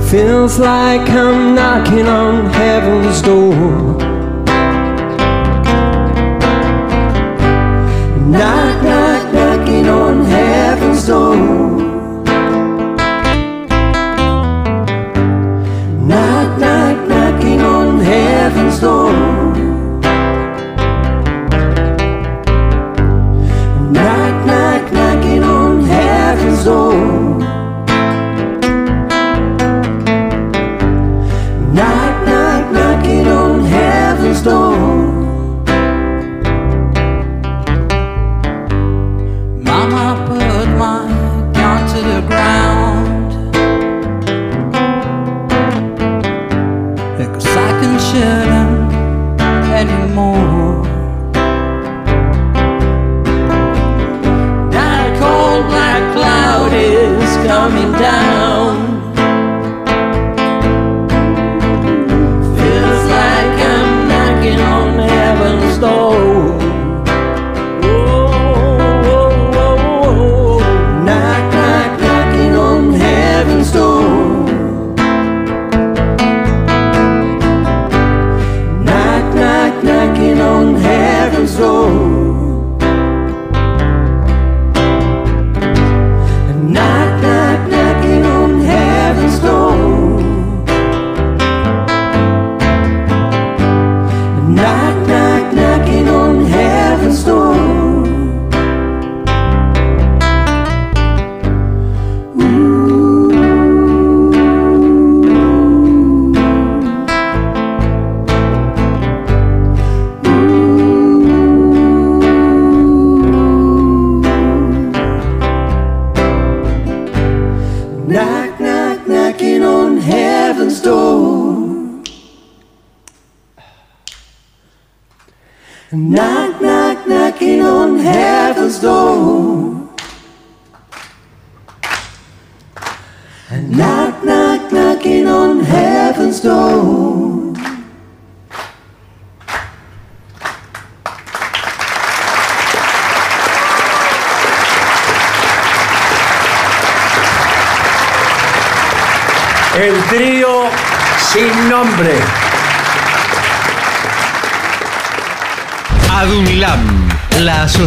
Feels 0.10 0.58
like 0.58 1.10
I'm 1.10 1.54
knocking 1.54 2.08
on 2.08 2.46
heaven's 2.46 3.22
door. 3.22 4.08
On 8.18 8.34
heaven's. 11.08 11.38
Knock, 16.06 16.60
knock, 16.60 17.08
knocking 17.08 17.62
on 17.62 18.00
heaven's 18.02 18.82
door. 18.82 19.27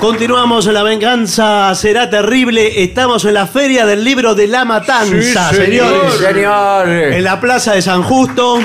Continuamos 0.00 0.66
en 0.66 0.74
La 0.74 0.82
Venganza 0.82 1.74
Será 1.74 2.08
Terrible. 2.08 2.82
Estamos 2.82 3.24
en 3.26 3.34
la 3.34 3.46
Feria 3.46 3.84
del 3.84 4.02
Libro 4.02 4.34
de 4.34 4.46
la 4.46 4.64
Matanza, 4.64 5.50
Sí, 5.50 5.56
señores. 5.56 6.14
señor. 6.14 6.88
En 6.88 7.22
la 7.22 7.38
Plaza 7.38 7.72
de 7.74 7.82
San 7.82 8.02
Justo. 8.02 8.56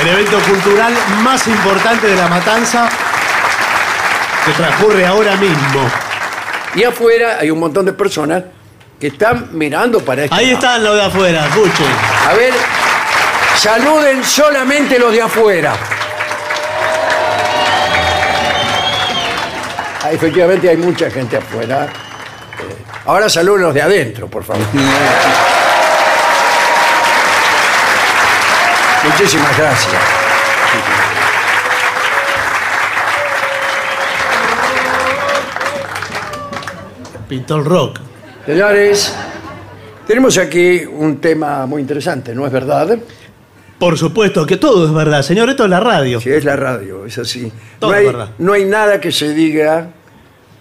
El 0.00 0.08
evento 0.08 0.38
cultural 0.38 0.92
más 1.22 1.46
importante 1.48 2.06
de 2.06 2.14
La 2.14 2.28
Matanza. 2.28 2.88
Que 4.46 4.52
transcurre 4.52 5.04
ahora 5.04 5.34
mismo. 5.36 5.90
Y 6.76 6.84
afuera 6.84 7.38
hay 7.40 7.50
un 7.50 7.58
montón 7.58 7.84
de 7.86 7.92
personas 7.92 8.44
que 9.00 9.08
están 9.08 9.48
mirando 9.52 9.98
para 10.00 10.24
este 10.24 10.34
Ahí 10.36 10.46
lado. 10.52 10.58
están 10.58 10.84
los 10.84 10.94
de 10.94 11.02
afuera, 11.02 11.46
escuchen. 11.46 11.86
A 12.28 12.34
ver, 12.34 12.52
saluden 13.56 14.22
solamente 14.22 14.96
los 14.98 15.12
de 15.12 15.22
afuera. 15.22 15.74
Efectivamente 20.10 20.68
hay 20.68 20.76
mucha 20.76 21.10
gente 21.10 21.36
afuera. 21.36 21.84
Eh, 21.84 21.88
Ahora 23.06 23.28
saluden 23.28 23.62
los 23.62 23.74
de 23.74 23.82
adentro, 23.82 24.28
por 24.28 24.44
favor. 24.44 24.62
Muchísimas 29.04 29.56
gracias. 29.56 30.02
Pintó 37.28 37.56
el 37.56 37.64
rock. 37.64 37.98
Señores, 38.46 39.14
tenemos 40.06 40.38
aquí 40.38 40.82
un 40.90 41.20
tema 41.20 41.66
muy 41.66 41.82
interesante, 41.82 42.34
¿no 42.34 42.46
es 42.46 42.52
verdad? 42.52 42.98
Por 43.78 43.96
supuesto 43.96 44.44
que 44.44 44.56
todo 44.56 44.86
es 44.86 44.92
verdad, 44.92 45.22
señor. 45.22 45.48
Esto 45.50 45.64
es 45.64 45.70
la 45.70 45.80
radio. 45.80 46.20
Si 46.20 46.30
es 46.30 46.44
la 46.44 46.56
radio, 46.56 47.06
es 47.06 47.16
así. 47.18 47.50
Todo 47.78 47.90
no, 47.90 47.96
es 47.96 48.00
hay, 48.00 48.06
verdad. 48.06 48.28
no 48.38 48.52
hay 48.54 48.64
nada 48.64 49.00
que 49.00 49.12
se 49.12 49.32
diga 49.34 49.88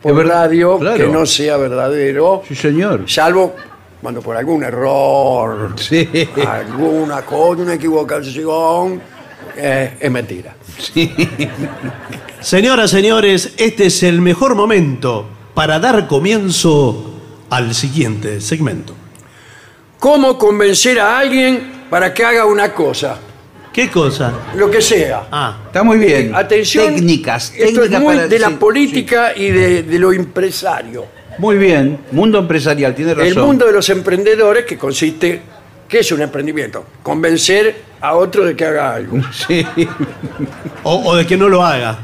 por 0.02 0.12
Es 0.12 0.18
verdad, 0.18 0.42
radio 0.46 0.78
claro. 0.78 0.98
que 0.98 1.08
no 1.12 1.26
sea 1.26 1.58
verdadero, 1.58 2.44
Sí, 2.48 2.54
señor. 2.56 3.04
salvo 3.08 3.56
cuando 4.02 4.22
por 4.22 4.38
algún 4.38 4.64
error, 4.64 5.74
Sí. 5.78 6.08
alguna 6.48 7.24
cosa, 7.24 7.64
una 7.64 7.74
equivocación, 7.74 9.02
eh, 9.58 9.98
es 10.00 10.12
mentira. 10.12 10.56
Señoras, 12.40 12.92
señores, 12.92 13.54
este 13.58 13.88
es 13.88 14.04
el 14.04 14.22
mejor 14.22 14.54
momento 14.56 15.28
para 15.56 15.80
dar 15.80 16.08
comienzo 16.08 17.16
al 17.50 17.74
siguiente 17.74 18.40
segmento. 18.42 18.94
¿Cómo 20.00 20.38
convencer 20.38 21.00
a 21.00 21.18
alguien 21.18 21.72
para 21.90 22.14
que 22.14 22.24
haga 22.24 22.46
una 22.46 22.74
cosa? 22.74 23.18
¿Qué 23.74 23.90
cosa? 23.92 24.34
Lo 24.56 24.72
que 24.72 24.82
sea. 24.82 25.28
Ah, 25.32 25.58
Está 25.68 25.84
muy 25.84 25.98
bien. 26.00 26.34
Atención. 26.36 26.96
Técnicas. 26.96 27.52
Esto 27.56 27.64
es 27.66 27.74
técnicas 27.74 28.02
muy 28.02 28.16
para- 28.16 28.28
de 28.28 28.40
la 28.40 28.48
sí, 28.50 28.54
política 28.56 29.34
y 29.36 29.52
de, 29.52 29.84
de 29.84 30.00
lo 30.00 30.12
empresario. 30.12 31.06
Muy 31.38 31.58
bien. 31.58 32.00
Mundo 32.12 32.40
empresarial, 32.40 32.96
tiene 32.96 33.14
razón. 33.14 33.28
El 33.28 33.36
mundo 33.38 33.66
de 33.68 33.74
los 33.74 33.88
emprendedores 33.90 34.66
que 34.66 34.78
consiste, 34.80 35.42
¿qué 35.88 36.00
es 36.00 36.12
un 36.12 36.22
emprendimiento? 36.24 36.86
Convencer 37.04 37.76
a 38.02 38.16
otro 38.16 38.44
de 38.46 38.56
que 38.56 38.66
haga 38.66 38.96
algo. 38.96 39.20
Sí. 39.32 39.64
o, 40.84 40.96
o 41.12 41.16
de 41.16 41.28
que 41.28 41.38
no 41.38 41.48
lo 41.48 41.64
haga. 41.64 42.00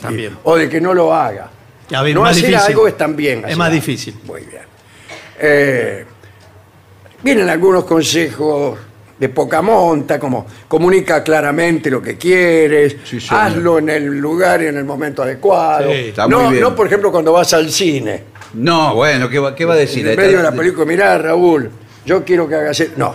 También. 0.00 0.36
O 0.44 0.56
de 0.56 0.68
que 0.70 0.80
no 0.80 0.94
lo 0.94 1.14
haga. 1.14 1.50
A 1.94 2.02
ver, 2.02 2.14
no 2.14 2.22
más 2.22 2.30
hacer 2.38 2.46
difícil. 2.48 2.66
algo 2.70 2.88
es 2.88 2.96
también. 2.96 3.38
Es 3.40 3.44
hacer 3.44 3.56
más 3.58 3.66
algo. 3.68 3.74
difícil. 3.74 4.14
Muy 4.24 4.40
bien. 4.40 4.62
Eh, 5.38 6.06
vienen 7.24 7.48
algunos 7.48 7.82
consejos 7.84 8.78
de 9.18 9.28
poca 9.28 9.62
monta, 9.62 10.18
como 10.18 10.44
comunica 10.68 11.22
claramente 11.24 11.88
lo 11.90 12.02
que 12.02 12.16
quieres, 12.18 12.96
Sí, 13.04 13.20
señor. 13.20 13.42
hazlo 13.44 13.78
en 13.78 13.88
el 13.88 14.04
lugar 14.18 14.60
y 14.62 14.66
en 14.66 14.76
el 14.76 14.84
momento 14.84 15.22
adecuado. 15.22 15.90
Sí, 15.90 16.08
está 16.08 16.28
no, 16.28 16.40
muy 16.40 16.48
bien. 16.54 16.62
no, 16.62 16.76
por 16.76 16.86
ejemplo, 16.86 17.10
cuando 17.10 17.32
vas 17.32 17.52
al 17.54 17.70
cine. 17.70 18.24
No, 18.54 18.94
bueno, 18.94 19.28
¿qué 19.28 19.38
va, 19.38 19.54
qué 19.54 19.64
va 19.64 19.74
a 19.74 19.76
decir? 19.76 20.06
En 20.06 20.16
medio 20.16 20.36
de 20.38 20.42
la 20.42 20.52
película, 20.52 20.84
mirá, 20.84 21.16
Raúl, 21.18 21.70
yo 22.04 22.24
quiero 22.24 22.46
que 22.48 22.54
hagas... 22.56 22.78
e-". 22.80 22.90
No. 22.96 23.14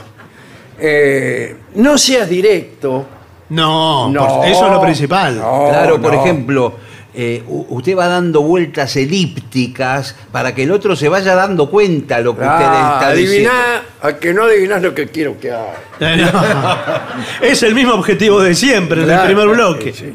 Eh, 0.79 1.55
no 1.75 1.97
seas 1.97 2.27
directo. 2.29 3.05
No, 3.49 4.09
No. 4.09 4.27
por- 4.27 4.45
eso 4.47 4.65
es 4.67 4.71
lo 4.71 4.81
principal. 4.81 5.37
No, 5.37 5.67
Claro, 5.69 6.01
por 6.01 6.13
no. 6.13 6.21
ejemplo, 6.23 6.73
eh, 7.13 7.43
usted 7.47 7.97
va 7.97 8.07
dando 8.07 8.41
vueltas 8.43 8.95
elípticas 8.95 10.15
para 10.31 10.53
que 10.53 10.63
el 10.63 10.71
otro 10.71 10.95
se 10.95 11.09
vaya 11.09 11.33
dando 11.35 11.69
cuenta 11.69 12.19
lo 12.19 12.35
que 12.35 12.41
usted 12.41 12.53
Ah, 12.55 12.99
está 13.01 13.13
diciendo. 13.13 13.49
adiviná, 13.49 13.83
a 14.01 14.13
que 14.17 14.33
no 14.33 14.43
adivinás 14.43 14.81
lo 14.83 14.93
que 14.93 15.07
quiero 15.07 15.39
que 15.39 15.51
haga. 15.51 15.75
es 17.41 17.63
el 17.63 17.73
mismo 17.75 17.93
objetivo 17.93 18.41
de 18.41 18.53
siempre, 18.55 19.03
Claro, 19.03 19.23
del 19.27 19.35
primer 19.35 19.55
bloque. 19.55 19.93
sí, 19.93 20.05
sí. 20.05 20.13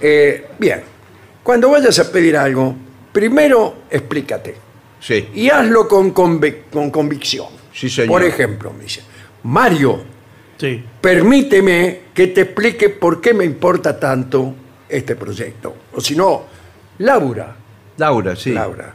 Eh, 0.00 0.46
bien, 0.58 0.82
cuando 1.42 1.70
vayas 1.70 1.98
a 1.98 2.10
pedir 2.12 2.36
algo, 2.36 2.74
primero 3.12 3.82
explícate 3.90 4.56
Sí. 5.00 5.28
y 5.34 5.50
hazlo 5.50 5.86
con, 5.88 6.14
convic- 6.14 6.70
con 6.72 6.90
convicción. 6.90 7.48
Sí, 7.72 7.88
señor. 7.90 8.08
Por 8.08 8.24
ejemplo, 8.24 8.72
me 8.72 8.84
dice, 8.84 9.02
Mario, 9.42 10.02
Sí. 10.58 10.82
permíteme 11.00 12.00
que 12.14 12.28
te 12.28 12.42
explique 12.42 12.88
por 12.88 13.20
qué 13.20 13.34
me 13.34 13.44
importa 13.44 13.98
tanto 13.98 14.54
este 14.88 15.16
proyecto. 15.16 15.74
O 15.94 16.00
si 16.00 16.14
no, 16.16 16.44
Laura, 16.98 17.54
Laura, 17.96 18.36
sí. 18.36 18.52
Laura, 18.52 18.94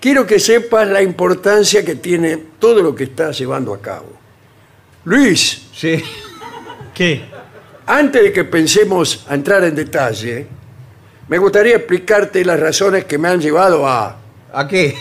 quiero 0.00 0.26
que 0.26 0.38
sepas 0.38 0.88
la 0.88 1.02
importancia 1.02 1.84
que 1.84 1.96
tiene 1.96 2.36
todo 2.58 2.82
lo 2.82 2.94
que 2.94 3.04
estás 3.04 3.38
llevando 3.38 3.72
a 3.74 3.80
cabo. 3.80 4.12
Luis, 5.04 5.66
Sí. 5.74 6.02
¿Qué? 6.94 7.22
antes 7.86 8.22
de 8.22 8.32
que 8.32 8.44
pensemos 8.44 9.24
a 9.28 9.34
entrar 9.34 9.64
en 9.64 9.74
detalle, 9.74 10.46
me 11.28 11.38
gustaría 11.38 11.76
explicarte 11.76 12.44
las 12.44 12.60
razones 12.60 13.04
que 13.06 13.16
me 13.18 13.28
han 13.28 13.40
llevado 13.40 13.86
a... 13.86 14.16
¿A 14.52 14.68
qué? 14.68 14.96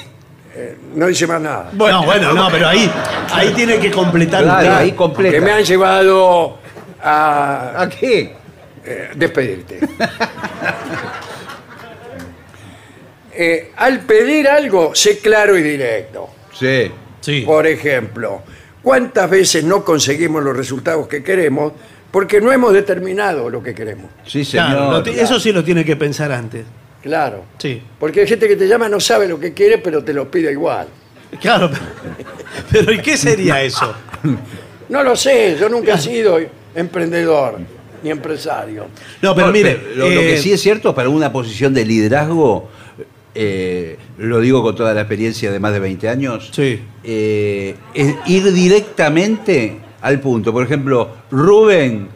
No 0.96 1.08
dice 1.08 1.28
más 1.28 1.40
nada. 1.42 1.70
no, 1.74 2.04
bueno, 2.06 2.34
no, 2.34 2.50
pero 2.50 2.68
ahí, 2.68 2.90
ahí 3.32 3.52
tiene 3.54 3.80
que 3.80 3.92
completar. 3.92 4.44
Claro, 4.44 4.74
ahí 4.76 4.92
completa. 4.94 5.36
Que 5.36 5.42
me 5.42 5.52
han 5.52 5.64
llevado 5.64 6.58
a 7.02 7.82
¿A 7.82 7.90
qué? 7.90 8.36
eh, 8.86 9.10
despedirte. 9.16 9.80
Eh, 13.34 13.72
al 13.78 14.02
pedir 14.02 14.48
algo, 14.50 14.94
sé 14.96 15.20
claro 15.20 15.58
y 15.58 15.62
directo. 15.64 16.30
Sí. 16.54 16.92
Sí. 17.22 17.42
Por 17.46 17.68
ejemplo, 17.68 18.42
¿cuántas 18.82 19.30
veces 19.30 19.64
no 19.64 19.84
conseguimos 19.86 20.44
los 20.44 20.56
resultados 20.56 21.08
que 21.08 21.24
queremos 21.24 21.74
porque 22.12 22.42
no 22.42 22.52
hemos 22.52 22.74
determinado 22.74 23.50
lo 23.50 23.62
que 23.64 23.74
queremos? 23.74 24.12
Sí, 24.26 24.44
señor. 24.44 24.68
Claro, 24.68 24.92
lo 24.92 25.04
ti- 25.04 25.12
eso 25.12 25.40
sí 25.40 25.52
lo 25.52 25.64
tiene 25.64 25.86
que 25.86 25.96
pensar 25.96 26.32
antes. 26.32 26.66
Claro. 27.02 27.46
Sí. 27.60 27.82
Porque 28.00 28.22
hay 28.22 28.28
gente 28.28 28.48
que 28.48 28.56
te 28.58 28.68
llama, 28.68 28.90
no 28.90 29.00
sabe 29.00 29.28
lo 29.28 29.40
que 29.40 29.54
quiere, 29.54 29.78
pero 29.78 30.04
te 30.04 30.12
lo 30.14 30.30
pide 30.30 30.52
igual. 30.52 30.88
Claro, 31.40 31.70
pero 32.72 32.92
¿y 32.92 33.00
qué 33.02 33.16
sería 33.16 33.62
eso? 33.62 33.94
No 34.90 35.04
lo 35.04 35.16
sé, 35.16 35.56
yo 35.60 35.70
nunca 35.70 35.94
he 35.94 35.98
sido 36.00 36.40
emprendedor 36.76 37.60
ni 38.04 38.10
empresario. 38.10 38.88
No, 39.22 39.36
pero 39.36 39.52
mire, 39.52 39.92
lo, 39.96 40.06
lo 40.10 40.22
que 40.22 40.36
eh, 40.36 40.38
sí 40.38 40.52
es 40.54 40.62
cierto, 40.62 40.94
para 40.96 41.10
una 41.10 41.32
posición 41.32 41.74
de 41.74 41.86
liderazgo, 41.86 42.70
eh, 43.36 43.98
lo 44.18 44.40
digo 44.40 44.62
con 44.64 44.76
toda 44.76 44.94
la 44.94 45.02
experiencia 45.02 45.52
de 45.52 45.60
más 45.60 45.74
de 45.74 45.80
20 45.80 46.10
años, 46.10 46.50
Sí. 46.52 46.82
eh, 47.04 47.76
es 47.94 48.16
ir 48.28 48.52
directamente 48.54 49.80
al 50.02 50.20
punto. 50.20 50.52
Por 50.54 50.64
ejemplo, 50.64 51.10
Rubén, 51.32 52.10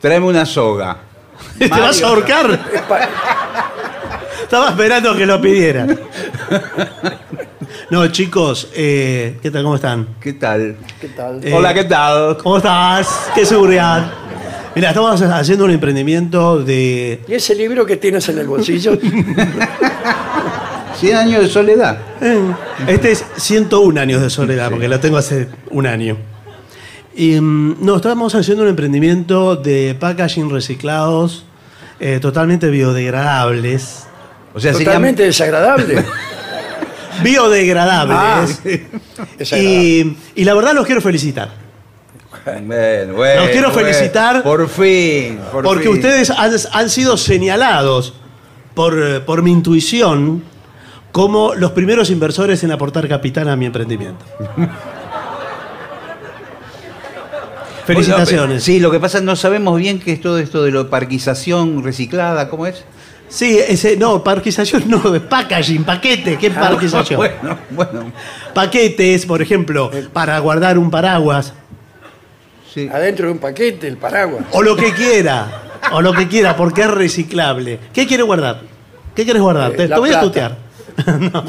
tráeme 0.00 0.26
una 0.26 0.44
soga. 0.46 0.96
¿Te 1.58 1.68
vas 1.68 2.02
a 2.02 2.06
ahorcar? 2.08 2.50
Es 2.74 2.80
pa- 2.82 3.08
Estaba 4.42 4.70
esperando 4.70 5.16
que 5.16 5.24
lo 5.26 5.40
pidieran. 5.40 5.98
No, 7.90 8.06
chicos, 8.08 8.68
eh, 8.74 9.38
¿qué 9.42 9.50
tal? 9.50 9.62
¿Cómo 9.62 9.76
están? 9.76 10.08
¿Qué 10.20 10.32
tal? 10.32 10.76
¿Qué 11.00 11.08
tal? 11.08 11.40
Eh, 11.44 11.52
Hola, 11.54 11.72
¿qué 11.74 11.84
tal? 11.84 12.36
¿Cómo 12.38 12.56
estás? 12.56 13.30
¿Qué 13.34 13.44
seguridad? 13.46 14.10
Mira, 14.74 14.90
estamos 14.90 15.20
haciendo 15.20 15.64
un 15.64 15.72
emprendimiento 15.72 16.62
de... 16.62 17.20
¿Y 17.26 17.34
ese 17.34 17.54
libro 17.54 17.84
que 17.84 17.96
tienes 17.96 18.28
en 18.28 18.38
el 18.38 18.46
bolsillo? 18.46 18.96
100 21.00 21.16
años 21.16 21.42
de 21.42 21.48
soledad. 21.48 21.98
Eh, 22.20 22.40
Este 22.86 23.12
es 23.12 23.24
101 23.36 24.00
años 24.00 24.22
de 24.22 24.30
soledad, 24.30 24.70
porque 24.70 24.86
lo 24.88 25.00
tengo 25.00 25.16
hace 25.16 25.48
un 25.70 25.86
año. 25.86 26.16
Y 27.16 27.40
mm, 27.40 27.84
no, 27.84 27.96
estamos 27.96 28.34
haciendo 28.34 28.62
un 28.62 28.68
emprendimiento 28.68 29.56
de 29.56 29.96
packaging 29.98 30.50
reciclados, 30.50 31.44
eh, 31.98 32.18
totalmente 32.20 32.68
biodegradables. 32.70 34.04
O 34.54 34.60
sea, 34.60 34.72
Totalmente 34.72 35.24
desagradable. 35.24 36.04
Biodegradables. 37.24 38.60
Ah, 38.62 39.56
y, 39.56 40.16
y 40.36 40.44
la 40.44 40.54
verdad 40.54 40.74
los 40.74 40.86
quiero 40.86 41.00
felicitar. 41.00 41.50
Bueno, 42.44 43.14
bueno, 43.14 43.42
Los 43.42 43.50
quiero 43.50 43.70
bueno. 43.70 43.88
felicitar. 43.88 44.42
Por 44.42 44.68
fin. 44.68 45.38
por 45.52 45.64
porque 45.64 45.84
fin. 45.84 45.92
ustedes 45.92 46.30
han, 46.30 46.52
han 46.72 46.90
sido 46.90 47.16
señalados 47.16 48.14
por, 48.74 48.98
eh, 49.00 49.20
por 49.20 49.42
mi 49.42 49.52
intuición 49.52 50.42
como 51.12 51.54
los 51.54 51.72
primeros 51.72 52.10
inversores 52.10 52.62
en 52.64 52.72
aportar 52.72 53.08
capital 53.08 53.48
a 53.48 53.56
mi 53.56 53.66
emprendimiento. 53.66 54.24
Felicitaciones. 57.86 58.62
Sí, 58.62 58.78
lo 58.78 58.90
que 58.90 59.00
pasa 59.00 59.20
no 59.20 59.34
sabemos 59.36 59.78
bien 59.78 59.98
qué 59.98 60.12
es 60.12 60.20
todo 60.20 60.38
esto 60.38 60.62
de 60.62 60.70
la 60.70 60.88
parquización 60.88 61.82
reciclada, 61.82 62.48
¿cómo 62.48 62.66
es? 62.66 62.84
Sí, 63.28 63.58
ese, 63.58 63.96
no, 63.96 64.22
parquización 64.22 64.84
no, 64.88 65.14
es 65.14 65.22
packaging, 65.22 65.84
paquete, 65.84 66.36
¿qué 66.36 66.50
parquización? 66.50 67.16
Bueno, 67.18 67.58
bueno. 67.70 68.12
Paquetes, 68.54 69.26
por 69.26 69.40
ejemplo, 69.40 69.90
para 70.12 70.38
guardar 70.40 70.78
un 70.78 70.90
paraguas, 70.90 71.54
Sí. 72.72 72.88
Adentro 72.92 73.26
de 73.26 73.32
un 73.32 73.38
paquete, 73.38 73.88
el 73.88 73.96
paraguas. 73.96 74.46
o 74.52 74.62
lo 74.62 74.76
que 74.76 74.92
quiera, 74.92 75.80
o 75.92 76.00
lo 76.00 76.12
que 76.12 76.28
quiera, 76.28 76.56
porque 76.56 76.82
es 76.82 76.90
reciclable. 76.90 77.78
¿Qué 77.92 78.06
quieres 78.06 78.26
guardar? 78.26 78.62
¿Qué 79.14 79.24
quieres 79.24 79.42
guardar? 79.42 79.72
Eh, 79.72 79.88
te, 79.88 79.94
voy 79.96 80.10
a 80.12 80.20
tutear. 80.20 80.56
no. 81.20 81.44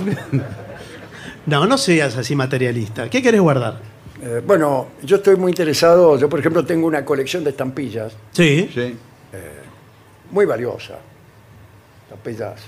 no, 1.46 1.66
no 1.68 1.78
seas 1.78 2.18
así 2.18 2.36
materialista. 2.36 3.10
¿Qué 3.10 3.22
quieres 3.22 3.40
guardar? 3.42 3.80
Eh, 4.24 4.42
bueno, 4.46 4.88
yo 5.04 5.18
estoy 5.18 5.36
muy 5.36 5.52
interesado. 5.52 6.18
Yo, 6.18 6.28
por 6.28 6.40
ejemplo, 6.40 6.66
tengo 6.66 6.88
una 6.88 7.06
colección 7.06 7.44
de 7.44 7.52
estampillas 7.52 8.14
Sí. 8.32 8.70
Sí. 8.74 8.96
muy 10.32 10.46
valiosa. 10.46 10.98
Estampillas 12.06 12.62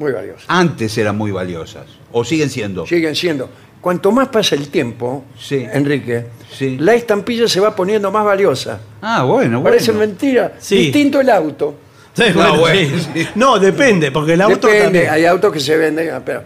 muy 0.00 0.12
valiosas. 0.12 0.46
Antes 0.48 0.96
eran 0.98 1.16
muy 1.16 1.30
valiosas. 1.30 1.86
O 2.10 2.24
siguen 2.24 2.48
siendo. 2.48 2.86
Siguen 2.86 3.14
siendo. 3.14 3.50
Cuanto 3.80 4.12
más 4.12 4.28
pasa 4.28 4.54
el 4.56 4.68
tiempo, 4.68 5.24
Sí. 5.38 5.66
Enrique, 5.72 6.26
Sí. 6.56 6.76
la 6.78 6.94
estampilla 6.94 7.48
se 7.48 7.60
va 7.60 7.74
poniendo 7.74 8.10
más 8.10 8.24
valiosa. 8.24 8.78
Ah, 9.00 9.22
bueno, 9.22 9.60
bueno. 9.60 9.62
Parece 9.64 9.92
mentira. 9.92 10.52
Sí. 10.58 10.76
Distinto 10.76 11.20
el 11.20 11.30
auto. 11.30 11.74
Sí, 12.12 12.24
No, 12.28 12.34
bueno, 12.34 12.56
bueno, 12.58 12.98
sí. 13.14 13.28
No, 13.36 13.58
depende, 13.58 14.10
porque 14.12 14.34
el 14.34 14.40
auto 14.42 14.66
Depende, 14.66 14.82
también. 14.84 15.10
hay 15.10 15.24
autos 15.24 15.52
que 15.52 15.60
se 15.60 15.76
venden, 15.78 16.10
ah, 16.10 16.20
pero 16.22 16.42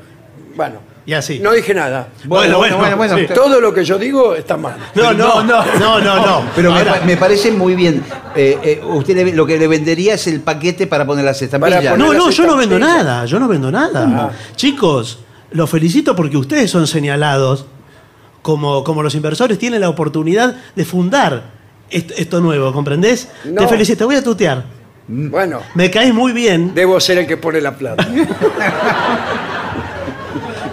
bueno, 0.54 0.76
Y 1.06 1.14
así. 1.14 1.40
no 1.40 1.52
dije 1.52 1.74
nada. 1.74 2.08
Bueno, 2.26 2.58
bueno, 2.58 2.78
bueno. 2.96 3.16
sí. 3.18 3.26
Todo 3.34 3.60
lo 3.60 3.74
que 3.74 3.84
yo 3.84 3.98
digo 3.98 4.34
está 4.36 4.56
mal. 4.56 4.76
No, 4.94 5.12
no, 5.12 5.42
no, 5.42 5.64
no, 5.78 5.98
no, 6.00 6.26
no. 6.26 6.44
Pero 6.54 6.70
me, 6.70 6.78
Ahora- 6.78 7.00
pa- 7.00 7.06
me 7.06 7.16
parece 7.16 7.50
muy 7.50 7.74
bien. 7.74 8.04
Eh, 8.36 8.58
eh, 8.62 8.80
usted 8.84 9.16
le- 9.16 9.32
lo 9.32 9.44
que 9.46 9.58
le 9.58 9.66
vendería 9.66 10.14
es 10.14 10.26
el 10.28 10.40
paquete 10.42 10.86
para 10.86 11.04
poner 11.04 11.24
las 11.24 11.40
estampillas. 11.42 11.82
Para 11.82 11.96
No, 11.96 12.04
poner- 12.06 12.18
no, 12.20 12.26
las 12.26 12.36
yo 12.36 12.46
no 12.46 12.56
vendo 12.56 12.78
nada, 12.78 13.24
yo 13.24 13.40
no 13.40 13.48
vendo 13.48 13.70
nada. 13.72 14.30
Chicos, 14.54 15.18
los 15.54 15.70
felicito 15.70 16.14
porque 16.14 16.36
ustedes 16.36 16.70
son 16.70 16.86
señalados 16.86 17.64
como, 18.42 18.84
como 18.84 19.02
los 19.02 19.14
inversores 19.14 19.58
tienen 19.58 19.80
la 19.80 19.88
oportunidad 19.88 20.54
de 20.76 20.84
fundar 20.84 21.50
est- 21.90 22.12
esto, 22.18 22.40
nuevo, 22.40 22.72
¿comprendés? 22.72 23.28
No. 23.46 23.62
Te 23.62 23.68
felicito, 23.68 23.98
te 23.98 24.04
voy 24.04 24.16
a 24.16 24.22
tutear. 24.22 24.64
Bueno, 25.08 25.60
Me 25.74 25.90
caes 25.90 26.12
muy 26.14 26.32
bien, 26.32 26.72
debo 26.74 27.00
ser 27.00 27.18
el 27.18 27.26
que 27.26 27.36
pone 27.38 27.60
la 27.60 27.74
plata. 27.76 28.06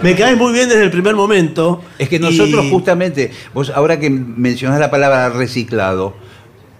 me 0.02 0.16
caes 0.16 0.36
muy 0.36 0.52
bien 0.52 0.68
desde 0.68 0.82
el 0.84 0.90
primer 0.90 1.14
momento. 1.14 1.82
Es 1.98 2.08
que 2.08 2.18
nosotros 2.18 2.64
y- 2.64 2.70
justamente, 2.70 3.30
vos 3.54 3.70
ahora 3.70 3.98
que 4.00 4.10
mencionás 4.10 4.80
la 4.80 4.90
palabra 4.90 5.28
reciclado, 5.30 6.14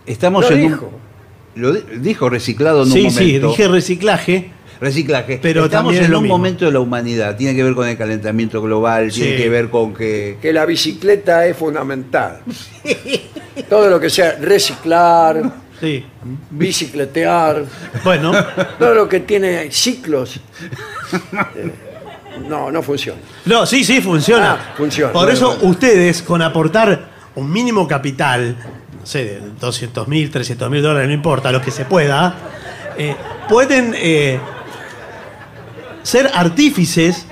estamos 0.07 0.48
Lo 0.50 0.57
en 0.57 0.62
dijo. 0.68 0.86
un... 0.86 1.03
Lo 1.62 1.72
di- 1.72 1.82
dijo 1.98 2.30
reciclado 2.30 2.82
en 2.84 2.90
Sí, 2.90 3.05
un 3.05 3.11
sí, 3.11 3.24
momento. 3.24 3.48
dije 3.50 3.68
reciclaje. 3.68 4.53
Reciclaje. 4.82 5.38
Pero 5.40 5.64
estamos 5.64 5.92
también 5.92 6.02
es 6.02 6.06
en 6.06 6.12
lo 6.12 6.18
un 6.18 6.24
mismo. 6.24 6.36
momento 6.38 6.64
de 6.66 6.72
la 6.72 6.80
humanidad. 6.80 7.36
Tiene 7.36 7.54
que 7.56 7.62
ver 7.62 7.74
con 7.74 7.88
el 7.88 7.96
calentamiento 7.96 8.60
global, 8.60 9.10
tiene 9.10 9.36
que 9.36 9.48
ver 9.48 9.70
con 9.70 9.94
que... 9.94 10.36
Que 10.42 10.52
la 10.52 10.66
bicicleta 10.66 11.46
es 11.46 11.56
fundamental. 11.56 12.40
Todo 13.70 13.88
lo 13.88 13.98
que 14.00 14.10
sea 14.10 14.36
reciclar, 14.40 15.42
Sí. 15.80 16.04
bicicletear, 16.50 17.64
Bueno, 18.04 18.32
todo 18.78 18.94
lo 18.94 19.08
que 19.08 19.18
tiene 19.20 19.68
ciclos. 19.72 20.36
eh, 21.56 21.72
no, 22.48 22.70
no 22.70 22.82
funciona. 22.82 23.18
no, 23.46 23.66
sí, 23.66 23.82
sí, 23.84 24.00
funciona. 24.00 24.52
Ah, 24.52 24.74
funciona. 24.76 25.12
Por 25.12 25.22
Bueno, 25.24 25.36
eso 25.36 25.54
bueno. 25.56 25.70
ustedes, 25.70 26.22
con 26.22 26.40
aportar 26.40 27.08
un 27.34 27.50
mínimo 27.50 27.86
capital, 27.88 28.56
no 29.00 29.04
sé, 29.06 29.24
de 29.24 29.40
200 29.60 30.06
mil, 30.08 30.30
300 30.30 30.70
mil 30.70 30.82
dólares, 30.82 31.08
no 31.08 31.14
importa, 31.14 31.50
lo 31.50 31.60
que 31.60 31.70
se 31.72 31.84
pueda, 31.84 32.34
eh, 32.96 33.16
pueden 33.48 33.92
eh, 33.96 34.38
ser 36.03 36.30
artífices 36.34 37.26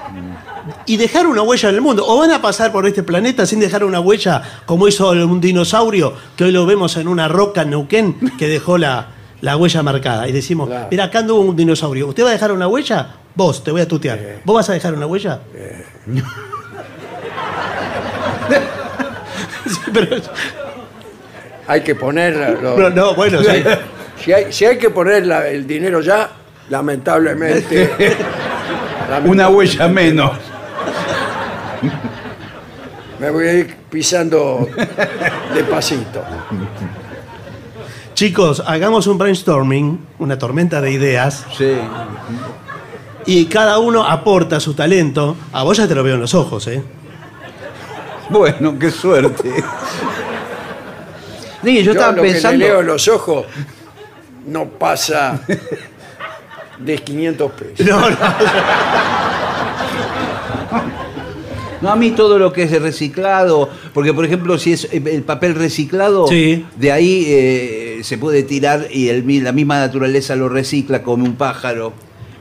y 0.86 0.96
dejar 0.96 1.26
una 1.26 1.42
huella 1.42 1.68
en 1.70 1.74
el 1.76 1.80
mundo. 1.80 2.04
O 2.06 2.18
van 2.18 2.30
a 2.32 2.40
pasar 2.42 2.70
por 2.72 2.86
este 2.86 3.02
planeta 3.02 3.46
sin 3.46 3.60
dejar 3.60 3.84
una 3.84 4.00
huella, 4.00 4.42
como 4.66 4.86
hizo 4.88 5.10
un 5.10 5.40
dinosaurio, 5.40 6.14
que 6.36 6.44
hoy 6.44 6.52
lo 6.52 6.66
vemos 6.66 6.96
en 6.96 7.08
una 7.08 7.28
roca 7.28 7.62
en 7.62 7.70
Neuquén, 7.70 8.16
que 8.38 8.46
dejó 8.48 8.78
la, 8.78 9.08
la 9.40 9.56
huella 9.56 9.82
marcada. 9.82 10.28
Y 10.28 10.32
decimos, 10.32 10.68
Claro. 10.68 10.88
mira, 10.90 11.04
acá 11.04 11.20
anduvo 11.20 11.40
un 11.40 11.56
dinosaurio. 11.56 12.06
¿Usted 12.08 12.24
va 12.24 12.28
a 12.28 12.32
dejar 12.32 12.52
una 12.52 12.68
huella? 12.68 13.14
Vos, 13.34 13.62
te 13.64 13.70
voy 13.70 13.80
a 13.80 13.88
tutear. 13.88 14.40
¿Vos 14.44 14.54
vas 14.56 14.68
a 14.70 14.72
dejar 14.74 14.94
una 14.94 15.06
huella? 15.06 15.40
Sí, 19.66 19.78
pero- 19.92 20.16
Hay 21.66 21.82
que 21.82 21.94
poner. 21.94 22.58
lo- 22.60 22.76
no, 22.76 22.90
no, 22.90 23.14
bueno, 23.14 23.40
sí. 23.42 23.62
Si 24.24 24.34
hay, 24.34 24.52
si 24.52 24.66
hay 24.66 24.76
que 24.76 24.90
poner 24.90 25.26
la- 25.26 25.48
el 25.48 25.66
dinero 25.66 26.02
ya, 26.02 26.28
lamentablemente. 26.70 27.90
Una 29.26 29.48
huella 29.48 29.88
menos. 29.88 30.32
Me 33.18 33.30
voy 33.30 33.46
a 33.48 33.52
ir 33.54 33.76
pisando 33.90 34.66
despacito. 35.52 36.22
Chicos, 38.14 38.62
hagamos 38.66 39.06
un 39.06 39.18
brainstorming, 39.18 39.98
una 40.18 40.38
tormenta 40.38 40.80
de 40.80 40.92
ideas, 40.92 41.44
Sí. 41.56 41.72
y 43.26 43.46
cada 43.46 43.78
uno 43.78 44.04
aporta 44.06 44.60
su 44.60 44.74
talento. 44.74 45.36
A 45.52 45.64
vos 45.64 45.76
ya 45.76 45.88
te 45.88 45.94
lo 45.94 46.02
veo 46.02 46.14
en 46.14 46.20
los 46.20 46.34
ojos, 46.34 46.66
¿eh? 46.68 46.82
Bueno, 48.28 48.78
qué 48.78 48.90
suerte. 48.90 49.50
Sí, 51.64 51.76
yo, 51.78 51.82
Yo 51.82 51.92
estaba 51.92 52.12
lo 52.12 52.22
que 52.22 52.30
pensando... 52.32 52.58
le 52.58 52.64
leo 52.68 52.80
en 52.80 52.86
los 52.86 53.08
ojos 53.08 53.44
no 54.46 54.64
pasa 54.66 55.40
de 56.84 56.98
500 56.98 57.52
pesos. 57.52 57.86
No, 57.86 58.10
no. 58.10 58.16
No, 61.82 61.90
a 61.90 61.96
mí 61.96 62.10
todo 62.10 62.38
lo 62.38 62.52
que 62.52 62.64
es 62.64 62.82
reciclado, 62.82 63.70
porque 63.94 64.12
por 64.12 64.26
ejemplo, 64.26 64.58
si 64.58 64.74
es 64.74 64.86
el 64.92 65.22
papel 65.22 65.54
reciclado, 65.54 66.26
Sí. 66.28 66.66
de 66.76 66.92
ahí 66.92 67.24
eh, 67.26 68.00
se 68.02 68.18
puede 68.18 68.42
tirar 68.42 68.88
y 68.90 69.08
el 69.08 69.24
mi- 69.24 69.40
la 69.40 69.52
misma 69.52 69.78
naturaleza 69.78 70.36
lo 70.36 70.50
recicla 70.50 71.02
como 71.02 71.24
un 71.24 71.36
pájaro. 71.36 71.94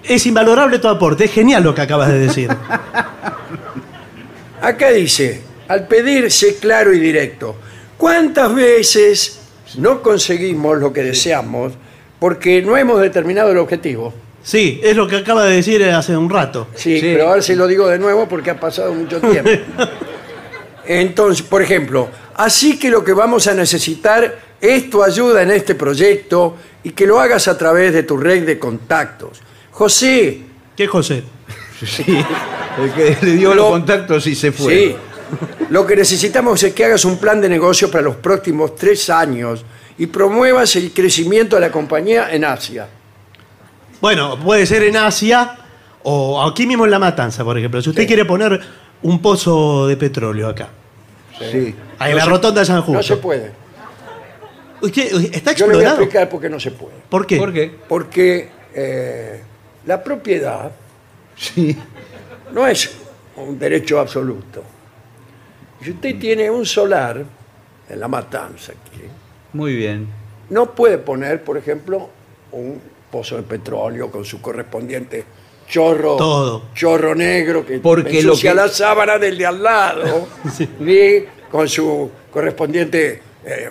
Es 0.04 0.26
invalorable 0.26 0.80
tu 0.80 0.90
aporte, 0.90 1.24
es 1.26 1.32
genial 1.32 1.64
lo 1.64 1.74
que 1.74 1.82
acabas 1.82 2.10
de 2.10 2.20
decir. 2.20 2.50
Acá 4.62 4.92
dice, 4.92 5.42
al 5.70 5.88
pedir 5.88 6.30
sé 6.32 6.58
claro 6.58 6.94
y 6.94 7.00
directo, 7.00 7.56
¿cuántas 7.98 8.54
veces 8.54 9.40
no 9.78 10.02
conseguimos 10.02 10.78
lo 10.80 10.92
que 10.92 11.02
deseamos 11.04 11.74
porque 12.20 12.62
no 12.62 12.76
hemos 12.76 13.00
determinado 13.00 13.52
el 13.52 13.58
objetivo? 13.58 14.14
Sí, 14.44 14.80
es 14.84 14.96
lo 14.96 15.08
que 15.08 15.18
acaba 15.18 15.44
de 15.46 15.56
decir 15.58 15.84
hace 15.84 16.16
un 16.16 16.30
rato. 16.30 16.68
Sí, 16.76 17.00
Sí. 17.00 17.10
pero 17.14 17.30
ahora 17.30 17.42
se 17.42 17.56
lo 17.56 17.68
digo 17.68 17.88
de 17.88 18.00
nuevo 18.00 18.28
porque 18.28 18.50
ha 18.52 18.60
pasado 18.60 18.94
mucho 18.94 19.20
tiempo. 19.20 19.50
Entonces, 20.86 21.46
por 21.46 21.62
ejemplo, 21.62 22.10
así 22.36 22.80
que 22.80 22.90
lo 22.90 23.04
que 23.04 23.14
vamos 23.14 23.48
a 23.48 23.54
necesitar 23.54 24.40
es 24.60 24.90
tu 24.90 25.04
ayuda 25.04 25.44
en 25.44 25.52
este 25.52 25.76
proyecto 25.76 26.56
y 26.84 26.92
que 26.92 27.06
lo 27.06 27.20
hagas 27.20 27.48
a 27.48 27.58
través 27.58 27.94
de 27.94 28.04
tu 28.04 28.18
red 28.18 28.46
de 28.46 28.58
contactos. 28.58 29.42
José, 29.72 30.42
¿Qué 30.76 30.88
José? 30.88 31.24
El 32.80 32.94
que 32.94 33.18
le 33.26 33.32
dio 33.34 33.50
Lo- 33.50 33.64
los 33.64 33.72
contactos 33.72 34.26
y 34.28 34.36
se 34.36 34.52
fue. 34.52 34.74
Sí. 34.74 34.96
Lo 35.70 35.86
que 35.86 35.96
necesitamos 35.96 36.64
es 36.64 36.74
que 36.74 36.86
hagas 36.86 37.06
un 37.06 37.18
plan 37.20 37.40
de 37.40 37.50
negocio 37.50 37.92
para 37.92 38.04
los 38.04 38.16
próximos 38.16 38.76
tres 38.76 39.10
años 39.10 39.64
y 39.98 40.08
promuevas 40.08 40.76
el 40.78 40.92
crecimiento 40.92 41.58
de 41.58 41.62
la 41.62 41.72
compañía 41.72 42.30
en 42.34 42.46
Asia. 42.46 42.88
Bueno, 44.02 44.40
puede 44.40 44.66
ser 44.66 44.84
en 44.84 44.96
Asia 44.98 45.58
o 46.04 46.42
aquí 46.42 46.66
mismo 46.66 46.86
en 46.86 46.92
La 46.92 47.00
Matanza, 47.00 47.44
por 47.44 47.58
ejemplo. 47.58 47.82
Si 47.82 47.90
usted 47.90 48.04
Sí. 48.04 48.08
quiere 48.08 48.26
poner 48.26 48.60
un 49.02 49.22
pozo 49.22 49.88
de 49.88 49.98
petróleo 49.98 50.48
acá, 50.48 50.70
Sí. 51.38 51.76
en 52.00 52.12
No 52.12 52.16
la 52.18 52.24
se- 52.24 52.30
rotonda 52.30 52.60
de 52.62 52.66
San 52.66 52.82
Justo. 52.82 52.94
No 52.94 53.04
se 53.04 53.18
puede. 53.18 53.52
Usted- 54.82 55.36
¿Está 55.36 55.52
Yo 55.54 55.68
le 55.68 55.74
voy 55.74 55.84
a 55.84 55.88
explorado? 55.90 56.02
explicar 56.04 56.30
por 56.30 56.42
qué 56.42 56.50
no 56.50 56.60
se 56.60 56.72
puede. 56.72 56.96
¿Por 57.10 57.28
qué? 57.28 57.38
¿Por 57.38 57.54
qué? 57.54 57.76
Porque 57.88 58.50
eh, 58.74 59.42
la 59.88 60.02
propiedad 60.04 60.72
Sí. 61.36 61.76
no 62.54 62.68
es 62.68 62.92
un 63.36 63.58
derecho 63.60 64.00
absoluto. 64.00 64.64
Si 65.84 65.92
usted 65.92 66.18
tiene 66.20 66.50
un 66.50 66.66
solar 66.66 67.24
en 67.90 68.00
la 68.00 68.08
matanza 68.08 68.72
aquí, 68.74 69.02
Muy 69.54 69.76
bien. 69.76 70.08
no 70.50 70.72
puede 70.76 70.98
poner, 71.00 71.44
por 71.44 71.58
ejemplo, 71.58 72.10
un 72.52 72.80
pozo 73.12 73.36
de 73.38 73.44
petróleo 73.44 74.10
con 74.12 74.24
su 74.26 74.42
correspondiente 74.42 75.24
chorro, 75.68 76.16
Todo. 76.18 76.64
chorro 76.74 77.14
negro 77.16 77.66
que 77.66 77.80
Porque 77.80 78.22
lo 78.24 78.32
ensucia 78.32 78.52
que- 78.52 78.56
la 78.58 78.68
sábana 78.68 79.18
del 79.18 79.38
de 79.38 79.46
al 79.46 79.62
lado 79.64 80.28
y 80.80 81.24
con 81.52 81.68
su 81.70 82.10
correspondiente 82.32 83.22
eh, 83.46 83.70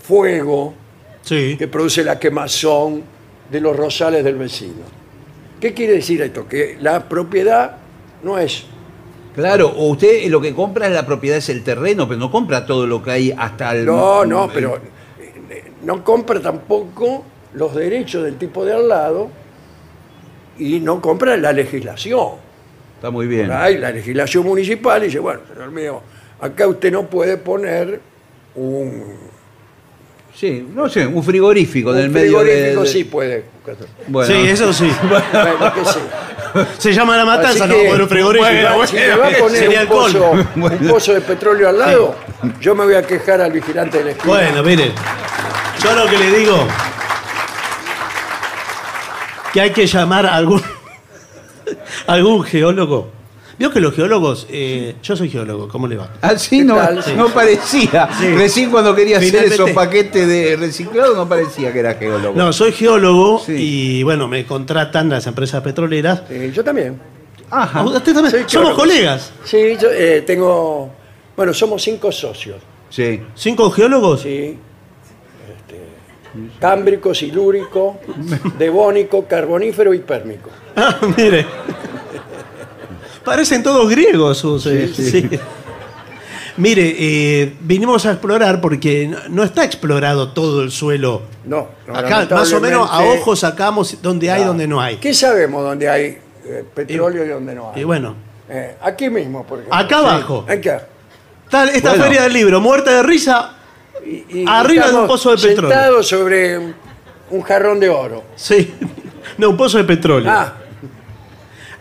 fuego 0.00 0.74
Sí. 1.22 1.56
que 1.58 1.68
produce 1.68 2.02
la 2.04 2.18
quemazón 2.18 3.02
de 3.50 3.60
los 3.60 3.76
rosales 3.76 4.24
del 4.24 4.36
vecino. 4.36 4.84
¿Qué 5.60 5.74
quiere 5.74 5.94
decir 5.94 6.22
esto? 6.22 6.48
Que 6.48 6.78
la 6.80 7.06
propiedad 7.08 7.76
no 8.22 8.38
es 8.38 8.64
Claro, 9.34 9.68
o 9.68 9.88
usted 9.90 10.26
lo 10.28 10.40
que 10.40 10.52
compra 10.52 10.86
es 10.88 10.92
la 10.92 11.06
propiedad, 11.06 11.38
es 11.38 11.48
el 11.48 11.62
terreno, 11.62 12.08
pero 12.08 12.18
no 12.18 12.28
compra 12.30 12.66
todo 12.66 12.86
lo 12.88 13.00
que 13.02 13.10
hay 13.12 13.30
hasta 13.36 13.72
el. 13.76 13.84
No, 13.86 14.24
no, 14.24 14.50
pero 14.52 14.80
eh, 15.20 15.64
no 15.84 16.02
compra 16.02 16.40
tampoco 16.40 17.24
los 17.54 17.74
derechos 17.74 18.24
del 18.24 18.36
tipo 18.36 18.64
de 18.64 18.74
al 18.74 18.88
lado 18.88 19.28
y 20.58 20.80
no 20.80 21.00
compra 21.00 21.36
la 21.36 21.52
legislación. 21.52 22.32
Está 22.96 23.10
muy 23.10 23.26
bien. 23.26 23.50
Hay 23.52 23.78
la 23.78 23.90
legislación 23.90 24.44
municipal 24.44 25.02
y 25.02 25.06
dice, 25.06 25.18
bueno, 25.20 25.40
señor 25.52 25.70
mío, 25.70 26.00
acá 26.40 26.66
usted 26.66 26.90
no 26.90 27.04
puede 27.08 27.36
poner 27.36 28.00
un, 28.56 29.28
Sí, 30.38 30.64
no 30.72 30.88
sé, 30.88 31.04
un 31.04 31.24
frigorífico 31.24 31.90
un 31.90 31.96
del 31.96 32.10
medio 32.10 32.38
de. 32.38 32.44
frigorífico, 32.44 32.86
sí 32.86 33.02
puede. 33.02 33.44
Bueno. 34.06 34.32
Sí, 34.32 34.48
eso 34.48 34.72
sí. 34.72 34.88
Bueno, 35.32 35.74
qué 35.74 35.84
sé. 35.84 35.98
Se 36.78 36.92
llama 36.92 37.16
La 37.16 37.24
Matanza, 37.24 37.64
Así 37.64 37.72
no 37.72 37.76
que, 37.76 37.88
poner 37.88 38.02
un 38.02 38.08
frigorífico. 38.08 38.52
bueno, 38.76 38.86
si 38.86 38.94
me 38.94 39.16
va 39.16 39.26
a 39.26 39.30
poner 39.32 39.68
un 39.80 39.86
pozo, 39.88 40.30
un 40.30 40.88
pozo 40.88 41.14
de 41.14 41.20
petróleo 41.22 41.68
al 41.68 41.78
lado, 41.78 42.14
yo 42.60 42.76
me 42.76 42.84
voy 42.84 42.94
a 42.94 43.02
quejar 43.02 43.40
al 43.40 43.50
vigilante 43.50 43.98
de 43.98 44.04
la 44.04 44.10
esquina. 44.12 44.32
Bueno, 44.32 44.62
mire. 44.62 44.92
Yo 45.82 45.94
lo 45.96 46.08
que 46.08 46.18
le 46.18 46.38
digo. 46.38 46.68
Que 49.52 49.60
hay 49.60 49.70
que 49.72 49.86
llamar 49.86 50.26
a 50.26 50.34
algún. 50.36 50.62
algún 52.06 52.42
geólogo. 52.42 53.10
Vio 53.58 53.72
que 53.72 53.80
los 53.80 53.92
geólogos. 53.94 54.46
eh, 54.50 54.94
yo 55.02 55.16
soy 55.16 55.28
geólogo, 55.28 55.66
¿cómo 55.68 55.88
le 55.88 55.96
va? 55.96 56.10
Así 56.20 56.58
¿Qué 56.58 56.64
no, 56.64 56.76
no 57.16 57.28
parecía. 57.30 58.08
Sí. 58.18 58.28
Recién 58.36 58.70
cuando 58.70 58.94
quería 58.94 59.16
hacer 59.16 59.30
Finalmente- 59.30 59.54
esos 59.56 59.70
paquetes 59.72 60.28
de 60.28 60.56
reciclado 60.56 61.16
no 61.16 61.28
parecía 61.28 61.72
que 61.72 61.80
era 61.80 61.94
geólogo. 61.94 62.36
No, 62.38 62.52
soy 62.52 62.70
geólogo 62.72 63.42
Sí. 63.44 63.54
y 63.56 64.02
bueno, 64.04 64.28
me 64.28 64.44
contratan 64.46 65.08
las 65.08 65.26
empresas 65.26 65.60
petroleras. 65.62 66.22
Eh, 66.30 66.52
yo 66.54 66.62
también. 66.62 67.00
Ah, 67.50 67.82
¿Usted 67.84 68.14
también? 68.14 68.30
Soy 68.30 68.40
Somos 68.46 68.50
geólogo. 68.50 68.76
colegas. 68.76 69.32
Sí, 69.44 69.76
yo 69.80 69.88
eh, 69.90 70.22
tengo. 70.24 70.92
Bueno, 71.36 71.52
somos 71.52 71.82
cinco 71.82 72.12
socios. 72.12 72.56
Sí. 72.90 73.20
¿Cinco 73.34 73.70
geólogos? 73.72 74.20
Sí. 74.22 74.56
Cámbrico, 76.60 77.14
silúrico, 77.14 77.98
devónico, 78.58 79.26
carbonífero 79.26 79.94
y 79.94 79.98
pérmico. 80.00 80.50
Ah, 80.76 80.96
mire. 81.16 81.46
Parecen 83.24 83.62
todos 83.62 83.88
griegos 83.90 84.38
sus. 84.38 84.66
eh, 84.66 84.88
sí. 84.94 85.28
Mire, 86.56 86.96
eh, 86.98 87.54
vinimos 87.60 88.04
a 88.06 88.12
explorar 88.12 88.60
porque 88.60 89.06
no, 89.06 89.18
no 89.28 89.44
está 89.44 89.64
explorado 89.64 90.32
todo 90.32 90.62
el 90.62 90.72
suelo. 90.72 91.22
No, 91.44 91.68
no, 91.86 91.94
Acá, 91.96 92.26
más 92.30 92.52
o 92.52 92.60
menos 92.60 92.88
a 92.90 93.02
ojo 93.04 93.36
sacamos 93.36 94.02
donde 94.02 94.30
hay, 94.30 94.42
donde 94.44 94.66
no 94.66 94.80
hay. 94.80 94.96
¿Qué 94.96 95.14
sabemos 95.14 95.62
dónde 95.62 95.88
hay 95.88 96.18
eh, 96.44 96.64
petróleo 96.74 97.24
y, 97.24 97.28
dónde 97.28 97.54
no 97.54 97.72
hay? 97.72 97.82
Y 97.82 97.84
bueno, 97.84 98.14
Eh, 98.48 98.76
aquí 98.80 99.08
mismo, 99.10 99.44
por 99.46 99.58
ejemplo. 99.58 99.78
acá 99.78 99.98
abajo. 99.98 100.44
Acá. 100.48 100.86
Está 101.44 101.64
esta 101.70 101.90
Bueno. 101.90 102.04
feria 102.04 102.22
del 102.22 102.32
libro, 102.32 102.60
muerta 102.60 102.90
de 102.92 103.02
risa. 103.04 103.52
Y- 104.06 104.40
y 104.40 104.44
Arriba 104.46 104.88
de 104.88 104.94
un 104.94 105.06
pozo 105.06 105.30
de 105.30 105.36
petróleo. 105.36 105.70
Sentados 105.70 106.08
sobre 106.08 106.58
un, 107.30 107.42
jarrón 107.42 107.80
de 107.80 107.88
oro. 107.88 108.24
Sí. 108.36 108.74
No, 109.36 109.50
un 109.50 109.56
pozo 109.56 109.78
de 109.78 109.84
petróleo. 109.84 110.30
Ah, 110.32 110.54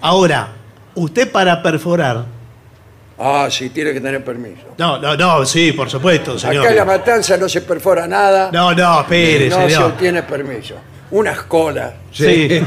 Ahora, 0.02 0.50
usted 0.94 1.32
para 1.32 1.64
perforar. 1.64 2.26
ah, 3.18 3.48
sí, 3.50 3.70
tiene 3.70 3.94
que 3.94 4.02
tener 4.02 4.24
permiso. 4.24 4.62
No, 4.78 5.00
no, 5.00 5.16
no, 5.16 5.44
sí, 5.46 5.72
por 5.72 5.90
supuesto, 5.90 6.38
señor. 6.38 6.58
Acá 6.58 6.70
en 6.70 6.76
la 6.76 6.86
matanza 6.86 7.36
no 7.38 7.50
se 7.50 7.62
perfora 7.62 8.06
nada. 8.06 8.52
No, 8.52 8.74
no, 8.76 9.02
espere, 9.02 9.50
no 9.50 9.56
se 9.56 9.70
señor. 9.70 9.84
obtiene 9.92 10.22
permiso. 10.24 10.76
Unas 11.10 11.42
colas. 11.44 11.94
Sí. 12.12 12.48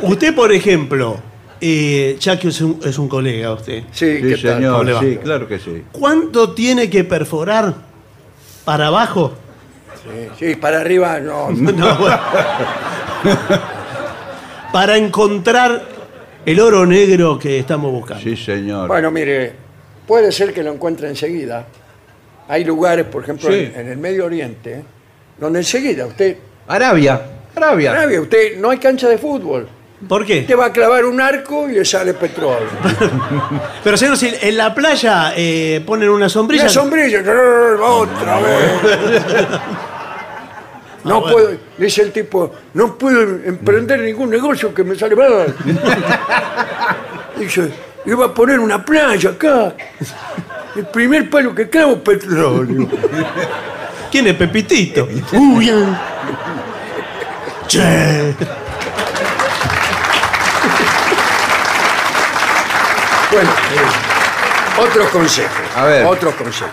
usted, 0.00 0.34
por 0.34 0.52
ejemplo, 0.52 1.20
eh, 1.66 2.16
ya 2.20 2.38
que 2.38 2.48
es 2.48 2.60
un, 2.60 2.78
es 2.84 2.98
un 2.98 3.08
colega 3.08 3.52
usted, 3.54 3.84
Sí, 3.90 4.16
Sí, 4.16 4.22
¿qué 4.22 4.30
tal? 4.36 4.56
señor. 4.56 4.72
¿Cómo 4.72 4.84
le 4.84 4.92
va? 4.92 5.00
Sí, 5.00 5.16
claro 5.22 5.48
que 5.48 5.58
sí. 5.58 5.82
¿cuánto 5.92 6.52
tiene 6.52 6.90
que 6.90 7.04
perforar 7.04 7.74
para 8.66 8.88
abajo? 8.88 9.32
Sí, 10.02 10.28
sí, 10.38 10.54
para 10.56 10.80
arriba 10.80 11.18
no. 11.20 11.50
No, 11.52 11.96
bueno. 11.96 12.18
para 14.72 14.96
encontrar 14.96 15.82
el 16.44 16.60
oro 16.60 16.84
negro 16.84 17.38
que 17.38 17.58
estamos 17.58 17.90
buscando. 17.92 18.22
Sí, 18.22 18.36
señor. 18.36 18.88
Bueno, 18.88 19.10
mire, 19.10 19.52
puede 20.06 20.30
ser 20.32 20.52
que 20.52 20.62
lo 20.62 20.72
encuentre 20.72 21.08
enseguida. 21.08 21.66
Hay 22.48 22.64
lugares, 22.64 23.06
por 23.06 23.22
ejemplo, 23.22 23.50
Sí. 23.50 23.70
en, 23.74 23.80
en 23.80 23.88
el 23.88 23.96
Medio 23.96 24.26
Oriente, 24.26 24.82
donde 25.40 25.60
enseguida 25.60 26.06
usted, 26.06 26.36
Arabia. 26.68 27.20
Arabia. 27.56 27.92
Arabia, 27.92 28.20
usted 28.20 28.58
no 28.58 28.70
hay 28.70 28.78
cancha 28.78 29.08
de 29.08 29.16
fútbol. 29.16 29.66
¿Por 30.08 30.24
qué? 30.26 30.40
Usted 30.40 30.58
va 30.58 30.66
a 30.66 30.72
clavar 30.72 31.04
un 31.04 31.20
arco 31.20 31.68
y 31.68 31.72
le 31.74 31.84
sale 31.84 32.14
petróleo. 32.14 32.68
Pero 33.84 33.96
señor, 33.96 34.16
si 34.16 34.32
en 34.40 34.56
la 34.56 34.74
playa 34.74 35.32
eh, 35.36 35.82
ponen 35.86 36.08
una 36.10 36.28
sombrilla. 36.28 36.64
La 36.64 36.68
sombrilla, 36.68 37.20
otra 37.20 38.40
vez. 38.40 38.72
No 41.04 41.16
Ah, 41.16 41.18
bueno. 41.20 41.32
puedo, 41.34 41.50
dice 41.76 42.00
el 42.00 42.12
tipo, 42.12 42.50
no 42.72 42.96
puedo 42.96 43.20
emprender 43.44 44.00
ningún 44.00 44.30
negocio 44.30 44.72
que 44.72 44.82
me 44.84 44.96
sale 44.96 45.14
mal. 45.14 45.54
Dice, 47.38 47.70
iba 48.06 48.24
a 48.24 48.32
poner 48.32 48.58
una 48.58 48.82
playa 48.82 49.28
acá. 49.28 49.74
El 50.74 50.86
primer 50.86 51.28
palo 51.28 51.54
que 51.54 51.68
clavo, 51.68 51.98
petróleo. 51.98 52.88
¿Quién 54.10 54.28
es 54.28 54.34
Pepitito? 54.34 55.06
Uy, 55.34 55.68
ah. 55.68 56.00
Che. 57.66 58.34
Bueno, 63.34 63.50
eh, 63.50 64.82
otros 64.88 65.08
consejos. 65.08 65.50
A 65.76 65.84
ver. 65.86 66.06
Otros 66.06 66.34
consejos. 66.34 66.72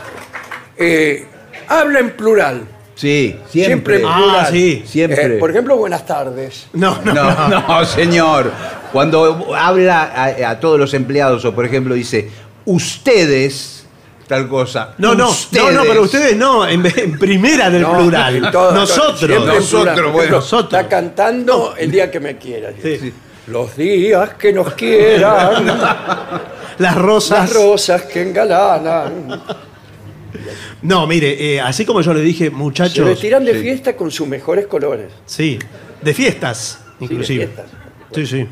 Eh, 0.78 1.26
habla 1.68 2.00
en 2.00 2.12
plural. 2.12 2.62
Sí, 2.96 3.36
Siempre, 3.50 3.96
siempre. 3.96 3.96
en 4.02 4.06
Ah, 4.06 4.16
plural. 4.18 4.48
sí. 4.52 4.84
Siempre. 4.86 5.26
Eh, 5.26 5.40
por 5.40 5.50
ejemplo, 5.50 5.76
buenas 5.78 6.06
tardes. 6.06 6.68
No, 6.74 7.00
no, 7.04 7.14
No, 7.14 7.48
no, 7.68 7.86
señor. 7.86 8.52
Cuando 8.92 9.56
habla 9.56 10.04
a, 10.04 10.50
a 10.52 10.60
todos 10.60 10.78
los 10.80 10.94
empleados, 10.94 11.44
o 11.46 11.56
por 11.56 11.66
ejemplo 11.66 11.96
dice, 11.96 12.30
ustedes, 12.66 13.86
tal 14.28 14.48
cosa. 14.48 14.94
No, 15.00 15.16
no, 15.16 15.30
no, 15.52 15.72
no, 15.72 15.82
pero 15.84 16.02
ustedes 16.04 16.36
no, 16.36 16.68
en, 16.68 16.86
en 16.86 17.18
primera 17.18 17.70
del 17.72 17.82
No, 17.82 17.98
plural. 17.98 18.52
todo- 18.52 18.72
Nosotros. 18.74 19.18
siempre 19.20 19.56
Nosotros, 19.56 19.82
plural. 19.96 19.96
Por 20.04 20.12
bueno. 20.12 20.36
Nosotros. 20.38 20.74
Está 20.80 20.88
cantando 20.88 21.74
el 21.78 21.90
día 21.90 22.12
que 22.12 22.20
me 22.20 22.38
quieras. 22.38 22.74
Sí. 22.84 23.12
Los 23.48 23.76
días 23.76 24.36
que 24.36 24.54
nos 24.54 24.74
quieran, 24.76 25.66
Las 26.78 26.96
rosas. 26.96 27.40
las 27.40 27.54
rosas 27.54 28.02
que 28.04 28.22
engalanan. 28.22 29.42
No, 30.84 31.06
mire, 31.06 31.54
eh, 31.56 31.62
así 31.62 31.86
como 31.86 32.02
yo 32.02 32.14
le 32.14 32.22
dije, 32.22 32.46
Se 32.46 32.50
muchachos. 32.52 33.06
vestirán 33.06 33.46
de 33.46 33.56
fiesta 33.56 33.96
con 33.96 34.10
sus 34.10 34.28
mejores 34.28 34.68
colores. 34.68 35.12
Sí, 35.26 35.60
de 36.02 36.14
fiestas, 36.14 36.80
inclusive. 37.00 37.48
fiestas. 37.48 37.66
Sí, 38.14 38.26
sí. 38.26 38.48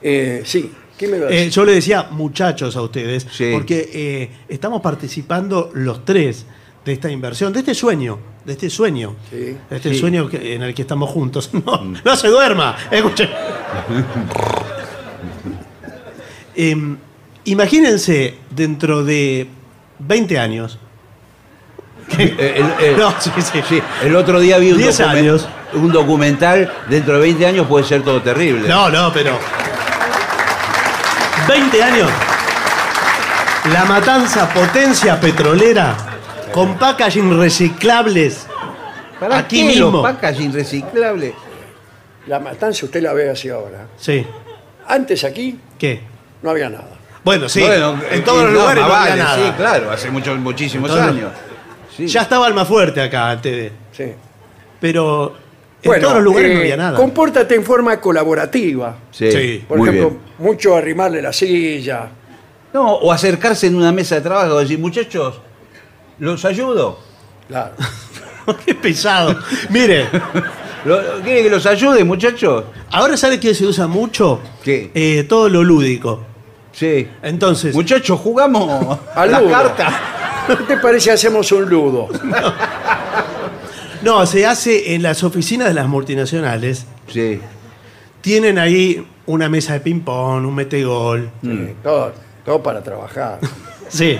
Eh, 0.00 0.42
sí, 0.44 0.72
¿qué 0.98 1.06
me 1.08 1.18
va 1.20 1.26
a 1.28 1.30
Eh, 1.30 1.34
decir? 1.34 1.50
yo 1.52 1.64
le 1.64 1.72
decía 1.74 2.08
muchachos 2.10 2.74
a 2.76 2.82
ustedes, 2.82 3.26
Sí. 3.30 3.50
porque 3.52 3.88
eh, 3.92 4.30
estamos 4.48 4.80
participando 4.80 5.70
los 5.74 6.04
tres 6.04 6.46
de 6.84 6.92
esta 6.92 7.10
inversión, 7.10 7.52
de 7.52 7.60
este 7.60 7.74
sueño, 7.74 8.18
de 8.44 8.52
este 8.52 8.68
sueño, 8.70 9.14
Sí. 9.30 9.36
de 9.36 9.76
este 9.76 9.90
Sí. 9.94 10.00
sueño 10.00 10.28
que- 10.28 10.54
en 10.54 10.62
el 10.62 10.74
que 10.74 10.82
estamos 10.82 11.08
juntos. 11.10 11.50
No, 11.64 11.82
no 12.04 12.16
se 12.16 12.28
duerma, 12.28 12.76
escuche. 12.90 13.28
Em, 16.54 16.96
imagínense 17.44 18.34
dentro 18.50 19.04
de 19.04 19.48
20 19.98 20.38
años. 20.38 20.78
Eh, 22.18 22.54
el, 22.78 22.84
el- 22.86 22.96
No, 22.98 23.14
sí, 23.20 23.30
sí. 23.40 23.62
sí, 23.68 23.82
el 24.04 24.14
otro 24.16 24.40
día 24.40 24.58
vi 24.58 24.72
un 24.72 24.78
10 24.78 24.98
documen- 25.00 25.08
años. 25.18 25.48
un 25.74 25.90
documental, 25.92 26.70
dentro 26.88 27.14
de 27.14 27.20
20 27.20 27.46
años 27.46 27.66
puede 27.66 27.84
ser 27.86 28.02
todo 28.02 28.20
terrible. 28.20 28.68
No, 28.68 28.90
no, 28.90 29.12
pero. 29.12 29.38
20 31.48 31.82
años. 31.82 32.10
La 33.72 33.84
matanza 33.84 34.48
potencia 34.52 35.18
petrolera 35.20 35.96
con 36.52 36.74
packaging 36.78 37.38
reciclables. 37.38 38.46
¿Para 39.18 39.38
aquí 39.38 39.60
qué 39.60 39.64
mismo. 39.68 39.90
los 39.90 40.02
packaging 40.02 40.52
reciclables? 40.52 41.34
La 42.26 42.38
matanza 42.38 42.84
usted 42.86 43.02
la 43.02 43.12
ve 43.12 43.30
así 43.30 43.48
ahora. 43.48 43.86
Sí. 43.96 44.26
Antes 44.86 45.24
aquí 45.24 45.58
¿Qué? 45.78 46.00
no 46.42 46.50
había 46.50 46.68
nada. 46.68 46.98
Bueno, 47.24 47.48
sí. 47.48 47.60
Bueno, 47.60 48.00
en 48.10 48.24
todos 48.24 48.44
los 48.44 48.52
no, 48.52 48.60
lugares 48.60 48.82
más 48.82 48.90
no 48.90 48.96
había 48.96 49.10
vale, 49.10 49.22
nada. 49.22 49.46
Sí, 49.46 49.52
claro, 49.56 49.90
hace 49.90 50.10
muchos, 50.10 50.38
muchísimos 50.38 50.90
Entonces, 50.90 51.16
años. 51.16 51.32
Sí. 51.96 52.06
Ya 52.06 52.22
estaba 52.22 52.46
Almafuerte 52.46 53.00
acá 53.00 53.30
antes 53.30 53.52
de. 53.54 53.72
Sí. 53.92 54.12
Pero 54.80 55.34
en 55.82 55.88
Bueno, 55.88 56.02
todos 56.02 56.14
los 56.16 56.24
lugares 56.24 56.50
no 56.52 56.58
eh, 56.58 56.62
había 56.62 56.76
nada. 56.76 56.96
Compórtate 56.96 57.54
en 57.54 57.64
forma 57.64 58.00
colaborativa. 58.00 58.96
Sí, 59.12 59.30
Sí. 59.30 59.64
Por 59.68 59.78
muy 59.78 59.88
ejemplo, 59.88 60.10
bien. 60.10 60.22
mucho 60.38 60.76
arrimarle 60.76 61.22
la 61.22 61.32
silla. 61.32 62.08
No, 62.72 62.94
o 62.94 63.12
acercarse 63.12 63.66
en 63.68 63.76
una 63.76 63.92
mesa 63.92 64.16
de 64.16 64.22
trabajo 64.22 64.58
y 64.58 64.62
decir, 64.64 64.78
muchachos, 64.78 65.40
¿los 66.22 66.44
ayudo? 66.44 66.98
Claro. 67.48 67.74
Qué 68.64 68.74
pesado. 68.76 69.36
Mire, 69.70 70.08
¿Lo- 70.84 71.20
¿Quieren 71.22 71.44
que 71.44 71.50
los 71.50 71.66
ayude, 71.66 72.04
muchachos? 72.04 72.64
ahora 72.90 73.16
sabe 73.16 73.38
que 73.38 73.54
se 73.54 73.64
usa 73.66 73.86
mucho 73.86 74.40
¿Qué? 74.64 74.90
Eh, 74.94 75.24
todo 75.28 75.48
lo 75.48 75.62
lúdico. 75.64 76.24
Sí. 76.72 77.08
Entonces, 77.22 77.74
Muchachos, 77.74 78.18
jugamos 78.20 78.98
Al 79.14 79.30
la 79.32 79.40
ludo. 79.40 79.50
carta. 79.52 80.00
¿Qué 80.46 80.56
te 80.56 80.76
parece 80.78 81.10
hacemos 81.12 81.50
un 81.52 81.68
ludo? 81.68 82.08
no, 84.02 84.26
se 84.26 84.46
hace 84.46 84.94
en 84.94 85.02
las 85.02 85.22
oficinas 85.22 85.68
de 85.68 85.74
las 85.74 85.86
multinacionales. 85.86 86.86
Sí. 87.08 87.40
Tienen 88.20 88.58
ahí 88.58 89.06
una 89.26 89.48
mesa 89.48 89.74
de 89.74 89.80
ping-pong, 89.80 90.46
un 90.46 90.54
metegol. 90.54 91.30
Sí, 91.42 91.74
todo, 91.82 92.12
todo 92.44 92.62
para 92.62 92.82
trabajar. 92.82 93.38
Sí. 93.88 94.18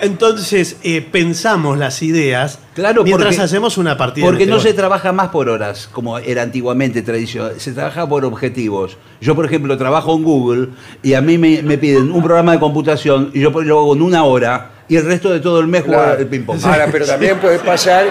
Entonces, 0.00 0.76
eh, 0.82 1.00
pensamos 1.12 1.78
las 1.78 2.02
ideas 2.02 2.58
Claro, 2.74 3.04
mientras 3.04 3.34
porque- 3.34 3.42
hacemos 3.44 3.76
una 3.78 3.96
partida. 3.96 4.24
Porque 4.26 4.46
no 4.46 4.58
se 4.60 4.72
trabaja 4.72 5.12
más 5.12 5.28
por 5.28 5.48
horas, 5.48 5.88
como 5.92 6.18
era 6.18 6.42
antiguamente 6.42 7.02
tradicional. 7.02 7.54
Se 7.58 7.72
trabaja 7.72 8.08
por 8.08 8.24
objetivos. 8.24 8.96
Yo, 9.20 9.34
por 9.34 9.44
ejemplo, 9.44 9.76
trabajo 9.76 10.14
en 10.16 10.22
Google 10.24 10.68
y 11.02 11.14
a 11.14 11.20
mí 11.20 11.36
me, 11.38 11.62
me 11.62 11.76
piden 11.78 12.10
un 12.10 12.22
programa 12.22 12.52
de 12.52 12.58
computación 12.60 13.30
y 13.34 13.40
yo 13.40 13.50
lo 13.50 13.78
hago 13.78 13.94
en 13.94 14.02
una 14.02 14.24
hora 14.24 14.70
y 14.88 14.96
el 14.96 15.04
resto 15.04 15.30
de 15.30 15.40
todo 15.40 15.60
el 15.60 15.66
mes 15.66 15.84
juego 15.84 16.02
Claro. 16.02 16.20
el 16.20 16.26
ping-pong. 16.26 16.58
Ahora, 16.64 16.88
pero 16.90 17.06
también 17.06 17.38
puede 17.38 17.58
pasar 17.58 18.06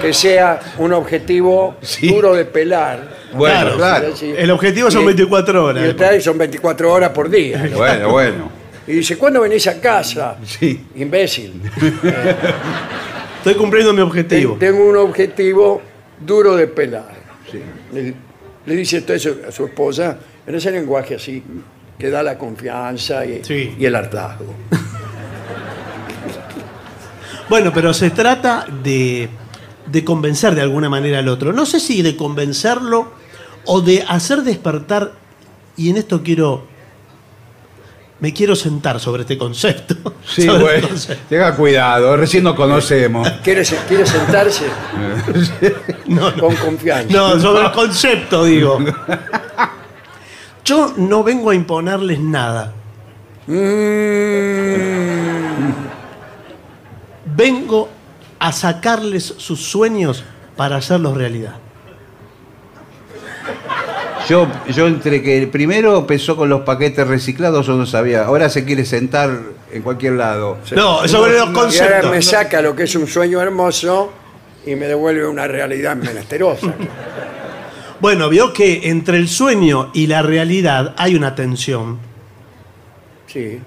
que 0.00 0.12
sea 0.12 0.60
un 0.78 0.92
objetivo 0.92 1.76
duro 2.02 2.34
de 2.34 2.44
pelar. 2.44 3.16
Bueno, 3.32 3.76
claro. 3.76 4.14
Sí. 4.16 4.32
El 4.36 4.50
objetivo 4.50 4.90
son 4.90 5.02
Y- 5.02 5.06
24 5.06 5.64
horas. 5.64 5.84
Y 6.16 6.20
son 6.20 6.38
24 6.38 6.92
horas 6.92 7.10
por 7.10 7.28
día. 7.30 7.62
¿no? 7.70 7.76
Bueno, 7.78 8.10
bueno. 8.10 8.57
Y 8.88 8.92
dice, 8.94 9.16
¿cuándo 9.18 9.40
venís 9.42 9.66
a 9.66 9.80
casa? 9.80 10.38
Sí. 10.44 10.86
Imbécil. 10.96 11.60
Estoy 13.38 13.54
cumpliendo 13.54 13.92
mi 13.92 14.00
objetivo. 14.00 14.56
Ten- 14.56 14.72
Tengo 14.72 14.88
un 14.88 14.96
objetivo 14.96 15.80
duro 16.24 16.56
de 16.56 16.66
pelar. 16.68 17.14
Sí. 17.52 17.60
Le, 17.92 18.14
le 18.66 18.74
dice 18.76 18.96
esto 18.98 19.12
a 19.12 19.18
su, 19.18 19.36
a 19.46 19.52
su 19.52 19.66
esposa 19.66 20.18
en 20.46 20.54
ese 20.54 20.70
lenguaje 20.70 21.14
así 21.14 21.42
que 21.98 22.10
da 22.10 22.22
la 22.22 22.36
confianza 22.38 23.24
y, 23.26 23.44
Sí. 23.44 23.74
y 23.78 23.84
el 23.84 23.94
hartazgo. 23.94 24.54
Bueno, 27.48 27.72
pero 27.72 27.94
se 27.94 28.10
trata 28.10 28.66
de, 28.84 29.28
de 29.86 30.04
convencer 30.04 30.54
de 30.54 30.60
alguna 30.60 30.90
manera 30.90 31.20
al 31.20 31.28
otro. 31.28 31.50
No 31.54 31.64
sé 31.64 31.80
si 31.80 32.02
de 32.02 32.14
convencerlo 32.14 33.10
o 33.64 33.80
de 33.80 34.04
hacer 34.06 34.42
despertar, 34.42 35.12
y 35.74 35.88
en 35.88 35.96
esto 35.96 36.22
quiero, 36.22 36.66
me 38.20 38.32
quiero 38.32 38.54
sentar 38.56 38.98
sobre 39.00 39.22
este 39.22 39.36
concepto. 39.38 39.94
Sí, 40.28 40.42
sobre 40.42 40.76
este 40.76 40.88
concepto. 40.88 41.24
Tenga 41.28 41.54
cuidado, 41.56 42.16
recién 42.16 42.44
nos 42.44 42.54
conocemos. 42.54 43.28
¿Quiere, 43.42 43.64
se- 43.64 43.76
quiere 43.88 44.04
sentarse 44.06 44.66
No, 46.06 46.30
no. 46.32 46.38
con 46.40 46.54
confianza? 46.56 47.12
No, 47.16 47.38
sobre 47.40 47.64
el 47.66 47.72
concepto, 47.72 48.44
digo. 48.44 48.78
Yo 50.64 50.92
no 50.96 51.22
vengo 51.24 51.50
a 51.50 51.54
imponerles 51.54 52.20
nada. 52.20 52.72
Mm, 53.46 53.54
Vengo 57.36 57.88
a 58.38 58.52
sacarles 58.52 59.34
sus 59.38 59.60
sueños 59.62 60.24
para 60.56 60.76
hacerlos 60.76 61.16
realidad. 61.16 61.54
Yo, 64.28 64.46
yo 64.68 64.86
entre 64.86 65.22
que 65.22 65.46
primero 65.46 65.96
empezó 65.98 66.36
con 66.36 66.48
los 66.48 66.60
paquetes 66.60 67.06
reciclados 67.06 67.68
o 67.68 67.76
no 67.76 67.86
sabía, 67.86 68.24
ahora 68.24 68.50
se 68.50 68.64
quiere 68.64 68.84
sentar 68.84 69.30
en 69.72 69.82
cualquier 69.82 70.14
lado. 70.14 70.58
No, 70.76 71.08
sobre 71.08 71.32
los 71.32 71.46
y 71.46 71.48
ahora 71.48 71.52
conceptos. 71.52 72.10
me 72.10 72.22
saca 72.22 72.60
lo 72.60 72.76
que 72.76 72.82
es 72.82 72.94
un 72.94 73.06
sueño 73.06 73.40
hermoso 73.40 74.12
y 74.66 74.74
me 74.74 74.86
devuelve 74.86 75.26
una 75.26 75.46
realidad 75.46 75.96
menesterosa. 75.96 76.74
Bueno, 78.00 78.28
vio 78.28 78.52
que 78.52 78.90
entre 78.90 79.16
el 79.18 79.28
sueño 79.28 79.90
y 79.92 80.06
la 80.06 80.22
realidad 80.22 80.94
hay 80.98 81.16
una 81.16 81.34
tensión. 81.34 81.98
Sí. 83.26 83.58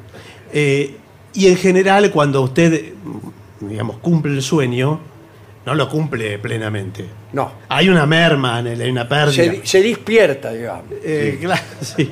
Eh, 0.54 0.96
y 1.34 1.48
en 1.48 1.58
general, 1.58 2.12
cuando 2.12 2.42
usted, 2.42 2.94
digamos, 3.60 3.98
cumple 3.98 4.34
el 4.34 4.42
sueño, 4.42 5.00
no 5.66 5.76
lo 5.76 5.88
cumple 5.90 6.40
plenamente. 6.40 7.06
No. 7.34 7.52
Hay 7.70 7.90
una 7.90 8.06
merma, 8.06 8.60
en 8.60 8.68
él, 8.68 8.82
hay 8.82 8.90
una 8.90 9.08
pérdida. 9.08 9.32
Se, 9.54 9.62
se 9.66 9.82
despierta, 9.82 10.52
digamos. 10.52 10.86
Eh, 11.04 11.38
claro, 11.42 11.62
sí. 11.82 12.12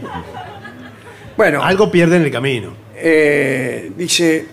Bueno, 1.38 1.64
Algo 1.64 1.90
pierde 1.92 2.18
en 2.18 2.24
el 2.24 2.32
camino. 2.32 2.74
eh, 2.96 3.92
dice, 3.96 4.46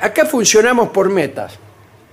acá 0.00 0.26
funcionamos 0.26 0.90
por 0.90 1.08
metas. 1.10 1.58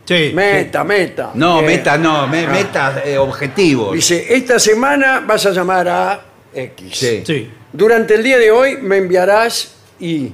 Sí. 0.05 0.31
Meta, 0.33 0.83
meta. 0.83 1.31
No, 1.33 1.61
Eh, 1.61 1.65
meta 1.65 1.97
no, 1.97 2.27
me- 2.27 2.45
ah. 2.45 2.49
metas 2.49 3.01
eh, 3.05 3.17
objetivos. 3.17 3.93
Dice, 3.95 4.33
esta 4.35 4.59
semana 4.59 5.21
vas 5.25 5.45
a 5.45 5.51
llamar 5.51 5.87
a 5.87 6.21
X. 6.53 6.97
Sí. 6.97 7.23
Sí. 7.25 7.49
Durante 7.71 8.15
el 8.15 8.23
día 8.23 8.37
de 8.37 8.51
hoy 8.51 8.77
me 8.81 8.97
enviarás 8.97 9.75
Y. 9.99 10.31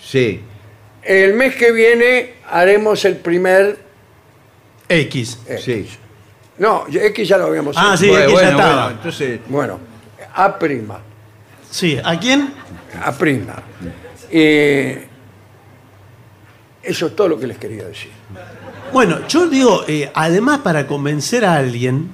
Sí. 0.00 0.40
El 1.02 1.34
mes 1.34 1.54
que 1.56 1.72
viene 1.72 2.34
haremos 2.50 3.04
el 3.04 3.16
primer 3.16 3.78
X. 5.00 5.38
X. 5.48 5.64
Sí. 5.64 5.88
No, 6.58 6.84
X 6.92 7.28
ya 7.28 7.38
lo 7.38 7.46
habíamos 7.46 7.76
Ah, 7.78 7.96
sí, 7.96 8.08
Bueno, 8.08 8.24
X 8.24 8.32
ya 8.32 8.34
bueno, 8.40 8.50
estaba. 8.58 8.82
bueno, 8.84 8.96
entonces, 8.98 9.40
Bueno, 9.48 9.80
A 10.34 10.58
prima. 10.58 11.00
Sí, 11.70 11.98
¿a 12.02 12.18
quién? 12.18 12.52
A 13.04 13.12
prima. 13.12 13.54
Eh, 14.30 15.06
eso 16.82 17.06
es 17.06 17.16
todo 17.16 17.28
lo 17.28 17.38
que 17.38 17.46
les 17.46 17.58
quería 17.58 17.84
decir. 17.84 18.10
Bueno, 18.92 19.26
yo 19.28 19.46
digo, 19.48 19.84
eh, 19.88 20.10
además 20.14 20.58
para 20.60 20.86
convencer 20.86 21.44
a 21.44 21.54
alguien, 21.56 22.10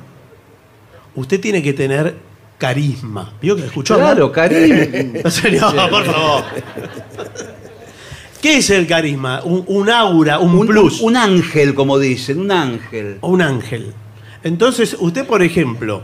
usted 1.15 1.41
tiene 1.41 1.63
que 1.63 1.73
tener 1.73 2.15
carisma. 2.59 3.33
¿Vio 3.41 3.57
que 3.57 3.67
escuchó 3.67 3.95
hablar? 3.95 4.17
claro. 4.33 4.55
En 4.57 5.31
serio, 5.31 5.61
por 5.91 6.05
favor. 6.05 6.45
¿Qué 8.43 8.59
es 8.59 8.71
el 8.71 8.87
carisma? 8.87 9.41
Un, 9.45 9.65
un 9.67 9.91
aura, 9.91 10.39
un, 10.39 10.55
un, 10.55 10.67
plus. 10.67 11.01
un 11.01 11.17
ángel, 11.17 11.75
como 11.75 11.99
dicen, 11.99 12.39
un 12.41 12.51
ángel. 12.53 13.19
o 13.21 13.29
un 13.31 13.43
ángel. 13.43 13.93
Entonces, 14.45 14.97
usted, 15.01 15.27
por 15.27 15.43
ejemplo, 15.43 16.03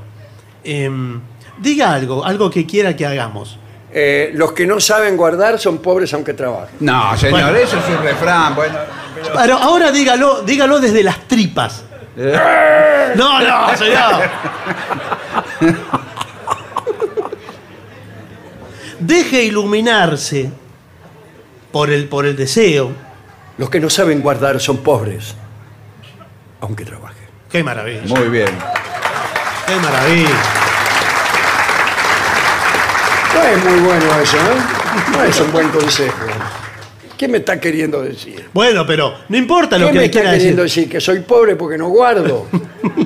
em, 0.64 1.20
diga 1.58 1.94
algo, 1.94 2.24
algo 2.24 2.50
que 2.50 2.66
quiera 2.66 2.96
que 2.96 3.06
hagamos. 3.06 3.58
Eh, 3.92 4.32
los 4.34 4.52
que 4.52 4.66
no 4.66 4.80
saben 4.80 5.16
guardar 5.16 5.60
son 5.60 5.78
pobres 5.78 6.12
aunque 6.14 6.34
trabajen. 6.34 6.74
No, 6.80 7.16
señor, 7.16 7.42
Bueno. 7.42 7.56
eso 7.58 7.78
es 7.78 7.84
un 7.96 8.02
refrán. 8.02 8.56
Bueno, 8.56 8.74
pero- 9.14 9.34
Pero 9.40 9.56
ahora 9.56 9.92
dígalo, 9.92 10.42
dígalo 10.42 10.80
desde 10.80 11.04
las 11.04 11.28
tripas. 11.28 11.84
No, 12.16 13.40
no, 13.40 13.76
señor. 13.76 14.22
Deje 18.98 19.44
iluminarse 19.44 20.50
por 21.74 21.90
el, 21.90 22.06
por 22.06 22.24
el 22.24 22.36
deseo. 22.36 22.92
Los 23.58 23.68
que 23.68 23.80
no 23.80 23.90
saben 23.90 24.22
guardar 24.22 24.60
son 24.60 24.76
pobres 24.78 25.34
aunque 26.60 26.84
trabajen. 26.84 27.26
Qué 27.50 27.64
maravilla. 27.64 28.02
muy 28.06 28.28
bien. 28.28 28.48
Qué 29.66 29.76
maravilla. 29.76 30.30
No 33.34 33.42
es 33.42 33.64
muy 33.64 33.80
bueno 33.80 34.20
eso, 34.22 34.36
¿no? 34.36 35.18
No 35.18 35.24
es 35.24 35.40
un 35.40 35.50
buen 35.52 35.68
consejo. 35.70 36.26
¿Qué 37.18 37.26
me 37.26 37.38
está 37.38 37.58
queriendo 37.58 38.02
decir? 38.02 38.48
Bueno, 38.54 38.86
pero 38.86 39.12
no 39.28 39.36
importa 39.36 39.76
lo 39.76 39.88
¿Qué 39.88 39.92
que 39.94 39.98
me 39.98 40.04
está 40.04 40.20
quiera 40.20 40.32
queriendo 40.36 40.62
decir. 40.62 40.84
decir? 40.84 40.92
¿Que 40.92 41.00
soy 41.00 41.20
pobre 41.20 41.56
porque 41.56 41.76
no 41.76 41.88
guardo? 41.88 42.46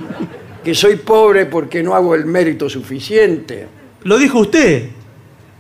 ¿Que 0.63 0.75
soy 0.75 0.97
pobre 0.97 1.47
porque 1.47 1.83
no 1.83 1.95
hago 1.95 2.15
el 2.15 2.27
mérito 2.27 2.69
suficiente? 2.69 3.67
Lo 4.03 4.19
dijo 4.19 4.41
usted. 4.41 4.91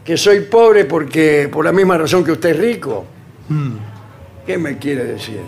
¿Que 0.08 0.16
soy 0.16 0.40
pobre 0.40 0.86
porque 0.86 1.50
por 1.52 1.66
la 1.66 1.70
misma 1.70 1.98
razón 1.98 2.24
que 2.24 2.32
usted 2.32 2.52
es 2.52 2.58
rico? 2.58 3.04
Mm. 3.50 3.72
¿Qué 4.46 4.56
me 4.56 4.78
quiere 4.78 5.04
decir? 5.04 5.42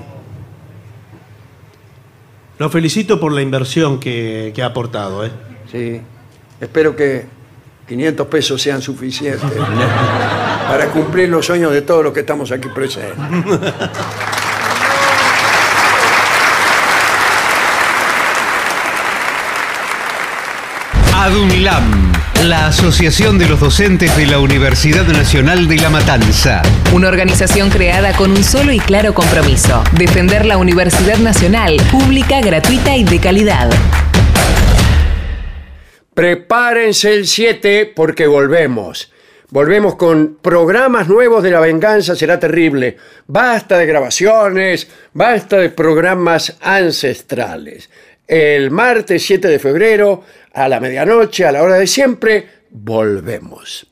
Lo 2.58 2.68
felicito 2.68 3.18
por 3.18 3.32
la 3.32 3.40
inversión 3.40 3.98
que, 3.98 4.52
que 4.54 4.62
ha 4.62 4.66
aportado. 4.66 5.24
¿eh? 5.24 5.30
Sí. 5.72 6.02
Espero 6.60 6.94
que 6.94 7.24
500 7.88 8.26
pesos 8.26 8.60
sean 8.60 8.82
suficientes 8.82 9.40
para 10.68 10.88
cumplir 10.88 11.30
los 11.30 11.46
sueños 11.46 11.72
de 11.72 11.80
todos 11.80 12.04
los 12.04 12.12
que 12.12 12.20
estamos 12.20 12.52
aquí 12.52 12.68
presentes. 12.68 13.16
ADUNLAM, 21.14 22.09
la 22.44 22.68
Asociación 22.68 23.38
de 23.38 23.46
los 23.46 23.60
Docentes 23.60 24.16
de 24.16 24.26
la 24.26 24.38
Universidad 24.38 25.06
Nacional 25.06 25.68
de 25.68 25.76
La 25.76 25.90
Matanza. 25.90 26.62
Una 26.92 27.08
organización 27.08 27.68
creada 27.70 28.12
con 28.14 28.30
un 28.30 28.42
solo 28.42 28.72
y 28.72 28.78
claro 28.78 29.12
compromiso, 29.14 29.84
defender 29.92 30.46
la 30.46 30.56
Universidad 30.56 31.18
Nacional, 31.18 31.76
pública, 31.90 32.40
gratuita 32.40 32.96
y 32.96 33.04
de 33.04 33.18
calidad. 33.18 33.70
Prepárense 36.14 37.12
el 37.12 37.26
7 37.26 37.92
porque 37.94 38.26
volvemos. 38.26 39.12
Volvemos 39.50 39.96
con 39.96 40.38
programas 40.40 41.08
nuevos 41.08 41.42
de 41.42 41.50
La 41.50 41.60
Venganza 41.60 42.14
Será 42.14 42.38
Terrible. 42.38 42.96
Basta 43.26 43.76
de 43.76 43.86
grabaciones, 43.86 44.88
basta 45.12 45.58
de 45.58 45.70
programas 45.70 46.56
ancestrales. 46.60 47.90
El 48.30 48.70
martes 48.70 49.26
7 49.26 49.46
de 49.48 49.58
febrero, 49.58 50.24
a 50.54 50.68
la 50.68 50.78
medianoche, 50.78 51.44
a 51.44 51.50
la 51.50 51.64
hora 51.64 51.74
de 51.74 51.88
siempre, 51.88 52.48
volvemos. 52.70 53.88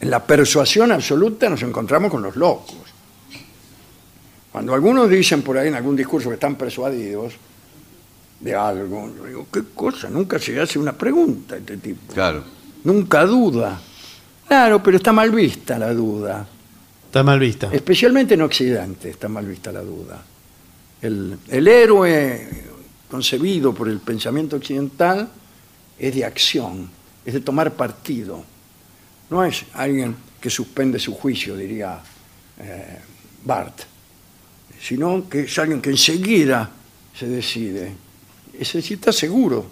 en 0.00 0.10
la 0.10 0.24
persuasión 0.24 0.90
absoluta 0.90 1.48
nos 1.48 1.62
encontramos 1.62 2.10
con 2.10 2.20
los 2.22 2.34
locos. 2.34 2.74
Cuando 4.52 4.74
algunos 4.74 5.08
dicen 5.08 5.42
por 5.42 5.56
ahí 5.58 5.68
en 5.68 5.74
algún 5.74 5.94
discurso 5.94 6.28
que 6.28 6.34
están 6.34 6.56
persuadidos 6.56 7.34
de 8.40 8.54
algo, 8.54 9.12
yo 9.16 9.26
digo, 9.26 9.46
¿qué 9.52 9.62
cosa? 9.74 10.08
Nunca 10.10 10.38
se 10.38 10.58
hace 10.60 10.78
una 10.78 10.92
pregunta 10.92 11.54
a 11.54 11.58
este 11.58 11.76
tipo. 11.76 12.12
Claro. 12.12 12.42
Nunca 12.84 13.24
duda. 13.24 13.80
Claro, 14.48 14.82
pero 14.82 14.96
está 14.96 15.12
mal 15.12 15.30
vista 15.30 15.78
la 15.78 15.92
duda. 15.94 16.46
Está 17.06 17.22
mal 17.22 17.38
vista. 17.38 17.68
Especialmente 17.72 18.34
en 18.34 18.42
Occidente 18.42 19.10
está 19.10 19.28
mal 19.28 19.46
vista 19.46 19.70
la 19.70 19.82
duda. 19.82 20.22
El, 21.02 21.38
el 21.48 21.68
héroe 21.68 22.48
concebido 23.10 23.74
por 23.74 23.88
el 23.88 23.98
pensamiento 23.98 24.56
occidental 24.56 25.28
es 25.98 26.14
de 26.14 26.24
acción, 26.24 26.90
es 27.24 27.34
de 27.34 27.40
tomar 27.40 27.72
partido. 27.72 28.42
No 29.28 29.44
es 29.44 29.64
alguien 29.74 30.16
que 30.40 30.50
suspende 30.50 30.98
su 30.98 31.14
juicio, 31.14 31.56
diría 31.56 32.00
eh, 32.58 32.98
Barth, 33.44 33.82
sino 34.80 35.28
que 35.28 35.40
es 35.40 35.58
alguien 35.58 35.80
que 35.80 35.90
enseguida 35.90 36.70
se 37.16 37.26
decide. 37.26 37.92
Es 38.58 38.72
decir, 38.72 38.98
está 38.98 39.12
seguro. 39.12 39.66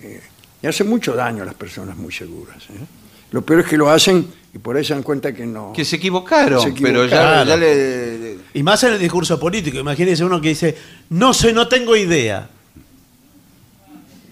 Eh, 0.00 0.20
y 0.62 0.66
hace 0.66 0.84
mucho 0.84 1.14
daño 1.14 1.42
a 1.42 1.46
las 1.46 1.54
personas 1.54 1.96
muy 1.96 2.12
seguras. 2.12 2.62
¿eh? 2.64 2.84
Lo 3.30 3.42
peor 3.42 3.60
es 3.60 3.66
que 3.66 3.76
lo 3.76 3.90
hacen 3.90 4.26
y 4.52 4.58
por 4.58 4.76
ahí 4.76 4.84
se 4.84 4.94
dan 4.94 5.02
cuenta 5.02 5.32
que 5.34 5.46
no. 5.46 5.72
Que 5.72 5.84
se 5.84 5.96
equivocaron, 5.96 6.60
Se 6.60 6.72
pero 6.72 7.06
ya, 7.06 7.42
equivocaron. 7.42 7.48
ya 7.48 7.56
le... 7.56 8.38
Y 8.54 8.62
más 8.62 8.82
en 8.84 8.92
el 8.94 8.98
discurso 8.98 9.38
político. 9.40 9.78
Imagínese 9.78 10.24
uno 10.24 10.40
que 10.40 10.50
dice, 10.50 10.76
no 11.10 11.32
sé, 11.34 11.52
no 11.52 11.66
tengo 11.68 11.96
idea. 11.96 12.48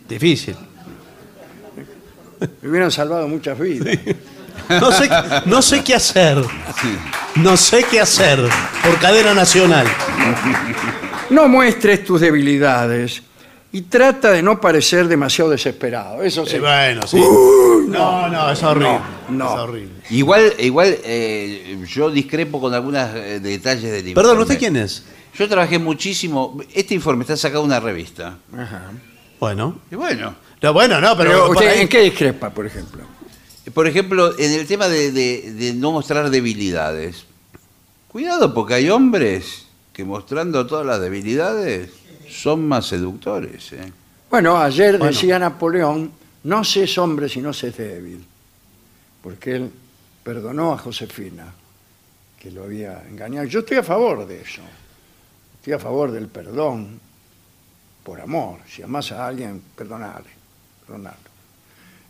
Difícil. 0.08 0.56
Me 2.60 2.68
hubieran 2.68 2.90
salvado 2.90 3.26
muchas 3.26 3.58
vidas. 3.58 3.98
No 4.68 4.92
sé, 4.92 5.10
no 5.46 5.62
sé 5.62 5.82
qué 5.84 5.94
hacer. 5.94 6.42
No 7.36 7.56
sé 7.56 7.84
qué 7.90 8.00
hacer 8.00 8.38
por 8.82 8.98
cadena 8.98 9.34
nacional. 9.34 9.86
No 11.30 11.48
muestres 11.48 12.04
tus 12.04 12.20
debilidades 12.20 13.22
y 13.72 13.82
trata 13.82 14.30
de 14.30 14.42
no 14.42 14.60
parecer 14.60 15.08
demasiado 15.08 15.50
desesperado. 15.50 16.22
Eso 16.22 16.44
sí. 16.46 16.52
Sí, 16.52 16.58
bueno, 16.60 17.06
sí. 17.06 17.16
no, 17.88 18.28
no, 18.28 18.50
es 18.52 18.62
horrible. 18.62 18.98
no. 19.30 19.44
Es 19.54 19.60
horrible. 19.60 19.92
Igual, 20.10 20.52
igual 20.58 20.96
eh, 21.04 21.78
yo 21.88 22.10
discrepo 22.10 22.60
con 22.60 22.72
algunos 22.72 23.12
detalles 23.12 23.82
del 23.90 24.08
informe. 24.08 24.14
Perdón, 24.14 24.38
¿usted 24.42 24.58
quién 24.58 24.76
es? 24.76 25.04
Yo 25.36 25.48
trabajé 25.48 25.78
muchísimo. 25.80 26.60
Este 26.72 26.94
informe 26.94 27.22
está 27.24 27.36
sacado 27.36 27.62
de 27.62 27.66
una 27.66 27.80
revista. 27.80 28.36
Ajá. 28.56 28.92
Bueno. 29.40 29.80
Y 29.90 29.96
bueno, 29.96 30.34
No, 30.62 30.72
bueno, 30.72 31.00
no, 31.00 31.16
pero. 31.16 31.30
Pero, 31.30 31.46
por 31.48 31.56
¿usted 31.56 31.68
ahí- 31.72 31.80
¿en 31.80 31.88
qué 31.88 32.00
discrepa, 32.02 32.50
por 32.50 32.64
ejemplo? 32.66 33.02
Por 33.74 33.86
ejemplo, 33.88 34.38
en 34.38 34.52
el 34.52 34.66
tema 34.66 34.88
de, 34.88 35.10
de- 35.12 35.52
de 35.52 35.74
no 35.74 35.92
mostrar 35.92 36.30
debilidades. 36.30 37.24
Cuidado, 38.08 38.54
porque 38.54 38.74
hay 38.74 38.88
hombres 38.90 39.66
que 39.92 40.04
mostrando 40.04 40.66
todas 40.66 40.86
las 40.86 41.00
debilidades 41.00 41.90
son 42.30 42.66
más 42.66 42.86
seductores. 42.86 43.72
¿eh? 43.72 43.92
Bueno, 44.30 44.56
ayer 44.56 44.98
Bueno. 44.98 45.12
decía 45.12 45.38
Napoleón, 45.38 46.12
no 46.44 46.62
seas 46.64 46.96
hombre 46.98 47.28
si 47.28 47.40
no 47.40 47.52
seas 47.52 47.76
débil. 47.76 48.24
Porque 49.22 49.56
él 49.56 49.70
perdonó 50.22 50.72
a 50.72 50.78
Josefina, 50.78 51.52
que 52.38 52.50
lo 52.50 52.64
había 52.64 53.02
engañado. 53.08 53.46
Yo 53.46 53.60
estoy 53.60 53.78
a 53.78 53.82
favor 53.82 54.26
de 54.26 54.40
eso. 54.42 54.62
Estoy 55.58 55.72
a 55.72 55.78
favor 55.78 56.10
del 56.12 56.28
perdón 56.28 57.00
por 58.04 58.20
amor. 58.20 58.58
Si 58.68 58.82
amas 58.82 59.10
a 59.12 59.26
alguien, 59.26 59.62
perdonale. 59.76 60.28
perdonalo. 60.86 61.16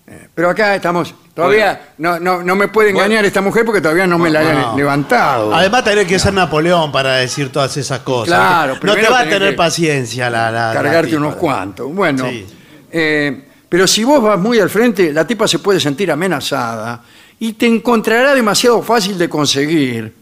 Eh, 0.06 0.28
pero 0.35 0.51
acá 0.51 0.74
estamos, 0.74 1.14
todavía 1.32 1.94
no, 1.97 2.20
no, 2.20 2.43
no 2.43 2.55
me 2.56 2.68
puede 2.68 2.90
engañar 2.90 3.24
esta 3.24 3.40
mujer 3.40 3.64
porque 3.64 3.81
todavía 3.81 4.06
no 4.06 4.18
me 4.18 4.28
la 4.28 4.40
han 4.40 4.60
No. 4.60 4.76
levantado. 4.76 5.55
Además, 5.55 5.82
tenés 5.82 6.06
que 6.06 6.18
ser 6.18 6.35
Napoleón 6.35 6.93
para 6.93 7.14
decir 7.16 7.51
todas 7.51 7.74
esas 7.78 8.01
cosas. 8.01 8.26
Claro, 8.36 8.74
no 8.74 8.81
te 8.81 8.86
primero 8.86 9.10
va 9.10 9.20
a 9.20 9.22
tenés 9.22 9.35
tener 9.39 9.51
que 9.52 9.56
paciencia 9.56 10.28
la. 10.28 10.51
la- 10.51 10.68
la 10.68 10.74
cargarte 10.74 11.09
tipa. 11.10 11.20
unos 11.20 11.36
cuantos. 11.36 11.93
Bueno, 11.94 12.28
Sí. 12.28 12.47
eh, 12.90 13.44
Pero 13.66 13.86
si 13.89 14.05
vos 14.05 14.22
vas 14.22 14.39
muy 14.39 14.60
al 14.60 14.70
frente, 14.70 15.10
la 15.12 15.26
tipa 15.26 15.48
se 15.48 15.59
puede 15.59 15.81
sentir 15.81 16.09
amenazada 16.12 17.01
y 17.40 17.55
te 17.55 17.66
encontrará 17.66 18.32
demasiado 18.35 18.81
fácil 18.82 19.18
de 19.18 19.28
conseguir 19.28 20.14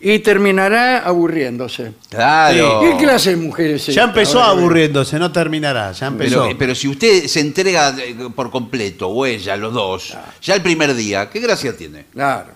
y 0.00 0.20
terminará 0.20 1.00
aburriéndose. 1.00 1.92
Claro. 2.08 2.80
¿Qué 2.82 2.96
clase 3.04 3.30
de 3.30 3.36
mujer 3.36 3.72
es 3.72 3.86
Ya 3.86 4.04
empezó 4.04 4.40
Ahora, 4.40 4.60
aburriéndose, 4.60 5.18
no 5.18 5.32
terminará, 5.32 5.90
ya 5.92 6.06
empezó. 6.06 6.44
Pero, 6.44 6.58
pero 6.58 6.74
si 6.74 6.88
usted 6.88 7.26
se 7.26 7.40
entrega 7.40 7.96
eh, 7.98 8.14
por 8.34 8.50
completo, 8.50 9.08
o 9.08 9.26
ella, 9.26 9.56
los 9.56 9.74
dos, 9.74 10.16
ya 10.40 10.54
el 10.54 10.62
primer 10.62 10.94
día, 10.94 11.28
¿qué 11.28 11.40
gracia 11.40 11.76
tiene? 11.76 12.04
Claro. 12.12 12.52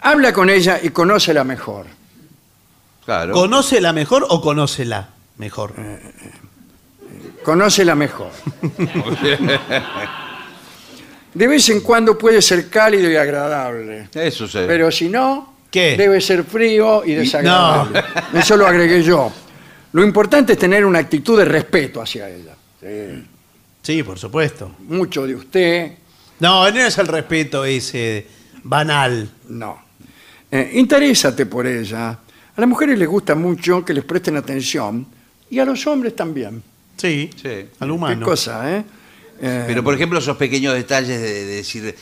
Habla 0.00 0.32
con 0.32 0.48
ella 0.48 0.78
y 0.82 0.90
conócela 0.90 1.42
mejor. 1.44 1.86
Claro. 3.04 3.32
¿Conoce 3.32 3.80
la 3.80 3.92
mejor 3.92 4.24
o 4.28 4.40
conócela 4.40 5.08
mejor? 5.38 5.74
Conócela 7.42 7.94
mejor. 7.94 8.30
De 11.34 11.48
vez 11.48 11.68
en 11.68 11.80
cuando 11.80 12.16
puede 12.16 12.40
ser 12.40 12.70
cálido 12.70 13.10
y 13.10 13.16
agradable. 13.16 14.08
Eso 14.14 14.46
sí. 14.46 14.58
Pero 14.66 14.90
si 14.92 15.08
no, 15.08 15.53
¿Qué? 15.74 15.96
debe 15.96 16.20
ser 16.20 16.44
frío 16.44 17.04
y 17.04 17.14
desagradable. 17.14 18.00
Eso 18.32 18.56
lo 18.56 18.66
agregué 18.66 19.02
yo. 19.02 19.32
Lo 19.92 20.04
importante 20.04 20.52
es 20.52 20.58
tener 20.58 20.84
una 20.86 21.00
actitud 21.00 21.36
de 21.36 21.44
respeto 21.44 22.00
hacia 22.00 22.28
ella. 22.30 22.54
Sí. 22.80 23.26
Sí, 23.82 24.02
por 24.04 24.16
supuesto. 24.18 24.70
Mucho 24.88 25.26
de 25.26 25.34
usted, 25.34 25.92
No, 26.40 26.70
no 26.70 26.80
es 26.80 26.96
el 26.98 27.06
respeto 27.08 27.64
ese 27.64 28.26
banal. 28.62 29.28
no. 29.48 29.82
Eh, 30.50 30.70
interésate 30.74 31.46
por 31.46 31.66
ella. 31.66 32.10
A 32.10 32.60
las 32.60 32.68
mujeres 32.68 32.96
les 32.96 33.08
gusta 33.08 33.34
mucho 33.34 33.84
que 33.84 33.92
les 33.92 34.04
presten 34.04 34.36
atención 34.36 35.04
y 35.50 35.58
a 35.58 35.64
los 35.64 35.84
hombres 35.88 36.14
también. 36.14 36.62
Sí, 36.96 37.28
Sí. 37.34 37.48
al 37.80 37.88
Qué 37.88 37.92
humano. 37.92 38.24
cosa, 38.24 38.76
¿eh? 38.76 38.84
Eh, 39.42 39.64
Pero 39.66 39.82
por 39.82 39.92
ejemplo, 39.94 40.20
esos 40.20 40.36
pequeños 40.36 40.72
detalles 40.74 41.20
de, 41.20 41.32
de 41.32 41.56
decir, 41.56 41.96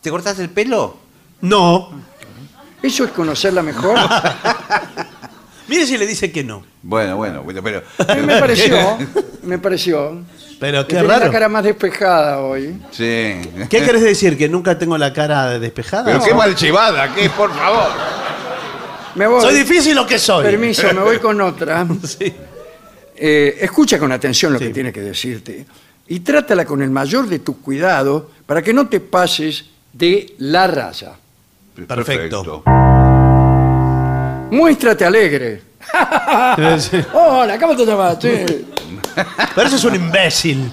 ¿te 0.00 0.08
cortaste 0.10 0.40
el 0.42 0.48
pelo? 0.48 0.96
No. 1.42 1.90
¿Eso 2.82 3.04
es 3.04 3.10
conocerla 3.10 3.62
mejor? 3.62 3.98
Mire 5.68 5.86
si 5.86 5.96
le 5.96 6.06
dice 6.06 6.32
que 6.32 6.42
no. 6.42 6.64
Bueno, 6.82 7.16
bueno, 7.16 7.42
bueno, 7.42 7.62
pero... 7.62 7.78
Eh, 8.08 8.22
me 8.22 8.40
pareció, 8.40 8.98
me 9.44 9.58
pareció. 9.58 10.22
Pero 10.58 10.82
que 10.86 10.94
qué 10.96 11.00
tenía 11.00 11.12
raro. 11.14 11.26
la 11.26 11.30
cara 11.32 11.48
más 11.48 11.62
despejada 11.64 12.40
hoy. 12.40 12.76
Sí. 12.90 13.40
¿Qué 13.68 13.82
querés 13.84 14.02
decir? 14.02 14.36
¿Que 14.36 14.48
nunca 14.48 14.76
tengo 14.78 14.98
la 14.98 15.12
cara 15.12 15.58
despejada? 15.58 16.04
Pero 16.04 16.18
No. 16.18 16.24
qué 16.24 16.34
mal 16.34 16.54
llevada, 16.56 17.14
¿qué? 17.14 17.30
Por 17.30 17.54
favor. 17.54 17.88
Me 19.14 19.26
voy. 19.26 19.40
¿Soy 19.42 19.54
difícil 19.54 19.96
o 19.98 20.06
qué 20.06 20.18
soy? 20.18 20.44
Permiso, 20.44 20.86
me 20.92 21.00
voy 21.02 21.18
con 21.18 21.40
otra. 21.40 21.86
Sí. 22.04 22.32
Eh, 23.22 23.58
escucha 23.60 23.98
con 23.98 24.10
atención 24.12 24.52
lo 24.52 24.58
Sí. 24.58 24.66
que 24.66 24.70
tiene 24.74 24.92
que 24.92 25.02
decirte 25.02 25.66
y 26.08 26.20
trátala 26.20 26.64
con 26.64 26.80
el 26.82 26.90
mayor 26.90 27.28
de 27.28 27.38
tus 27.40 27.56
cuidados 27.58 28.24
para 28.46 28.62
que 28.62 28.72
no 28.72 28.88
te 28.88 28.98
pases 29.00 29.66
de 29.92 30.34
la 30.38 30.66
raya. 30.66 31.12
Perfecto. 31.86 32.62
Muéstrate 34.50 35.04
alegre. 35.04 35.62
Hola, 37.12 37.58
¿cómo 37.58 37.76
te 37.76 37.86
llamas? 37.86 38.18
Sí. 38.20 38.44
Pero 39.54 39.66
eso 39.66 39.76
es 39.76 39.84
un 39.84 39.94
imbécil. 39.94 40.72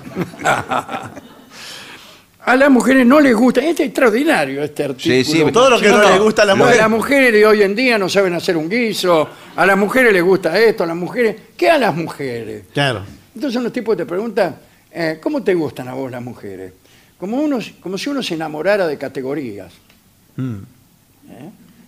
A 2.47 2.55
las 2.55 2.69
mujeres 2.69 3.05
no 3.05 3.19
les 3.19 3.35
gusta. 3.35 3.59
Este 3.59 3.83
es 3.83 3.89
extraordinario 3.89 4.63
este 4.63 4.85
artículo. 4.85 5.15
Sí, 5.15 5.23
sí. 5.23 5.51
Todo 5.51 5.71
lo 5.71 5.79
que 5.79 5.89
no, 5.89 6.01
le 6.01 6.17
gusta 6.17 6.43
a 6.43 6.45
la 6.45 6.55
mujer. 6.55 6.77
las 6.77 6.89
mujeres 6.89 7.33
de 7.33 7.45
hoy 7.45 7.61
en 7.61 7.75
día 7.75 7.97
no 7.97 8.07
saben 8.07 8.33
hacer 8.33 8.55
un 8.55 8.69
guiso. 8.69 9.27
A 9.55 9.65
las 9.65 9.77
mujeres 9.77 10.13
les 10.13 10.23
gusta 10.23 10.57
esto, 10.57 10.83
a 10.83 10.87
las 10.87 10.95
mujeres. 10.95 11.35
¿Qué 11.57 11.69
a 11.69 11.77
las 11.77 11.93
mujeres? 11.93 12.63
Claro. 12.73 13.03
Entonces 13.35 13.53
son 13.53 13.63
los 13.63 13.73
tipos 13.73 13.95
que 13.95 14.03
te 14.03 14.05
preguntan, 14.07 14.55
eh, 14.91 15.19
¿cómo 15.21 15.43
te 15.43 15.53
gustan 15.53 15.89
a 15.89 15.93
vos 15.93 16.09
las 16.09 16.21
mujeres? 16.21 16.73
Como, 17.19 17.37
uno, 17.37 17.59
como 17.81 17.97
si 17.97 18.09
uno 18.09 18.23
se 18.23 18.35
enamorara 18.35 18.87
de 18.87 18.97
categorías. 18.97 19.73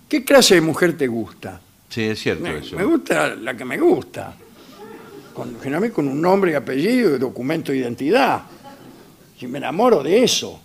¿Qué 0.08 0.24
clase 0.26 0.56
de 0.56 0.62
mujer 0.62 0.98
te 0.98 1.08
gusta? 1.08 1.60
Sí, 1.90 2.04
es 2.04 2.20
cierto 2.20 2.44
Me, 2.44 2.58
eso. 2.60 2.76
me 2.76 2.84
gusta 2.84 3.36
la 3.36 3.56
que 3.56 3.66
me 3.66 3.78
gusta. 3.78 4.36
Con, 5.34 5.58
generalmente 5.60 5.94
con 5.96 6.08
un 6.08 6.22
nombre 6.22 6.52
y 6.52 6.56
apellido 6.56 7.16
y 7.16 7.20
documento 7.20 7.72
de 7.72 7.80
identidad. 7.80 8.42
Si 9.40 9.48
me 9.48 9.58
enamoro 9.60 10.04
de 10.04 10.24
eso, 10.24 10.60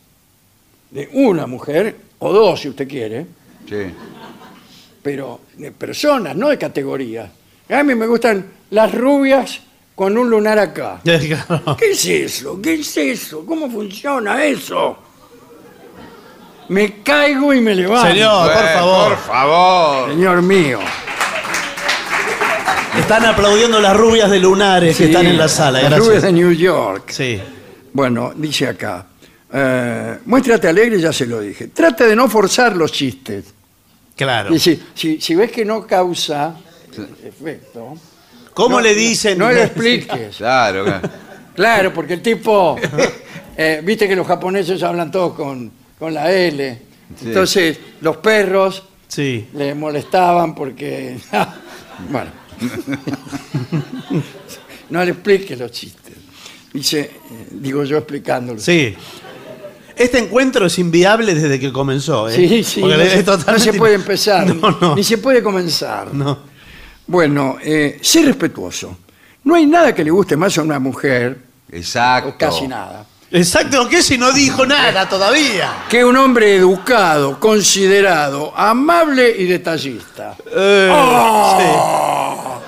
de 0.90 1.09
una 1.12 1.46
mujer, 1.46 1.96
o 2.18 2.32
dos 2.32 2.60
si 2.60 2.68
usted 2.68 2.88
quiere, 2.88 3.26
Sí. 3.68 3.84
pero 5.02 5.40
de 5.56 5.70
personas, 5.72 6.34
no 6.36 6.48
de 6.48 6.59
categorías. 6.59 7.30
A 7.68 7.82
mí 7.82 7.94
me 7.94 8.06
gustan 8.06 8.44
las 8.70 8.92
rubias 8.94 9.60
con 9.94 10.16
un 10.18 10.28
lunar 10.28 10.59
acá. 10.59 11.01
¿Qué 11.05 11.90
es 11.92 12.05
eso? 12.06 12.60
¿Qué 12.60 12.74
es 12.74 12.96
eso? 12.96 13.44
¿Cómo 13.46 13.70
funciona 13.70 14.44
eso? 14.44 14.98
Me 16.69 17.03
caigo 17.03 17.53
y 17.53 17.61
me 17.61 17.74
levanto. 17.74 18.09
Señor, 18.09 18.53
por 18.53 18.65
favor. 18.69 19.09
Por 19.11 19.19
favor. 19.19 20.11
Señor 20.11 20.43
mío. 20.43 20.78
Están 22.99 23.24
aplaudiendo 23.27 23.81
las 23.81 23.97
rubias 23.97 24.31
de 24.31 24.39
lunares 24.39 24.97
que 24.97 25.07
están 25.07 25.27
en 25.27 25.36
la 25.36 25.49
sala. 25.49 25.81
Las 25.81 25.91
Gracias. 25.91 26.07
rubias 26.07 26.23
de 26.23 26.32
New 26.32 26.53
York. 26.53 27.11
Sí. 27.11 27.41
Bueno, 27.93 28.32
dice 28.36 28.69
acá. 28.69 29.07
eh, 29.53 30.19
muéstrate 30.24 30.69
alegre, 30.69 31.01
ya 31.01 31.12
se 31.12 31.27
lo 31.27 31.41
dije. 31.41 31.69
Trata 31.69 32.07
de 32.07 32.16
no 32.16 32.28
forzar 32.28 32.77
los 32.77 32.91
chistes. 32.93 33.45
Claro. 34.16 34.57
Si, 34.59 34.81
si 35.20 35.35
ves 35.35 35.51
que 35.51 35.65
no 35.65 35.86
causa 35.86 36.55
efecto, 37.24 37.95
¿Cómo 38.55 38.77
no- 38.77 38.81
le 38.81 38.95
dicen? 38.95 39.39
No 39.39 39.51
le 39.51 39.62
expliques. 39.65 40.36
Claro, 40.36 40.85
claro. 40.85 41.09
Claro, 41.55 41.93
porque 41.93 42.15
el 42.15 42.23
tipo, 42.23 42.77
eh, 43.57 43.81
viste 43.85 44.09
que 44.09 44.16
los 44.16 44.27
japoneses 44.27 44.82
hablan 44.82 45.11
todos 45.11 45.35
con, 45.35 45.70
con 45.99 46.12
la 46.15 46.31
L. 46.33 46.79
Sí. 47.19 47.27
Entonces, 47.29 47.79
los 48.01 48.16
perros 48.19 48.83
Sí. 49.09 49.47
le 49.55 49.75
molestaban 49.75 50.55
porque... 50.55 51.16
bueno. 52.11 52.31
no 54.91 55.05
le 55.05 55.11
expliques 55.12 55.59
los 55.59 55.71
chistes. 55.71 56.15
Dice, 56.73 57.01
eh, 57.01 57.11
digo 57.53 57.85
yo 57.85 57.99
explicándolo. 57.99 58.59
Sí. 58.61 58.95
Este 59.97 60.19
encuentro 60.19 60.66
es 60.66 60.77
inviable 60.79 61.35
desde 61.35 61.61
que 61.61 61.73
comenzó. 61.73 62.29
¿eh? 62.29 62.35
Sí, 62.35 62.65
sí, 62.65 62.81
Porque 62.81 62.97
no, 62.97 63.03
es 63.03 63.12
se, 63.12 63.23
totalmente- 63.23 63.53
no 63.53 63.73
se 63.73 63.79
puede 63.79 63.95
empezar, 63.95 64.55
No, 64.55 64.71
no. 64.81 64.97
ni 64.97 65.05
se 65.05 65.19
puede 65.19 65.43
comenzar. 65.43 66.12
No. 66.12 66.39
Bueno, 67.07 67.59
eh, 67.62 67.99
sé 68.03 68.23
respetuoso. 68.25 68.97
No 69.45 69.55
hay 69.55 69.66
nada 69.66 69.95
que 69.95 70.03
le 70.03 70.11
guste 70.11 70.37
más 70.37 70.57
a 70.59 70.62
una 70.62 70.79
mujer, 70.81 71.39
Exacto. 71.71 72.31
o 72.31 72.37
casi 72.39 72.66
nada, 72.66 73.07
Exacto, 73.36 73.89
¿qué 73.89 74.01
si 74.01 74.16
no 74.16 74.31
dijo 74.32 74.65
nada 74.65 75.09
todavía? 75.09 75.73
que 75.89 76.05
un 76.05 76.16
hombre 76.16 76.55
educado, 76.55 77.40
considerado, 77.40 78.52
amable 78.56 79.28
y 79.36 79.44
detallista. 79.47 80.36
Eh, 80.55 80.89
¡Oh! 80.94 82.61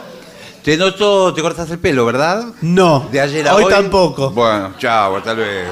Te 0.65 0.77
noto, 0.77 1.33
te 1.33 1.41
cortaste 1.43 1.75
el 1.75 1.79
pelo, 1.79 2.05
¿verdad? 2.05 2.47
sí. 2.61 2.67
No. 2.67 3.09
De 3.13 3.21
ayer 3.21 3.47
a 3.47 3.55
hoy, 3.55 3.63
hoy. 3.65 3.71
tampoco. 3.73 4.31
Bueno, 4.31 4.75
chao, 4.77 5.17
hasta 5.17 5.35
luego. 5.35 5.71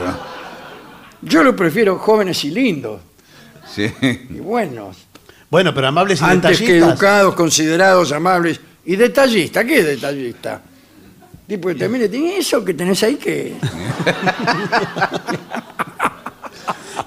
Yo 1.23 1.43
lo 1.43 1.57
prefiero 1.57 1.99
jóvenes 1.99 2.45
y 2.45 2.51
lindos, 2.51 3.01
Sí. 3.75 3.93
y 4.01 4.39
buenos, 4.39 4.97
Bueno, 5.51 5.75
pero 5.75 5.89
amables 5.89 6.21
y 6.21 6.25
antes 6.25 6.59
que 6.59 6.66
detallistas. 6.66 6.93
educados, 6.93 7.35
considerados, 7.35 8.12
amables 8.12 8.61
y 8.85 8.95
detallistas. 8.95 9.65
¿Qué 9.65 9.79
es 9.81 9.87
detallista? 9.87 10.61
Tipo 11.47 11.69
mire, 11.69 12.09
¿tiene 12.09 12.39
eso 12.39 12.65
que 12.65 12.75
tenés 12.75 13.03
ahí 13.03 13.16
que...? 13.16 13.57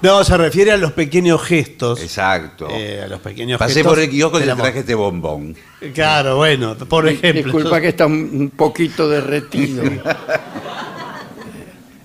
No, 0.00 0.22
se 0.22 0.36
refiere 0.36 0.70
a 0.70 0.76
los 0.76 0.92
pequeños 0.92 1.42
gestos. 1.42 2.00
Exacto. 2.00 2.68
Eh, 2.70 3.02
a 3.02 3.08
los 3.08 3.20
pequeños 3.20 3.58
Pasé 3.58 3.74
gestos 3.74 3.92
por 3.92 3.98
el 3.98 4.08
kiosco 4.08 4.38
y 4.38 4.44
te 4.44 4.54
traje 4.54 4.78
este 4.80 4.94
bombón. 4.94 5.56
Claro, 5.92 6.36
bueno, 6.36 6.76
por 6.76 7.08
ejemplo. 7.08 7.42
Disculpa 7.42 7.80
que 7.80 7.88
está 7.88 8.06
un 8.06 8.30
un 8.32 8.50
poquito 8.50 9.08
derretido. 9.08 9.82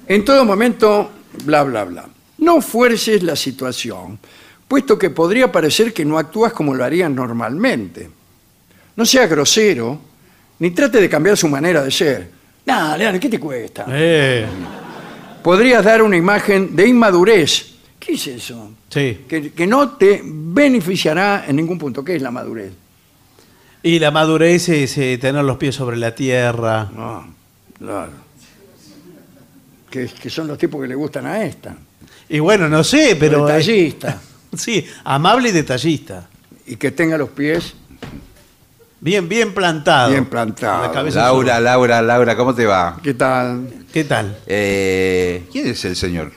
en 0.07 0.25
todo 0.25 0.43
momento, 0.43 1.11
bla, 1.45 1.63
bla, 1.63 1.83
bla. 1.83 2.09
No 2.39 2.61
fuerces 2.61 3.21
la 3.21 3.35
situación, 3.35 4.17
puesto 4.67 4.97
que 4.97 5.11
podría 5.11 5.51
parecer 5.51 5.93
que 5.93 6.03
no 6.03 6.17
actúas 6.17 6.51
como 6.51 6.73
lo 6.73 6.83
harías 6.83 7.11
normalmente. 7.11 8.09
No 8.95 9.05
seas 9.05 9.29
grosero, 9.29 9.99
ni 10.63 10.71
trate 10.71 11.01
de 11.01 11.09
cambiar 11.09 11.35
su 11.35 11.49
manera 11.49 11.83
de 11.83 11.91
ser. 11.91 12.29
Nada, 12.65 12.97
Leandro, 12.97 13.19
¿qué 13.19 13.27
te 13.27 13.37
cuesta? 13.37 13.85
Eh, 13.89 14.45
Podrías 15.43 15.83
dar 15.83 16.01
una 16.01 16.15
imagen 16.15 16.73
de 16.73 16.87
inmadurez. 16.87 17.73
¿Qué 17.99 18.13
es 18.13 18.27
eso? 18.27 18.71
sí. 18.89 19.25
Que, 19.27 19.51
que 19.51 19.67
no 19.67 19.89
te 19.97 20.21
beneficiará 20.23 21.43
en 21.47 21.57
ningún 21.57 21.77
punto. 21.77 22.01
¿Qué 22.01 22.15
es 22.15 22.21
la 22.21 22.31
madurez? 22.31 22.71
Y 23.83 23.99
la 23.99 24.11
madurez 24.11 24.69
es 24.69 24.97
eh, 24.97 25.17
tener 25.19 25.43
los 25.43 25.57
pies 25.57 25.75
sobre 25.75 25.97
la 25.97 26.15
tierra. 26.15 26.89
No, 26.95 27.33
claro. 27.77 28.11
Que, 29.89 30.07
que 30.07 30.29
son 30.29 30.47
los 30.47 30.57
tipos 30.57 30.81
que 30.81 30.87
le 30.87 30.95
gustan 30.95 31.25
a 31.25 31.43
esta. 31.43 31.75
Y 32.29 32.39
bueno, 32.39 32.69
no 32.69 32.83
sé, 32.85 33.17
pero. 33.19 33.39
eh, 33.49 33.51
Detallista. 33.51 34.21
sí, 34.57 34.85
amable 35.03 35.49
y 35.49 35.51
detallista. 35.51 36.29
y 36.65 36.77
que 36.77 36.91
tenga 36.91 37.17
los 37.17 37.29
pies 37.31 37.73
Bien, 39.03 39.27
bien 39.27 39.53
plantado. 39.53 40.11
Bien 40.11 40.25
plantado. 40.25 40.81
La 40.83 40.91
cabeza 40.93 41.23
Laura. 41.23 41.59
Laura, 41.59 42.01
Laura, 42.01 42.37
¿cómo 42.37 42.55
te 42.55 42.65
va? 42.65 42.97
¿Qué 43.03 43.13
tal? 43.13 43.67
¿Qué 43.91 44.05
tal? 44.05 44.37
Eh, 44.47 45.43
¿Quién 45.51 45.67
es 45.67 45.83
el 45.83 45.97
señor? 45.97 46.31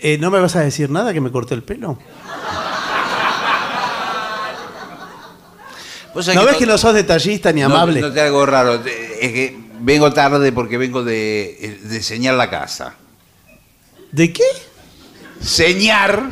Eh, 0.00 0.16
¿No 0.18 0.30
me 0.30 0.38
vas 0.38 0.54
a 0.54 0.60
decir 0.60 0.88
nada 0.88 1.12
que 1.12 1.20
me 1.20 1.32
corté 1.32 1.54
el 1.54 1.64
pelo? 1.64 1.98
Vos 6.14 6.32
¿No 6.32 6.44
ves 6.44 6.56
que 6.58 6.66
no 6.66 6.78
sos 6.78 6.94
detallista 6.94 7.50
ni 7.50 7.62
amable? 7.62 8.00
No, 8.00 8.12
te 8.12 8.20
hago 8.20 8.46
raro. 8.46 8.74
Es 8.74 9.32
que 9.32 9.58
vengo 9.80 10.12
tarde 10.12 10.52
porque 10.52 10.78
vengo 10.78 11.02
de, 11.02 11.80
de 11.82 12.02
señar 12.04 12.34
la 12.34 12.50
casa. 12.50 12.94
¿De 14.12 14.32
qué? 14.32 14.44
Señar. 15.42 16.22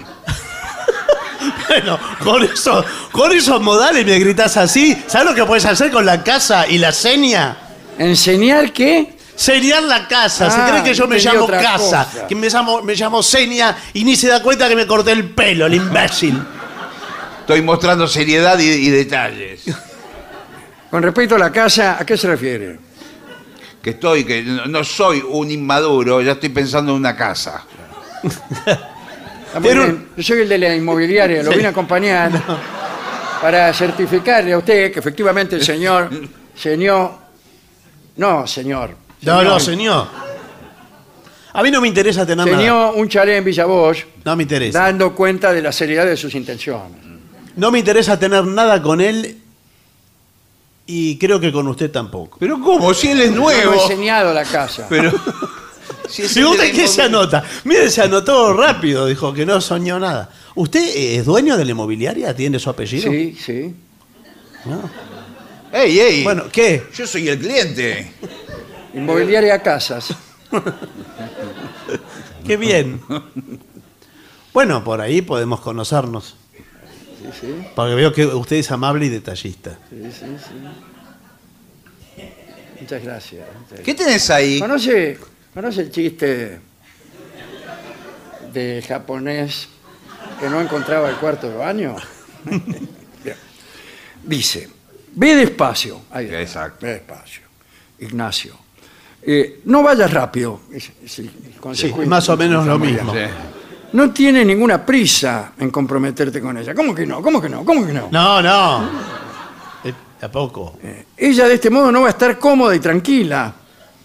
Bueno, 1.69 1.98
con, 2.23 2.43
eso, 2.43 2.85
con 3.12 3.32
esos 3.32 3.60
modales 3.60 4.05
me 4.05 4.19
gritas 4.19 4.56
así. 4.56 5.01
¿Sabes 5.06 5.28
lo 5.31 5.35
que 5.35 5.44
puedes 5.44 5.64
hacer 5.64 5.90
con 5.90 6.05
la 6.05 6.23
casa 6.23 6.66
y 6.69 6.78
la 6.78 6.93
seña? 6.93 7.56
¿Enseñar 7.98 8.73
qué? 8.73 9.16
Señar 9.35 9.82
la 9.85 10.06
casa. 10.09 10.51
Se 10.51 10.60
Ah, 10.60 10.66
cree 10.70 10.82
que 10.82 10.94
yo 10.94 11.06
me 11.09 11.16
entendí 11.16 11.35
llamo 11.36 11.44
otra 11.47 11.62
casa. 11.62 12.05
cosa. 12.12 12.27
Que 12.28 12.35
me 12.35 12.48
llamo, 12.48 12.82
me 12.82 12.94
llamo 12.94 13.23
seña 13.23 13.77
y 13.94 14.05
ni 14.05 14.16
se 14.16 14.28
da 14.28 14.43
cuenta 14.43 14.69
que 14.69 14.77
me 14.77 14.86
corté 14.86 15.12
el 15.12 15.31
pelo, 15.31 15.66
el 15.66 15.74
imbécil. 15.74 16.43
Estoy 17.40 17.62
mostrando 17.62 18.06
seriedad 18.06 18.59
y, 18.59 18.64
y 18.69 18.90
detalles. 18.90 19.62
Con 20.90 21.02
respecto 21.02 21.36
a 21.36 21.39
la 21.39 21.51
casa, 21.51 21.97
¿a 21.98 22.05
qué 22.05 22.16
se 22.19 22.28
refiere? 22.28 22.78
Que 23.82 23.90
estoy, 23.90 24.24
que 24.24 24.43
no, 24.43 24.66
no 24.66 24.85
soy 24.85 25.24
un 25.27 25.51
inmaduro, 25.51 26.20
ya 26.20 26.32
estoy 26.32 26.51
pensando 26.51 26.93
en 26.93 26.98
una 26.98 27.16
casa. 27.16 27.64
Bien. 29.61 30.09
Yo 30.16 30.23
soy 30.23 30.41
el 30.43 30.49
de 30.49 30.59
la 30.59 30.74
inmobiliaria, 30.74 31.43
lo 31.43 31.51
Sí. 31.51 31.57
vine 31.57 31.69
a 31.69 31.70
acompañar 31.70 32.31
para 33.41 33.73
certificarle 33.74 34.53
a 34.53 34.59
usted 34.59 34.93
que 34.93 34.99
efectivamente 35.01 35.57
el 35.57 35.65
señor, 35.65 36.09
señor, 36.57 37.12
no, 38.16 38.47
señor. 38.47 38.91
No, 39.23 39.43
no, 39.43 39.59
señor. 39.61 40.07
A 41.55 41.62
mí 41.62 41.70
no 41.70 41.81
me 41.83 41.89
interesa 41.89 42.24
tener 42.24 42.47
nada. 42.47 42.59
Señor, 42.59 42.95
un 42.97 43.09
chalet 43.09 43.37
en 43.39 43.45
Villa 43.45 43.66
Bosch, 43.66 44.05
No 44.24 44.35
me 44.37 44.45
interesa. 44.45 44.81
dando 44.85 45.15
cuenta 45.15 45.53
de 45.53 45.61
la 45.61 45.70
seriedad 45.70 46.07
de 46.07 46.16
sus 46.16 46.35
intenciones. 46.35 46.99
No 47.57 47.70
me 47.70 47.79
interesa 47.79 48.19
tener 48.19 48.45
nada 48.47 48.81
con 48.81 49.03
él 49.03 49.37
y 50.87 51.19
creo 51.19 51.39
que 51.39 51.53
con 51.53 51.69
usted 51.69 51.91
tampoco. 51.91 52.39
Pero 52.41 52.59
¿cómo? 52.59 52.95
Si 52.95 53.09
él 53.11 53.20
es 53.20 53.27
Yo 53.31 53.37
no 53.37 53.43
nuevo. 53.43 53.73
he 53.74 53.83
enseñado 53.83 54.33
la 54.33 54.45
casa. 54.45 54.87
Pero. 54.89 55.12
si 56.12 56.22
es 56.22 56.36
usted 56.36 56.59
la 56.59 56.70
qué 56.72 56.86
se 56.86 57.02
anota. 57.02 57.44
Mire, 57.64 57.90
se 57.90 58.02
anotó 58.02 58.52
rápido, 58.52 59.06
dijo 59.06 59.32
que 59.32 59.47
no 59.47 59.60
soñó 59.60 59.98
nada. 59.98 60.30
¿Usted 60.55 60.84
es 60.94 61.24
dueño 61.24 61.56
de 61.56 61.64
la 61.64 61.70
inmobiliaria? 61.70 62.34
¿Tiene 62.36 62.59
su 62.59 62.68
apellido? 62.70 63.10
Sí, 63.10 63.36
sí. 63.43 63.74
¡Ey, 65.72 65.98
ey! 65.98 66.22
Bueno, 66.22 66.44
¿qué? 66.52 66.82
yo 66.94 67.06
soy 67.06 67.28
el 67.28 67.39
cliente. 67.39 68.12
Inmobiliaria 68.94 69.62
Casas. 69.62 70.14
Qué 72.47 72.56
bien. 72.56 73.01
Bueno, 74.52 74.84
por 74.84 75.01
ahí 75.01 75.22
podemos 75.22 75.60
conocernos. 75.60 76.36
Sí, 77.22 77.28
sí, 77.40 77.66
Porque 77.74 77.94
veo 77.94 78.12
que 78.12 78.26
usted 78.26 78.56
es 78.56 78.70
amable 78.70 79.06
y 79.06 79.09
detallista. 79.09 79.78
sí, 79.89 80.02
sí, 80.12 80.26
sí. 80.39 82.22
Muchas 82.80 83.02
gracias. 83.05 83.47
¿Qué 83.84 83.94
tenés 83.94 84.28
ahí? 84.28 84.59
¿Conoce, 84.59 85.16
¿Conoce 85.55 85.83
el 85.83 85.91
chiste 85.91 86.61
del 88.53 88.83
japonés 88.85 89.69
que 90.41 90.49
no 90.49 90.61
encontraba 90.61 91.09
el 91.11 91.16
cuarto 91.16 91.49
de 91.51 91.57
baño? 91.57 91.97
Bien. 92.45 93.37
Dice, 94.24 94.69
ve 95.15 95.37
despacio. 95.37 96.01
Ahí 96.11 96.24
está, 96.27 96.41
Exacto. 96.41 96.87
Ve 96.87 96.93
despacio. 96.95 97.43
Ignacio. 97.99 98.55
Eh, 99.23 99.61
no 99.66 99.83
vayas 99.83 100.12
rápido. 100.12 100.62
Es- 100.73 100.91
es 101.05 101.19
el 101.20 101.31
consejo 101.61 102.03
Sí, 102.03 102.09
más 102.09 102.29
o 102.29 102.37
menos 102.37 102.66
lo 102.66 102.79
mismo. 102.79 103.12
Sí. 103.12 103.20
No 103.93 104.11
tiene 104.11 104.45
ninguna 104.45 104.85
prisa 104.85 105.53
en 105.59 105.70
comprometerte 105.70 106.41
con 106.41 106.57
ella. 106.57 106.74
¿Cómo 106.74 106.95
que 106.95 107.07
no? 107.07 107.20
¿Cómo 107.23 107.41
que 107.43 107.49
no? 107.51 107.62
¿Cómo 107.65 107.87
que 107.87 107.93
no? 107.93 108.09
No, 108.11 108.41
no. 108.41 108.89
Eh, 109.85 109.93
¿A 110.23 110.29
poco? 110.31 110.79
Ella 111.16 111.47
de 111.47 111.55
este 111.55 111.69
modo 111.69 111.93
no 111.93 112.01
va 112.01 112.07
a 112.07 112.11
estar 112.11 112.39
cómoda 112.39 112.74
y 112.74 112.81
tranquila. 112.81 113.55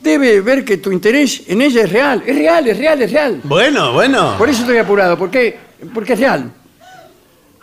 Debe 0.02 0.42
ver 0.42 0.64
que 0.64 0.78
tu 0.78 0.92
interés 0.92 1.44
en 1.48 1.62
ella 1.62 1.84
es 1.84 1.92
real. 1.92 2.24
Es 2.26 2.36
real, 2.36 2.68
es 2.68 2.78
real, 2.78 3.02
es 3.02 3.12
real. 3.12 3.42
Bueno, 3.44 3.94
bueno. 3.94 4.36
Por 4.38 4.50
eso 4.50 4.62
estoy 4.62 4.78
apurado, 4.78 5.18
porque, 5.18 5.58
porque 5.94 6.14
es 6.14 6.20
real. 6.20 6.52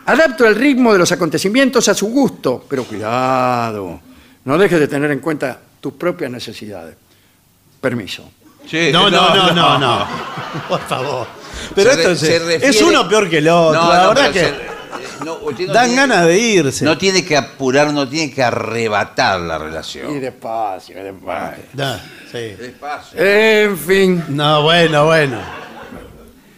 Adapto 0.07 0.47
el 0.47 0.55
ritmo 0.55 0.93
de 0.93 0.99
los 0.99 1.11
acontecimientos 1.13 1.89
a 1.89 1.95
su 1.95 2.09
gusto, 2.09 2.65
pero 2.69 2.85
cuidado, 2.85 4.01
no 4.45 4.59
dejes 4.59 4.79
de 4.81 4.89
tener 4.89 5.11
en 5.11 5.21
cuenta 5.21 5.59
tus 5.81 5.95
propias 5.95 6.31
necesidades. 6.31 6.95
Permiso. 7.81 8.31
Sí, 8.69 8.91
No, 8.93 9.09
no, 9.11 9.35
no, 9.35 9.53
no, 9.53 9.79
no. 9.79 10.07
Por 10.69 10.81
favor. 10.81 11.27
Pero 11.75 11.91
Se 11.91 11.97
re- 11.97 12.03
esto 12.03 12.13
es, 12.13 12.19
se 12.21 12.39
refiere- 12.39 12.69
es 12.69 12.83
uno 12.83 13.09
peor 13.09 13.31
que 13.31 13.39
el 13.39 13.49
otro. 13.49 13.81
No, 13.83 13.89
la 13.93 14.03
no, 14.03 14.09
verdad 14.11 14.31
que 14.33 14.41
se- 14.41 14.74
no, 15.25 15.35
usted 15.43 15.67
no 15.67 15.73
dan 15.73 15.87
tiene- 15.87 16.01
ganas 16.01 16.27
de 16.27 16.39
irse. 16.39 16.85
No 16.85 16.97
tiene 16.99 17.25
que 17.25 17.37
apurar, 17.37 17.93
no 17.93 18.09
tiene 18.09 18.33
que 18.33 18.43
arrebatar 18.43 19.41
la 19.41 19.57
Y 19.57 19.59
relación. 19.59 20.21
despacio, 20.21 21.03
despacio. 21.03 21.65
Da, 21.73 22.05
sí. 22.31 22.39
Despacio. 22.59 23.19
En 23.19 23.77
fin, 23.79 24.25
No, 24.29 24.63
bueno, 24.63 25.07
bueno. 25.07 25.39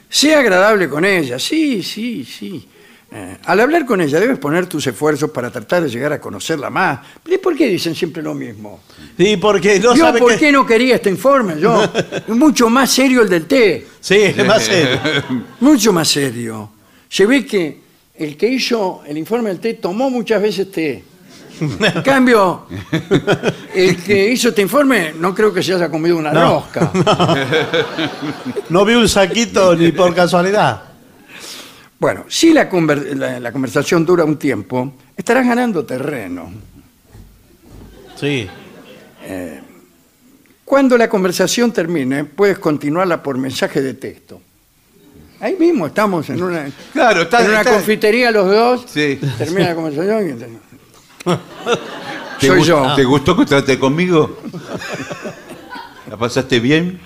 sea 0.09 0.39
agradable 0.41 0.89
con 0.89 1.05
ella, 1.05 1.39
sí, 1.39 1.83
sí, 1.83 2.25
sí. 2.25 2.69
Eh, 3.13 3.37
al 3.45 3.61
hablar 3.61 3.87
con 3.87 4.01
ella 4.01 4.19
debes 4.19 4.37
poner 4.39 4.67
tus 4.67 4.85
esfuerzos 4.87 5.31
para 5.31 5.49
tratar 5.51 5.83
de 5.85 5.89
llegar 5.89 6.13
a 6.13 6.21
conocerla 6.21 6.71
más. 6.71 6.99
¿Y 7.25 7.39
por 7.39 7.57
qué 7.57 7.69
dicen 7.69 7.95
siempre 7.95 8.21
lo 8.23 8.35
mismo? 8.35 8.81
Sí, 9.17 9.37
porque 9.37 9.79
no 9.79 9.95
Yo, 9.95 10.07
sabe 10.07 10.19
¿por 10.19 10.33
qué- 10.33 10.39
qué 10.39 10.53
no 10.53 10.67
quería 10.67 10.97
este 10.97 11.11
informe? 11.11 11.59
Yo, 11.61 11.83
mucho 12.29 12.69
más 12.69 12.91
serio 12.91 13.23
el 13.23 13.29
del 13.29 13.47
té. 13.47 13.87
Sí, 14.01 14.17
es 14.17 14.45
más 14.45 14.63
serio. 14.65 14.99
Mucho 15.61 15.93
más 15.93 16.09
serio. 16.09 16.71
Se 17.09 17.25
ve 17.27 17.47
que 17.47 17.81
el 18.19 18.37
que 18.37 18.49
hizo 18.49 19.03
el 19.07 19.19
informe 19.19 19.51
del 19.51 19.61
té 19.61 19.75
tomó 19.75 20.11
muchas 20.11 20.41
veces 20.43 20.71
té. 20.71 21.05
En 21.59 22.03
cambio, 22.03 22.67
el 23.75 23.97
que 24.03 24.31
hizo 24.31 24.51
este 24.51 24.61
informe 24.61 25.15
no 25.19 25.35
creo 25.35 25.53
que 25.55 25.63
se 25.63 25.73
haya 25.75 25.89
comido 25.91 26.17
una 26.19 26.31
No. 26.33 26.41
rosca. 26.61 26.93
No 28.69 28.85
vi 28.85 28.95
un 28.95 29.09
saquito 29.09 29.75
ni 29.75 29.91
por 29.93 30.15
casualidad. 30.15 30.83
Bueno, 31.99 32.25
si 32.29 32.53
la, 32.53 32.69
conver- 32.69 33.15
la- 33.15 33.41
la 33.41 33.53
conversación 33.53 34.05
dura 34.05 34.25
un 34.25 34.37
tiempo, 34.39 34.93
estarás 35.17 35.47
ganando 35.47 35.85
terreno. 35.87 36.53
Sí. 38.21 38.47
Cuando 40.65 40.99
la 40.99 41.09
conversación 41.09 41.73
termine, 41.73 42.25
puedes 42.25 42.59
continuarla 42.59 43.23
por 43.23 43.39
mensaje 43.39 43.81
de 43.81 43.95
texto. 43.95 44.43
Ahí 45.41 45.57
mismo 45.59 45.87
estamos 45.87 46.29
en 46.31 46.43
una, 46.43 46.67
Claro, 46.93 47.23
está, 47.23 47.41
en 47.45 47.51
una 47.51 47.61
está- 47.61 47.73
confitería 47.75 48.31
los 48.31 48.47
dos. 48.51 48.85
Sí. 48.89 49.21
Termina 49.39 49.69
la 49.69 49.75
conversación 49.75 50.29
y... 50.31 51.27
¿Te 52.41 52.47
Soy 52.47 52.61
gust- 52.61 52.65
yo. 52.67 52.95
¿Te 52.95 53.05
gustó 53.05 53.37
que 53.37 53.45
trate 53.47 53.79
conmigo? 53.79 54.39
¿La 56.11 56.17
pasaste 56.17 56.61
bien? 56.61 57.01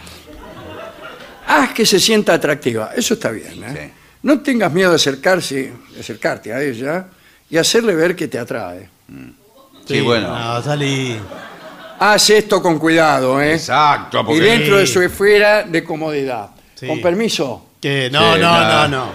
Haz 1.46 1.72
que 1.72 1.84
se 1.86 1.98
sienta 1.98 2.34
atractiva. 2.34 2.90
Eso 2.96 3.14
está 3.14 3.30
bien. 3.30 3.64
¿eh? 3.64 3.90
Sí. 3.92 4.00
No 4.22 4.40
tengas 4.40 4.72
miedo 4.72 4.90
de 4.90 4.96
acercarse, 4.96 5.72
de 5.94 6.00
acercarte 6.00 6.52
a 6.52 6.62
ella 6.62 7.06
y 7.48 7.56
hacerle 7.56 7.94
ver 7.94 8.14
que 8.14 8.28
te 8.28 8.38
atrae. 8.38 8.88
Sí, 9.86 10.00
bueno. 10.02 10.28
No, 10.38 10.62
salí. 10.62 11.16
Haz 11.98 12.30
esto 12.30 12.62
con 12.62 12.78
cuidado, 12.78 13.40
¿eh? 13.40 13.54
Exacto, 13.54 14.20
Y 14.20 14.24
porque 14.24 14.40
dentro 14.40 14.76
de 14.78 14.86
su 14.86 15.00
esfera 15.02 15.62
de 15.64 15.82
comodidad. 15.84 16.50
Sí. 16.74 16.86
Con 16.86 17.00
permiso, 17.00 17.66
Que 17.80 18.10
no, 18.10 18.18
Sí, 18.34 18.40
no, 18.40 18.46
nada. 18.46 18.88
no, 18.88 19.06
no. 19.06 19.12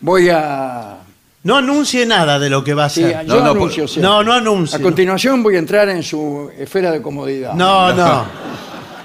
voy 0.00 0.28
a... 0.30 0.98
No 1.42 1.56
anuncie 1.58 2.06
nada 2.06 2.38
de 2.38 2.48
lo 2.48 2.64
que 2.64 2.72
va 2.72 2.86
a 2.86 2.88
Sí, 2.88 3.04
hacer. 3.04 3.26
yo 3.26 3.42
no, 3.42 3.50
anuncio 3.50 3.86
siempre. 3.86 4.08
No, 4.10 4.22
no 4.24 4.32
anuncie. 4.32 4.78
A 4.78 4.80
continuación 4.82 5.42
voy 5.42 5.56
a 5.56 5.58
entrar 5.58 5.88
en 5.90 6.02
su 6.02 6.50
esfera 6.58 6.90
de 6.90 7.02
comodidad. 7.02 7.52
No, 7.52 7.92
no. 7.92 8.24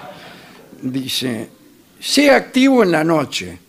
Dice, 0.81 1.49
sea 1.99 2.37
activo 2.37 2.81
en 2.83 2.91
la 2.91 3.03
noche. 3.03 3.59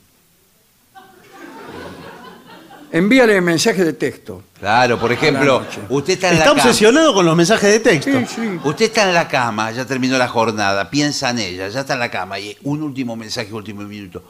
Envíale 2.93 3.41
mensaje 3.41 3.85
de 3.85 3.93
texto. 3.93 4.43
Claro, 4.59 4.99
por 4.99 5.13
ejemplo, 5.13 5.63
usted 5.89 6.15
está 6.15 6.29
en 6.29 6.35
Está 6.35 6.47
la 6.47 6.51
cama. 6.57 6.63
obsesionado 6.63 7.15
con 7.15 7.25
los 7.25 7.37
mensajes 7.37 7.71
de 7.71 7.81
texto. 7.81 8.11
Sí, 8.11 8.27
sí. 8.27 8.61
Usted 8.65 8.87
está 8.87 9.05
en 9.09 9.15
la 9.15 9.29
cama, 9.29 9.71
ya 9.71 9.85
terminó 9.85 10.19
la 10.19 10.27
jornada, 10.27 10.91
piensa 10.91 11.31
en 11.31 11.39
ella, 11.39 11.69
ya 11.69 11.81
está 11.81 11.93
en 11.95 12.01
la 12.01 12.11
cama 12.11 12.39
y 12.41 12.57
un 12.65 12.83
último 12.83 13.15
mensaje, 13.15 13.53
último 13.53 13.83
minuto. 13.83 14.25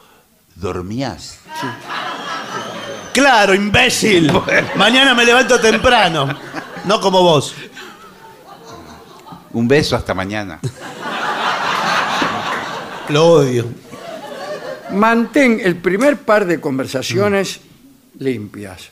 ¿Dormías? 0.55 1.39
Claro, 3.13 3.55
imbécil. 3.55 4.31
Mañana 4.75 5.15
me 5.15 5.25
levanto 5.25 5.59
temprano. 5.59 6.27
No 6.85 7.01
como 7.01 7.21
vos. 7.23 7.55
Un 9.53 9.67
beso 9.67 9.95
hasta 9.95 10.13
mañana. 10.13 10.59
Lo 13.09 13.27
odio. 13.27 13.65
Mantén 14.91 15.59
el 15.63 15.77
primer 15.77 16.17
par 16.17 16.45
de 16.45 16.61
conversaciones 16.61 17.61
limpias. 18.19 18.89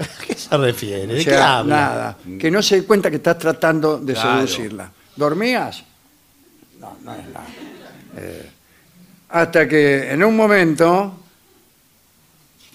¿A 0.00 0.24
qué 0.26 0.34
se 0.34 0.56
refiere? 0.56 1.04
O 1.12 1.16
¿De 1.16 1.24
qué 1.24 1.30
sea, 1.30 1.58
habla? 1.58 1.76
nada. 1.76 2.18
Que 2.38 2.50
no 2.50 2.62
se 2.62 2.80
dé 2.80 2.84
cuenta 2.86 3.10
que 3.10 3.16
estás 3.16 3.38
tratando 3.38 3.98
de 3.98 4.12
Claro. 4.14 4.46
seducirla. 4.46 4.90
¿Dormías? 5.16 5.84
No, 6.80 6.96
no 7.02 7.14
es 7.14 7.26
nada. 7.28 7.46
Eh, 8.16 8.50
hasta 9.30 9.68
que 9.68 10.10
en 10.12 10.22
un 10.24 10.36
momento 10.36 11.20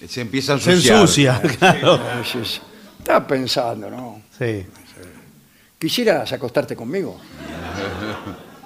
Se 0.08 0.22
empieza 0.22 0.54
a 0.54 0.58
Se 0.58 0.70
ensuciar. 0.72 1.00
ensucia, 1.02 1.42
claro. 1.58 2.00
dices, 2.22 2.60
estás 2.98 3.24
pensando, 3.24 3.90
¿no? 3.90 4.22
Sí. 4.38 4.64
¿Quisieras 5.78 6.32
acostarte 6.32 6.74
conmigo? 6.74 7.20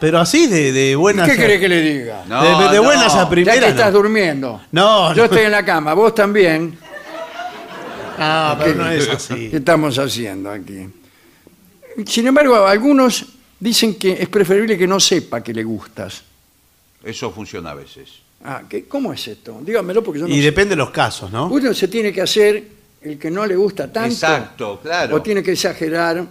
Pero 0.04 0.18
así 0.20 0.46
de, 0.48 0.70
de 0.70 0.96
buenas. 0.96 1.26
¿Qué 1.26 1.34
querés 1.34 1.58
que 1.60 1.66
le 1.70 1.80
diga? 1.80 2.24
No, 2.28 2.42
de, 2.42 2.68
de 2.68 2.76
no. 2.76 2.82
buenas 2.82 3.14
a 3.14 3.16
ya 3.20 3.24
que 3.24 3.30
primeras. 3.30 3.70
estás 3.70 3.86
no. 3.90 3.98
durmiendo. 4.02 4.60
No, 4.70 5.08
Yo 5.14 5.16
no. 5.16 5.24
estoy 5.24 5.44
en 5.46 5.50
la 5.50 5.64
cama, 5.64 5.94
vos 5.94 6.14
también. 6.14 6.76
Ah, 8.18 8.54
pero 8.62 8.74
no 8.74 8.90
es 8.90 9.06
¿Qué 9.06 9.12
así. 9.12 9.50
estamos 9.50 9.98
haciendo 9.98 10.50
aquí? 10.50 10.86
Sin 12.06 12.26
embargo, 12.26 12.66
algunos 12.66 13.24
dicen 13.58 13.94
que 13.94 14.12
es 14.12 14.28
preferible 14.28 14.76
que 14.76 14.86
no 14.86 15.00
sepa 15.00 15.42
que 15.42 15.54
le 15.54 15.64
gustas. 15.64 16.22
Eso 17.02 17.30
funciona 17.30 17.70
a 17.70 17.74
veces. 17.74 18.10
Ah, 18.44 18.60
¿qué- 18.68 18.84
¿Cómo 18.84 19.10
es 19.10 19.26
esto? 19.26 19.58
Dígamelo 19.62 20.04
porque 20.04 20.20
yo 20.20 20.28
no 20.28 20.34
Y 20.34 20.36
sé. 20.40 20.42
depende 20.42 20.70
de 20.72 20.76
los 20.76 20.90
casos, 20.90 21.32
¿no? 21.32 21.46
Uno 21.46 21.72
se 21.72 21.88
tiene 21.88 22.12
que 22.12 22.20
hacer 22.20 22.62
el 23.00 23.18
que 23.18 23.30
no 23.30 23.46
le 23.46 23.56
gusta 23.56 23.90
tanto. 23.90 24.10
Exacto, 24.12 24.80
claro. 24.82 25.16
O 25.16 25.22
tiene 25.22 25.42
que 25.42 25.52
exagerar 25.52 26.22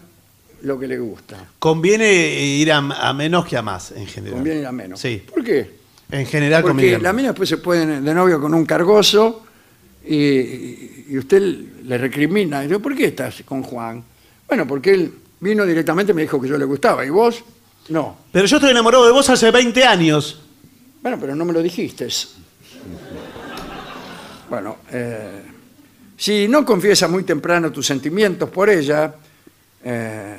lo 0.63 0.79
que 0.79 0.87
le 0.87 0.97
gusta. 0.97 1.45
Conviene 1.59 2.11
ir 2.41 2.71
a, 2.71 2.77
a 2.77 3.13
menos 3.13 3.45
que 3.45 3.55
a 3.57 3.61
más, 3.61 3.91
en 3.91 4.07
general. 4.07 4.35
Conviene 4.37 4.59
ir 4.61 4.65
a 4.65 4.71
menos. 4.71 4.99
Sí. 4.99 5.23
¿Por 5.31 5.43
qué? 5.43 5.71
En 6.11 6.25
general 6.25 6.61
Porque 6.61 6.73
conviene. 6.73 6.99
la 6.99 7.13
mina 7.13 7.29
después 7.29 7.47
se 7.49 7.57
pueden 7.57 8.03
de 8.03 8.13
novio 8.13 8.39
con 8.39 8.53
un 8.53 8.65
cargoso 8.65 9.45
y, 10.05 10.15
y- 10.15 11.17
usted 11.17 11.41
le 11.83 11.97
recrimina. 11.97 12.63
Y 12.65 12.67
yo, 12.69 12.79
¿por 12.81 12.95
qué 12.95 13.05
estás 13.05 13.41
con 13.45 13.63
Juan? 13.63 14.03
Bueno, 14.47 14.67
porque 14.67 14.91
él 14.91 15.13
vino 15.39 15.65
directamente 15.65 16.11
y 16.11 16.15
me 16.15 16.21
dijo 16.23 16.39
que 16.41 16.47
yo 16.47 16.57
le 16.57 16.65
gustaba. 16.65 17.05
¿Y 17.05 17.09
vos? 17.09 17.43
No. 17.89 18.17
Pero 18.31 18.45
yo 18.45 18.57
estoy 18.57 18.71
enamorado 18.71 19.05
de 19.05 19.11
vos 19.11 19.29
hace 19.29 19.49
20 19.51 19.83
años. 19.85 20.41
Bueno, 21.01 21.17
pero 21.19 21.35
no 21.35 21.45
me 21.45 21.51
lo 21.53 21.61
dijiste. 21.61 22.07
Bueno, 24.49 24.77
eh, 24.91 25.41
si 26.15 26.47
no 26.47 26.63
confiesa 26.65 27.07
muy 27.07 27.23
temprano 27.23 27.71
tus 27.71 27.87
sentimientos 27.87 28.49
por 28.49 28.69
ella, 28.69 29.15
eh, 29.83 30.37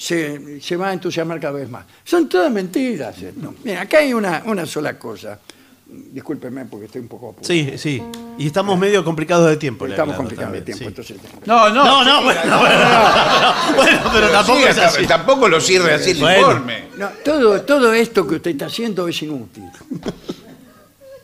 se, 0.00 0.60
se 0.62 0.76
va 0.76 0.88
a 0.88 0.92
entusiasmar 0.94 1.38
cada 1.38 1.54
vez 1.58 1.68
más. 1.68 1.84
Son 2.04 2.26
todas 2.26 2.50
mentiras. 2.50 3.20
esto. 3.20 3.54
Mira, 3.62 3.82
acá 3.82 3.98
hay 3.98 4.14
una, 4.14 4.42
una 4.46 4.64
sola 4.64 4.98
cosa. 4.98 5.38
Discúlpeme 5.86 6.64
porque 6.66 6.86
estoy 6.86 7.02
un 7.02 7.08
poco 7.08 7.30
apurado. 7.30 7.46
Sí, 7.46 7.74
sí. 7.76 8.02
Y 8.38 8.46
estamos 8.46 8.78
medio 8.78 9.04
complicados 9.04 9.50
de 9.50 9.56
tiempo. 9.58 9.86
Estamos 9.86 10.16
complicados 10.16 10.52
de 10.54 10.62
tiempo. 10.62 10.84
sí. 10.84 10.88
entonces- 10.88 11.16
No, 11.44 11.68
no. 11.68 11.84
No, 11.84 12.04
no, 12.04 12.22
bueno, 12.22 12.40
bueno, 12.60 12.60
bueno, 13.76 14.00
pero 14.12 14.30
tampoco 14.30 14.58
Sí, 14.60 14.64
es 14.68 14.78
así. 14.78 15.06
Tampoco 15.06 15.48
lo 15.48 15.60
sirve 15.60 15.92
así 15.92 16.12
el 16.12 16.16
informe. 16.18 16.84
No, 16.96 17.08
todo, 17.24 17.60
todo 17.62 17.92
esto 17.92 18.26
que 18.26 18.36
usted 18.36 18.52
está 18.52 18.66
haciendo 18.66 19.06
es 19.06 19.20
inútil. 19.22 19.64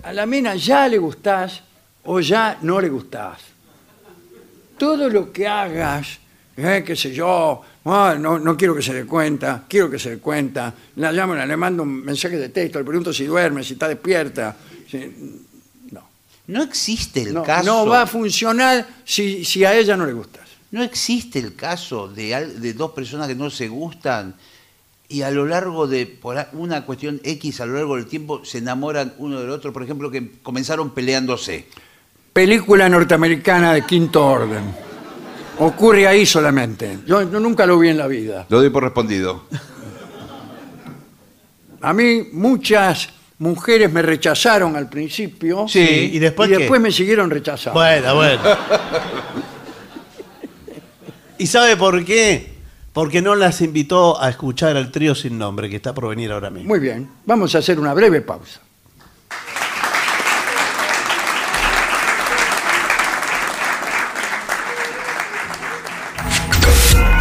A 0.02 0.12
la 0.12 0.26
mina 0.26 0.54
ya 0.56 0.86
le 0.88 0.98
gustás 0.98 1.62
o 2.04 2.20
ya 2.20 2.58
no 2.60 2.80
le 2.80 2.88
gustás. 2.90 3.38
Todo 4.76 5.08
lo 5.08 5.32
que 5.32 5.46
hagas, 5.48 6.18
eh, 6.56 6.82
qué 6.86 6.94
sé 6.94 7.12
yo, 7.14 7.62
ah, 7.86 8.16
no, 8.18 8.38
no 8.38 8.56
quiero 8.56 8.74
que 8.74 8.82
se 8.82 8.92
dé 8.94 9.04
cuenta, 9.06 9.64
quiero 9.68 9.88
que 9.90 9.98
se 9.98 10.10
dé 10.10 10.18
cuenta, 10.18 10.72
la 10.96 11.12
llamo, 11.12 11.34
le 11.34 11.56
mando 11.56 11.82
un 11.82 12.04
mensaje 12.04 12.36
de 12.36 12.48
texto, 12.50 12.78
le 12.78 12.84
pregunto 12.84 13.12
si 13.12 13.24
duerme, 13.24 13.62
si 13.64 13.74
está 13.74 13.88
despierta. 13.88 14.56
si- 14.90 15.42
No 16.48 16.62
existe 16.62 17.22
el 17.22 17.34
no, 17.34 17.42
caso. 17.42 17.64
no 17.66 17.86
va 17.86 18.02
a 18.02 18.06
funcionar 18.06 18.86
si, 19.04 19.44
si 19.44 19.64
a 19.64 19.74
ella 19.76 19.96
no 19.96 20.06
le 20.06 20.12
gustas. 20.12 20.46
¿No 20.70 20.82
existe 20.84 21.38
el 21.40 21.54
caso 21.56 22.06
de, 22.08 22.34
al- 22.36 22.60
de 22.60 22.72
dos 22.72 22.92
personas 22.92 23.26
que 23.26 23.34
no 23.34 23.50
se 23.50 23.66
gustan 23.68 24.34
y 25.08 25.22
a 25.22 25.30
lo 25.32 25.44
largo 25.46 25.86
de 25.88 26.06
por 26.06 26.38
a- 26.38 26.48
una 26.52 26.84
cuestión 26.84 27.20
X, 27.24 27.60
a 27.60 27.66
lo 27.66 27.74
largo 27.74 27.96
del 27.96 28.06
tiempo, 28.06 28.44
se 28.44 28.58
enamoran 28.58 29.14
uno 29.18 29.40
del 29.40 29.50
otro? 29.50 29.72
Por 29.72 29.82
ejemplo, 29.82 30.08
que 30.10 30.38
comenzaron 30.42 30.90
peleándose. 30.90 31.66
película 32.32 32.88
norteamericana 32.88 33.72
de 33.72 33.82
quinto 33.86 34.24
orden. 34.26 34.62
Ocurre 35.58 36.06
ahí 36.06 36.26
solamente. 36.26 36.98
Yo, 37.06 37.22
yo 37.30 37.40
nunca 37.40 37.66
lo 37.66 37.78
vi 37.78 37.88
en 37.88 37.98
la 37.98 38.06
vida. 38.06 38.46
Lo 38.48 38.58
doy 38.58 38.70
por 38.70 38.82
respondido. 38.82 39.44
A 41.80 41.92
mí 41.92 42.28
muchas 42.32 43.08
mujeres 43.38 43.92
me 43.92 44.02
rechazaron 44.02 44.76
al 44.76 44.88
principio 44.88 45.66
Sí, 45.68 46.10
¿y 46.12 46.18
después 46.18 46.48
y 46.48 46.52
qué? 46.52 46.58
después 46.58 46.80
me 46.80 46.90
siguieron 46.90 47.30
rechazando. 47.30 47.78
Bueno, 47.78 48.14
bueno. 48.14 48.40
¿Y 51.38 51.46
sabe 51.46 51.76
por 51.76 52.04
qué? 52.04 52.54
Porque 52.92 53.20
no 53.20 53.34
las 53.34 53.60
invitó 53.60 54.20
a 54.20 54.30
escuchar 54.30 54.76
al 54.76 54.90
trío 54.90 55.14
sin 55.14 55.36
nombre 55.38 55.68
que 55.68 55.76
está 55.76 55.92
por 55.92 56.08
venir 56.08 56.32
ahora 56.32 56.48
mismo. 56.48 56.68
Muy 56.68 56.80
bien, 56.80 57.08
vamos 57.26 57.54
a 57.54 57.58
hacer 57.58 57.78
una 57.78 57.92
breve 57.92 58.22
pausa. 58.22 58.60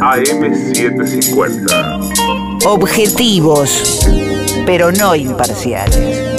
AM750. 0.00 2.64
Objetivos, 2.64 4.06
pero 4.64 4.92
no 4.92 5.14
imparciales. 5.16 6.38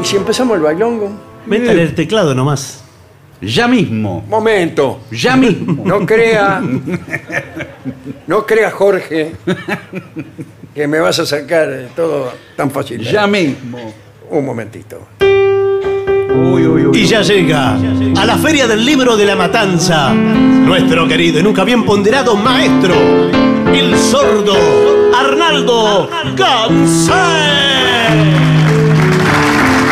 ¿Y 0.00 0.04
si 0.04 0.16
empezamos 0.16 0.56
el 0.56 0.62
bailongo? 0.62 1.10
Métale 1.46 1.82
el 1.82 1.94
teclado 1.94 2.34
nomás. 2.34 2.82
Ya 3.40 3.68
mismo. 3.68 4.24
Momento. 4.28 5.00
Ya 5.10 5.36
mismo. 5.36 5.82
No 5.84 6.04
crea, 6.06 6.62
no 8.26 8.46
crea 8.46 8.70
Jorge 8.70 9.32
que 10.74 10.86
me 10.86 11.00
vas 11.00 11.18
a 11.18 11.26
sacar 11.26 11.68
eh, 11.70 11.88
todo 11.94 12.32
tan 12.56 12.70
fácil. 12.70 13.00
Ya 13.00 13.26
mismo. 13.26 13.78
Un 14.30 14.44
momentito. 14.44 15.08
Uy, 15.20 16.66
uy, 16.66 16.86
uy. 16.86 16.98
Y 16.98 17.06
ya 17.06 17.20
llega 17.22 17.76
a 18.16 18.24
la 18.24 18.36
Feria 18.38 18.66
del 18.66 18.84
Libro 18.84 19.16
de 19.16 19.26
la 19.26 19.36
Matanza 19.36 20.14
nuestro 20.14 21.06
querido 21.06 21.40
y 21.40 21.42
nunca 21.42 21.64
bien 21.64 21.84
ponderado 21.84 22.34
maestro, 22.36 22.94
el 23.74 23.96
sordo 23.98 24.54
Arnaldo 25.14 26.08
Gansé. 26.34 27.12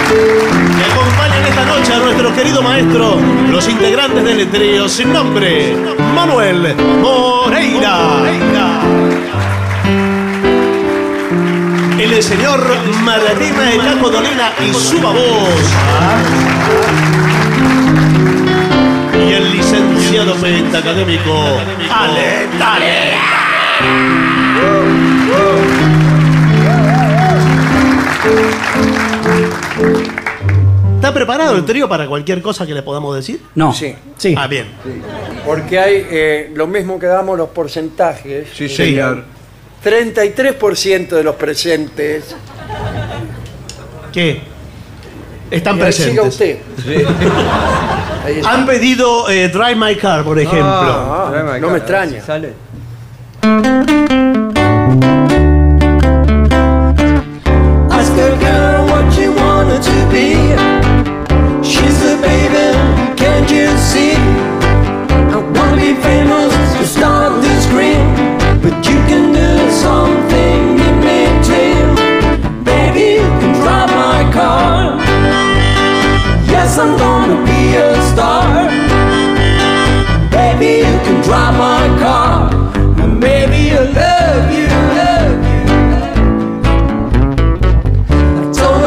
Que 0.09 0.85
acompañan 0.93 1.45
esta 1.47 1.65
noche 1.67 1.93
a 1.93 1.99
nuestro 1.99 2.35
querido 2.35 2.63
maestro, 2.63 3.17
los 3.51 3.69
integrantes 3.69 4.25
del 4.25 4.51
trío 4.51 4.89
sin 4.89 5.13
nombre, 5.13 5.77
Manuel 6.15 6.75
Moreira. 7.03 8.23
El 12.11 12.23
señor 12.25 12.61
Martina 13.05 13.73
Elaco 13.73 14.11
Dolina 14.11 14.53
y 14.61 14.75
su 14.75 15.01
babosa. 15.01 16.19
Y 19.17 19.33
el 19.33 19.53
licenciado 19.53 20.35
pentacadémico 20.35 21.33
Ale 21.89 22.49
Dale. 22.59 23.13
¿Está 30.97 31.15
preparado 31.15 31.57
el 31.57 31.65
trío 31.65 31.89
para 31.89 32.09
cualquier 32.09 32.43
cosa 32.43 32.67
que 32.67 32.75
le 32.75 32.83
podamos 32.83 33.15
decir? 33.15 33.41
No. 33.55 33.73
Sí. 33.73 33.95
Sí. 34.17 34.35
Ah, 34.37 34.49
bien. 34.49 34.67
Porque 35.47 35.79
hay 35.79 36.07
eh, 36.11 36.51
lo 36.55 36.67
mismo 36.67 36.99
que 36.99 37.07
damos 37.07 37.39
los 37.39 37.51
porcentajes. 37.51 38.49
Sí, 38.53 38.69
señor. 38.69 39.25
33% 39.85 41.09
de 41.09 41.23
los 41.25 41.37
presentes. 41.37 42.35
¿Qué? 44.13 44.43
Están 45.51 45.77
Y 45.77 45.81
presentes. 45.81 46.13
Siga 46.13 46.23
usted. 46.23 46.59
Ahí 48.25 48.39
está. 48.39 48.53
Han 48.53 48.67
pedido 48.67 49.29
eh, 49.31 49.49
Drive 49.49 49.77
My 49.77 49.97
Car, 49.97 50.23
por 50.25 50.39
ejemplo. 50.39 50.63
Ah, 50.67 51.29
Tráeme 51.31 51.51
acá, 51.51 51.59
no 51.61 51.71
me 51.71 51.79
extraña. 51.79 52.21
si 52.21 52.27
Sale. 52.27 52.53
Ask 57.91 58.13
a 58.13 58.37
girl 58.39 58.87
what 58.87 59.13
she 59.15 59.29
wanted 59.29 59.83
to 59.83 60.07
be. 60.11 60.70
drive 81.31 81.57
my 81.57 81.87
car. 82.03 82.51
And 83.03 83.21
maybe 83.21 83.61
I 83.71 83.85
love 84.01 84.51
you. 84.59 84.67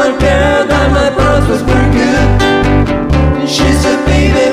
I 0.06 0.10
that 0.70 0.88
my 0.98 1.08
good. 1.96 3.48
She 3.48 3.68
said, 3.80 4.00
baby. 4.04 4.44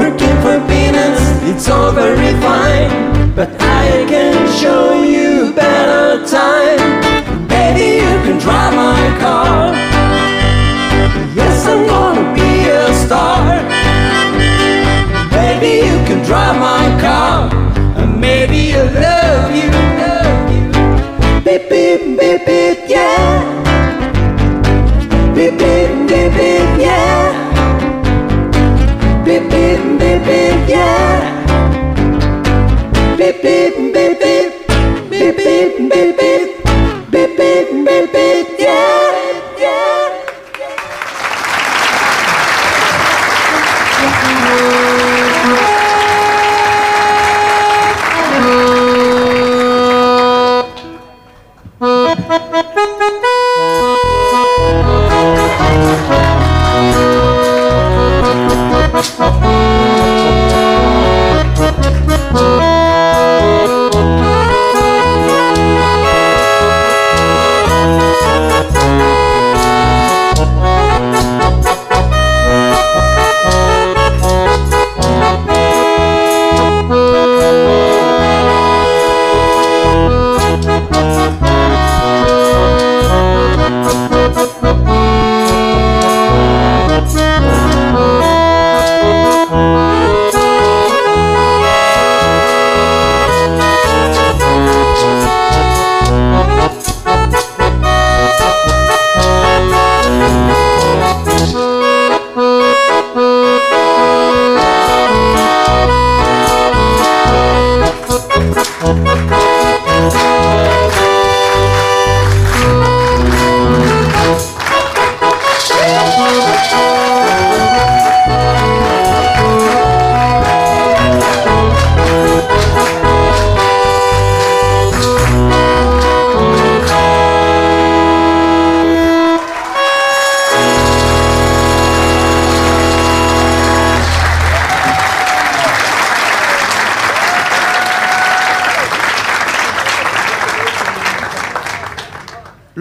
Working 0.00 0.36
for 0.44 0.56
peanuts, 0.70 1.24
it's 1.50 1.68
all 1.68 1.92
very 1.92 2.32
fine. 2.40 2.88
But 3.36 3.50
I 3.60 4.06
can 4.08 4.34
show 4.58 4.92
you. 4.94 4.99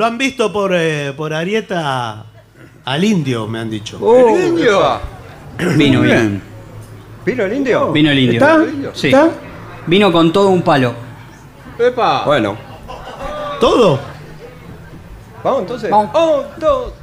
han 0.10 0.18
visto 0.18 0.52
por, 0.52 0.74
eh, 0.74 1.14
por 1.16 1.34
Arieta 1.34 2.26
al 2.84 3.04
indio, 3.04 3.48
me 3.48 3.60
han 3.60 3.70
dicho. 3.70 4.00
Oh. 4.02 4.36
¿El 4.36 4.48
indio? 4.48 5.00
Vino, 5.78 6.02
vino. 6.02 6.42
¿Vino 7.26 7.44
el 7.46 7.54
indio? 7.54 7.92
Vino 7.92 8.12
el 8.12 8.20
indio. 8.20 8.42
¿Está? 8.42 8.66
Sí. 8.94 9.12
Vino 9.86 10.12
con 10.12 10.34
todo 10.34 10.50
un 10.50 10.64
palo. 10.64 10.94
Epa. 11.78 12.26
Bueno. 12.26 12.58
¿Todo? 13.60 14.00
Vamos 15.44 15.62
entonces. 15.62 15.92
Vamos. 15.92 16.10
Un, 16.16 16.60
dos, 16.60 16.94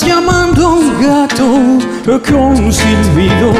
llamando 0.00 0.74
un 0.74 1.02
gato 1.02 2.20
con 2.22 2.64
un 2.64 2.72
silbido. 2.72 3.52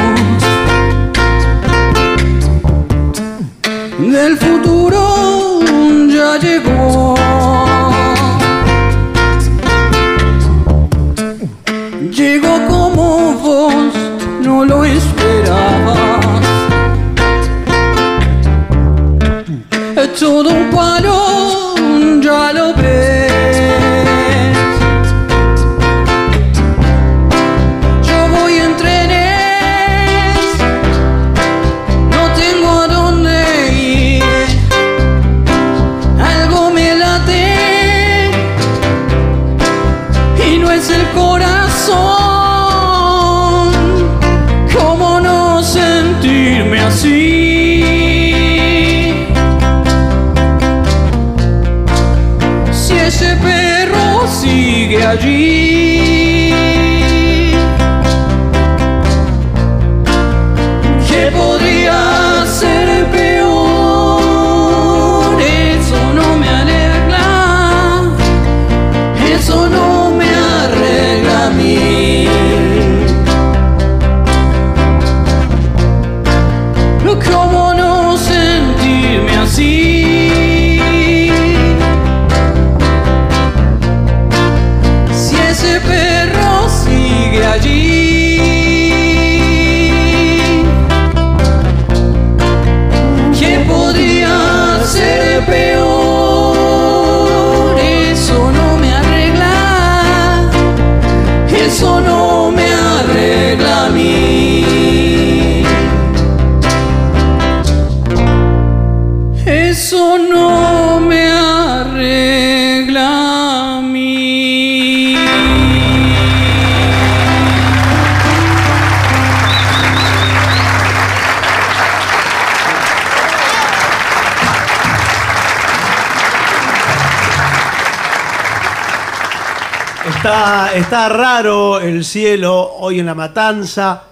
Está 130.92 131.08
raro 131.08 131.80
el 131.80 132.04
cielo 132.04 132.74
hoy 132.78 133.00
en 133.00 133.06
la 133.06 133.14
matanza. 133.14 134.02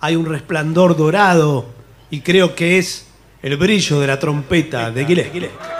Hay 0.00 0.16
un 0.16 0.26
resplandor 0.26 0.96
dorado 0.96 1.66
y 2.10 2.22
creo 2.22 2.56
que 2.56 2.76
es 2.76 3.06
el 3.40 3.56
brillo 3.56 4.00
de 4.00 4.08
la 4.08 4.18
trompeta 4.18 4.90
de 4.90 5.06
Gillespie. 5.06 5.73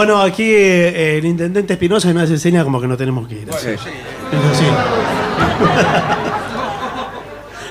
Bueno, 0.00 0.22
aquí 0.22 0.50
eh, 0.50 1.18
el 1.18 1.26
intendente 1.26 1.74
Espinosa 1.74 2.10
nos 2.14 2.30
enseña 2.30 2.64
como 2.64 2.80
que 2.80 2.86
no 2.88 2.96
tenemos 2.96 3.28
que 3.28 3.34
ir. 3.34 3.50
así. 3.50 3.68
Es 3.68 3.78
así. 3.78 4.64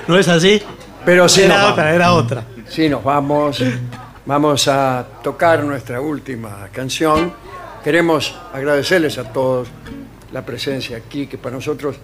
¿No 0.06 0.16
es 0.16 0.28
así? 0.28 0.62
Pero 1.04 1.28
sí 1.28 1.40
Era 1.40 1.48
nos 1.48 1.56
vamos. 1.56 1.72
otra, 1.72 1.92
era 1.92 2.12
otra. 2.12 2.44
Sí, 2.68 2.88
nos 2.88 3.02
vamos. 3.02 3.60
Vamos 4.26 4.68
a 4.68 5.04
tocar 5.24 5.64
nuestra 5.64 6.00
última 6.00 6.68
canción. 6.70 7.32
Queremos 7.82 8.32
agradecerles 8.52 9.18
a 9.18 9.24
todos 9.32 9.66
la 10.30 10.46
presencia 10.46 10.98
aquí, 10.98 11.26
que 11.26 11.36
para 11.36 11.56
nosotros 11.56 11.96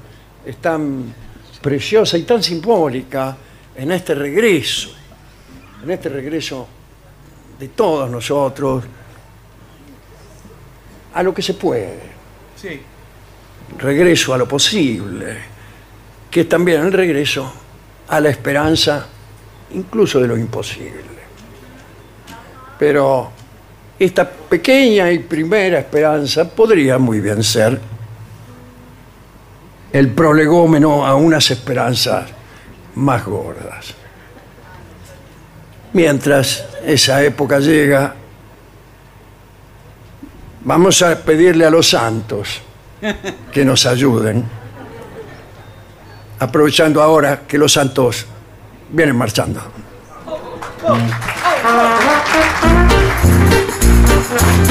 es 0.44 0.56
tan 0.56 1.04
preciosa 1.62 2.18
y 2.18 2.24
tan 2.24 2.42
simbólica 2.42 3.36
en 3.76 3.92
este 3.92 4.12
regreso, 4.16 4.90
en 5.84 5.88
este 5.92 6.08
regreso 6.08 6.66
de 7.60 7.68
todos 7.68 8.10
nosotros 8.10 8.82
a 11.16 11.22
lo 11.22 11.32
que 11.32 11.40
se 11.40 11.54
puede. 11.54 12.14
Sí. 12.60 12.80
regreso 13.78 14.32
a 14.32 14.38
lo 14.38 14.46
posible, 14.46 15.38
que 16.30 16.42
es 16.42 16.48
también 16.48 16.82
el 16.82 16.92
regreso 16.92 17.52
a 18.08 18.20
la 18.20 18.28
esperanza, 18.28 19.06
incluso 19.72 20.20
de 20.20 20.28
lo 20.28 20.36
imposible. 20.36 21.16
Pero 22.78 23.30
esta 23.98 24.28
pequeña 24.30 25.10
y 25.10 25.20
primera 25.20 25.78
esperanza 25.78 26.48
podría 26.48 26.98
muy 26.98 27.20
bien 27.20 27.42
ser 27.42 27.80
el 29.92 30.12
prolegómeno 30.12 31.06
a 31.06 31.14
unas 31.14 31.50
esperanzas 31.50 32.28
más 32.94 33.24
gordas. 33.24 33.94
Mientras 35.94 36.64
esa 36.84 37.22
época 37.24 37.58
llega, 37.58 38.14
vamos 40.66 41.00
a 41.00 41.16
pedirle 41.16 41.64
a 41.64 41.70
los 41.70 41.88
santos 41.88 42.60
que 43.52 43.64
nos 43.64 43.86
ayuden, 43.86 44.44
aprovechando 46.40 47.00
ahora 47.00 47.42
que 47.46 47.56
los 47.56 47.72
santos 47.72 48.26
vienen 48.90 49.16
marchando. 49.16 49.62
Thank 54.28 54.70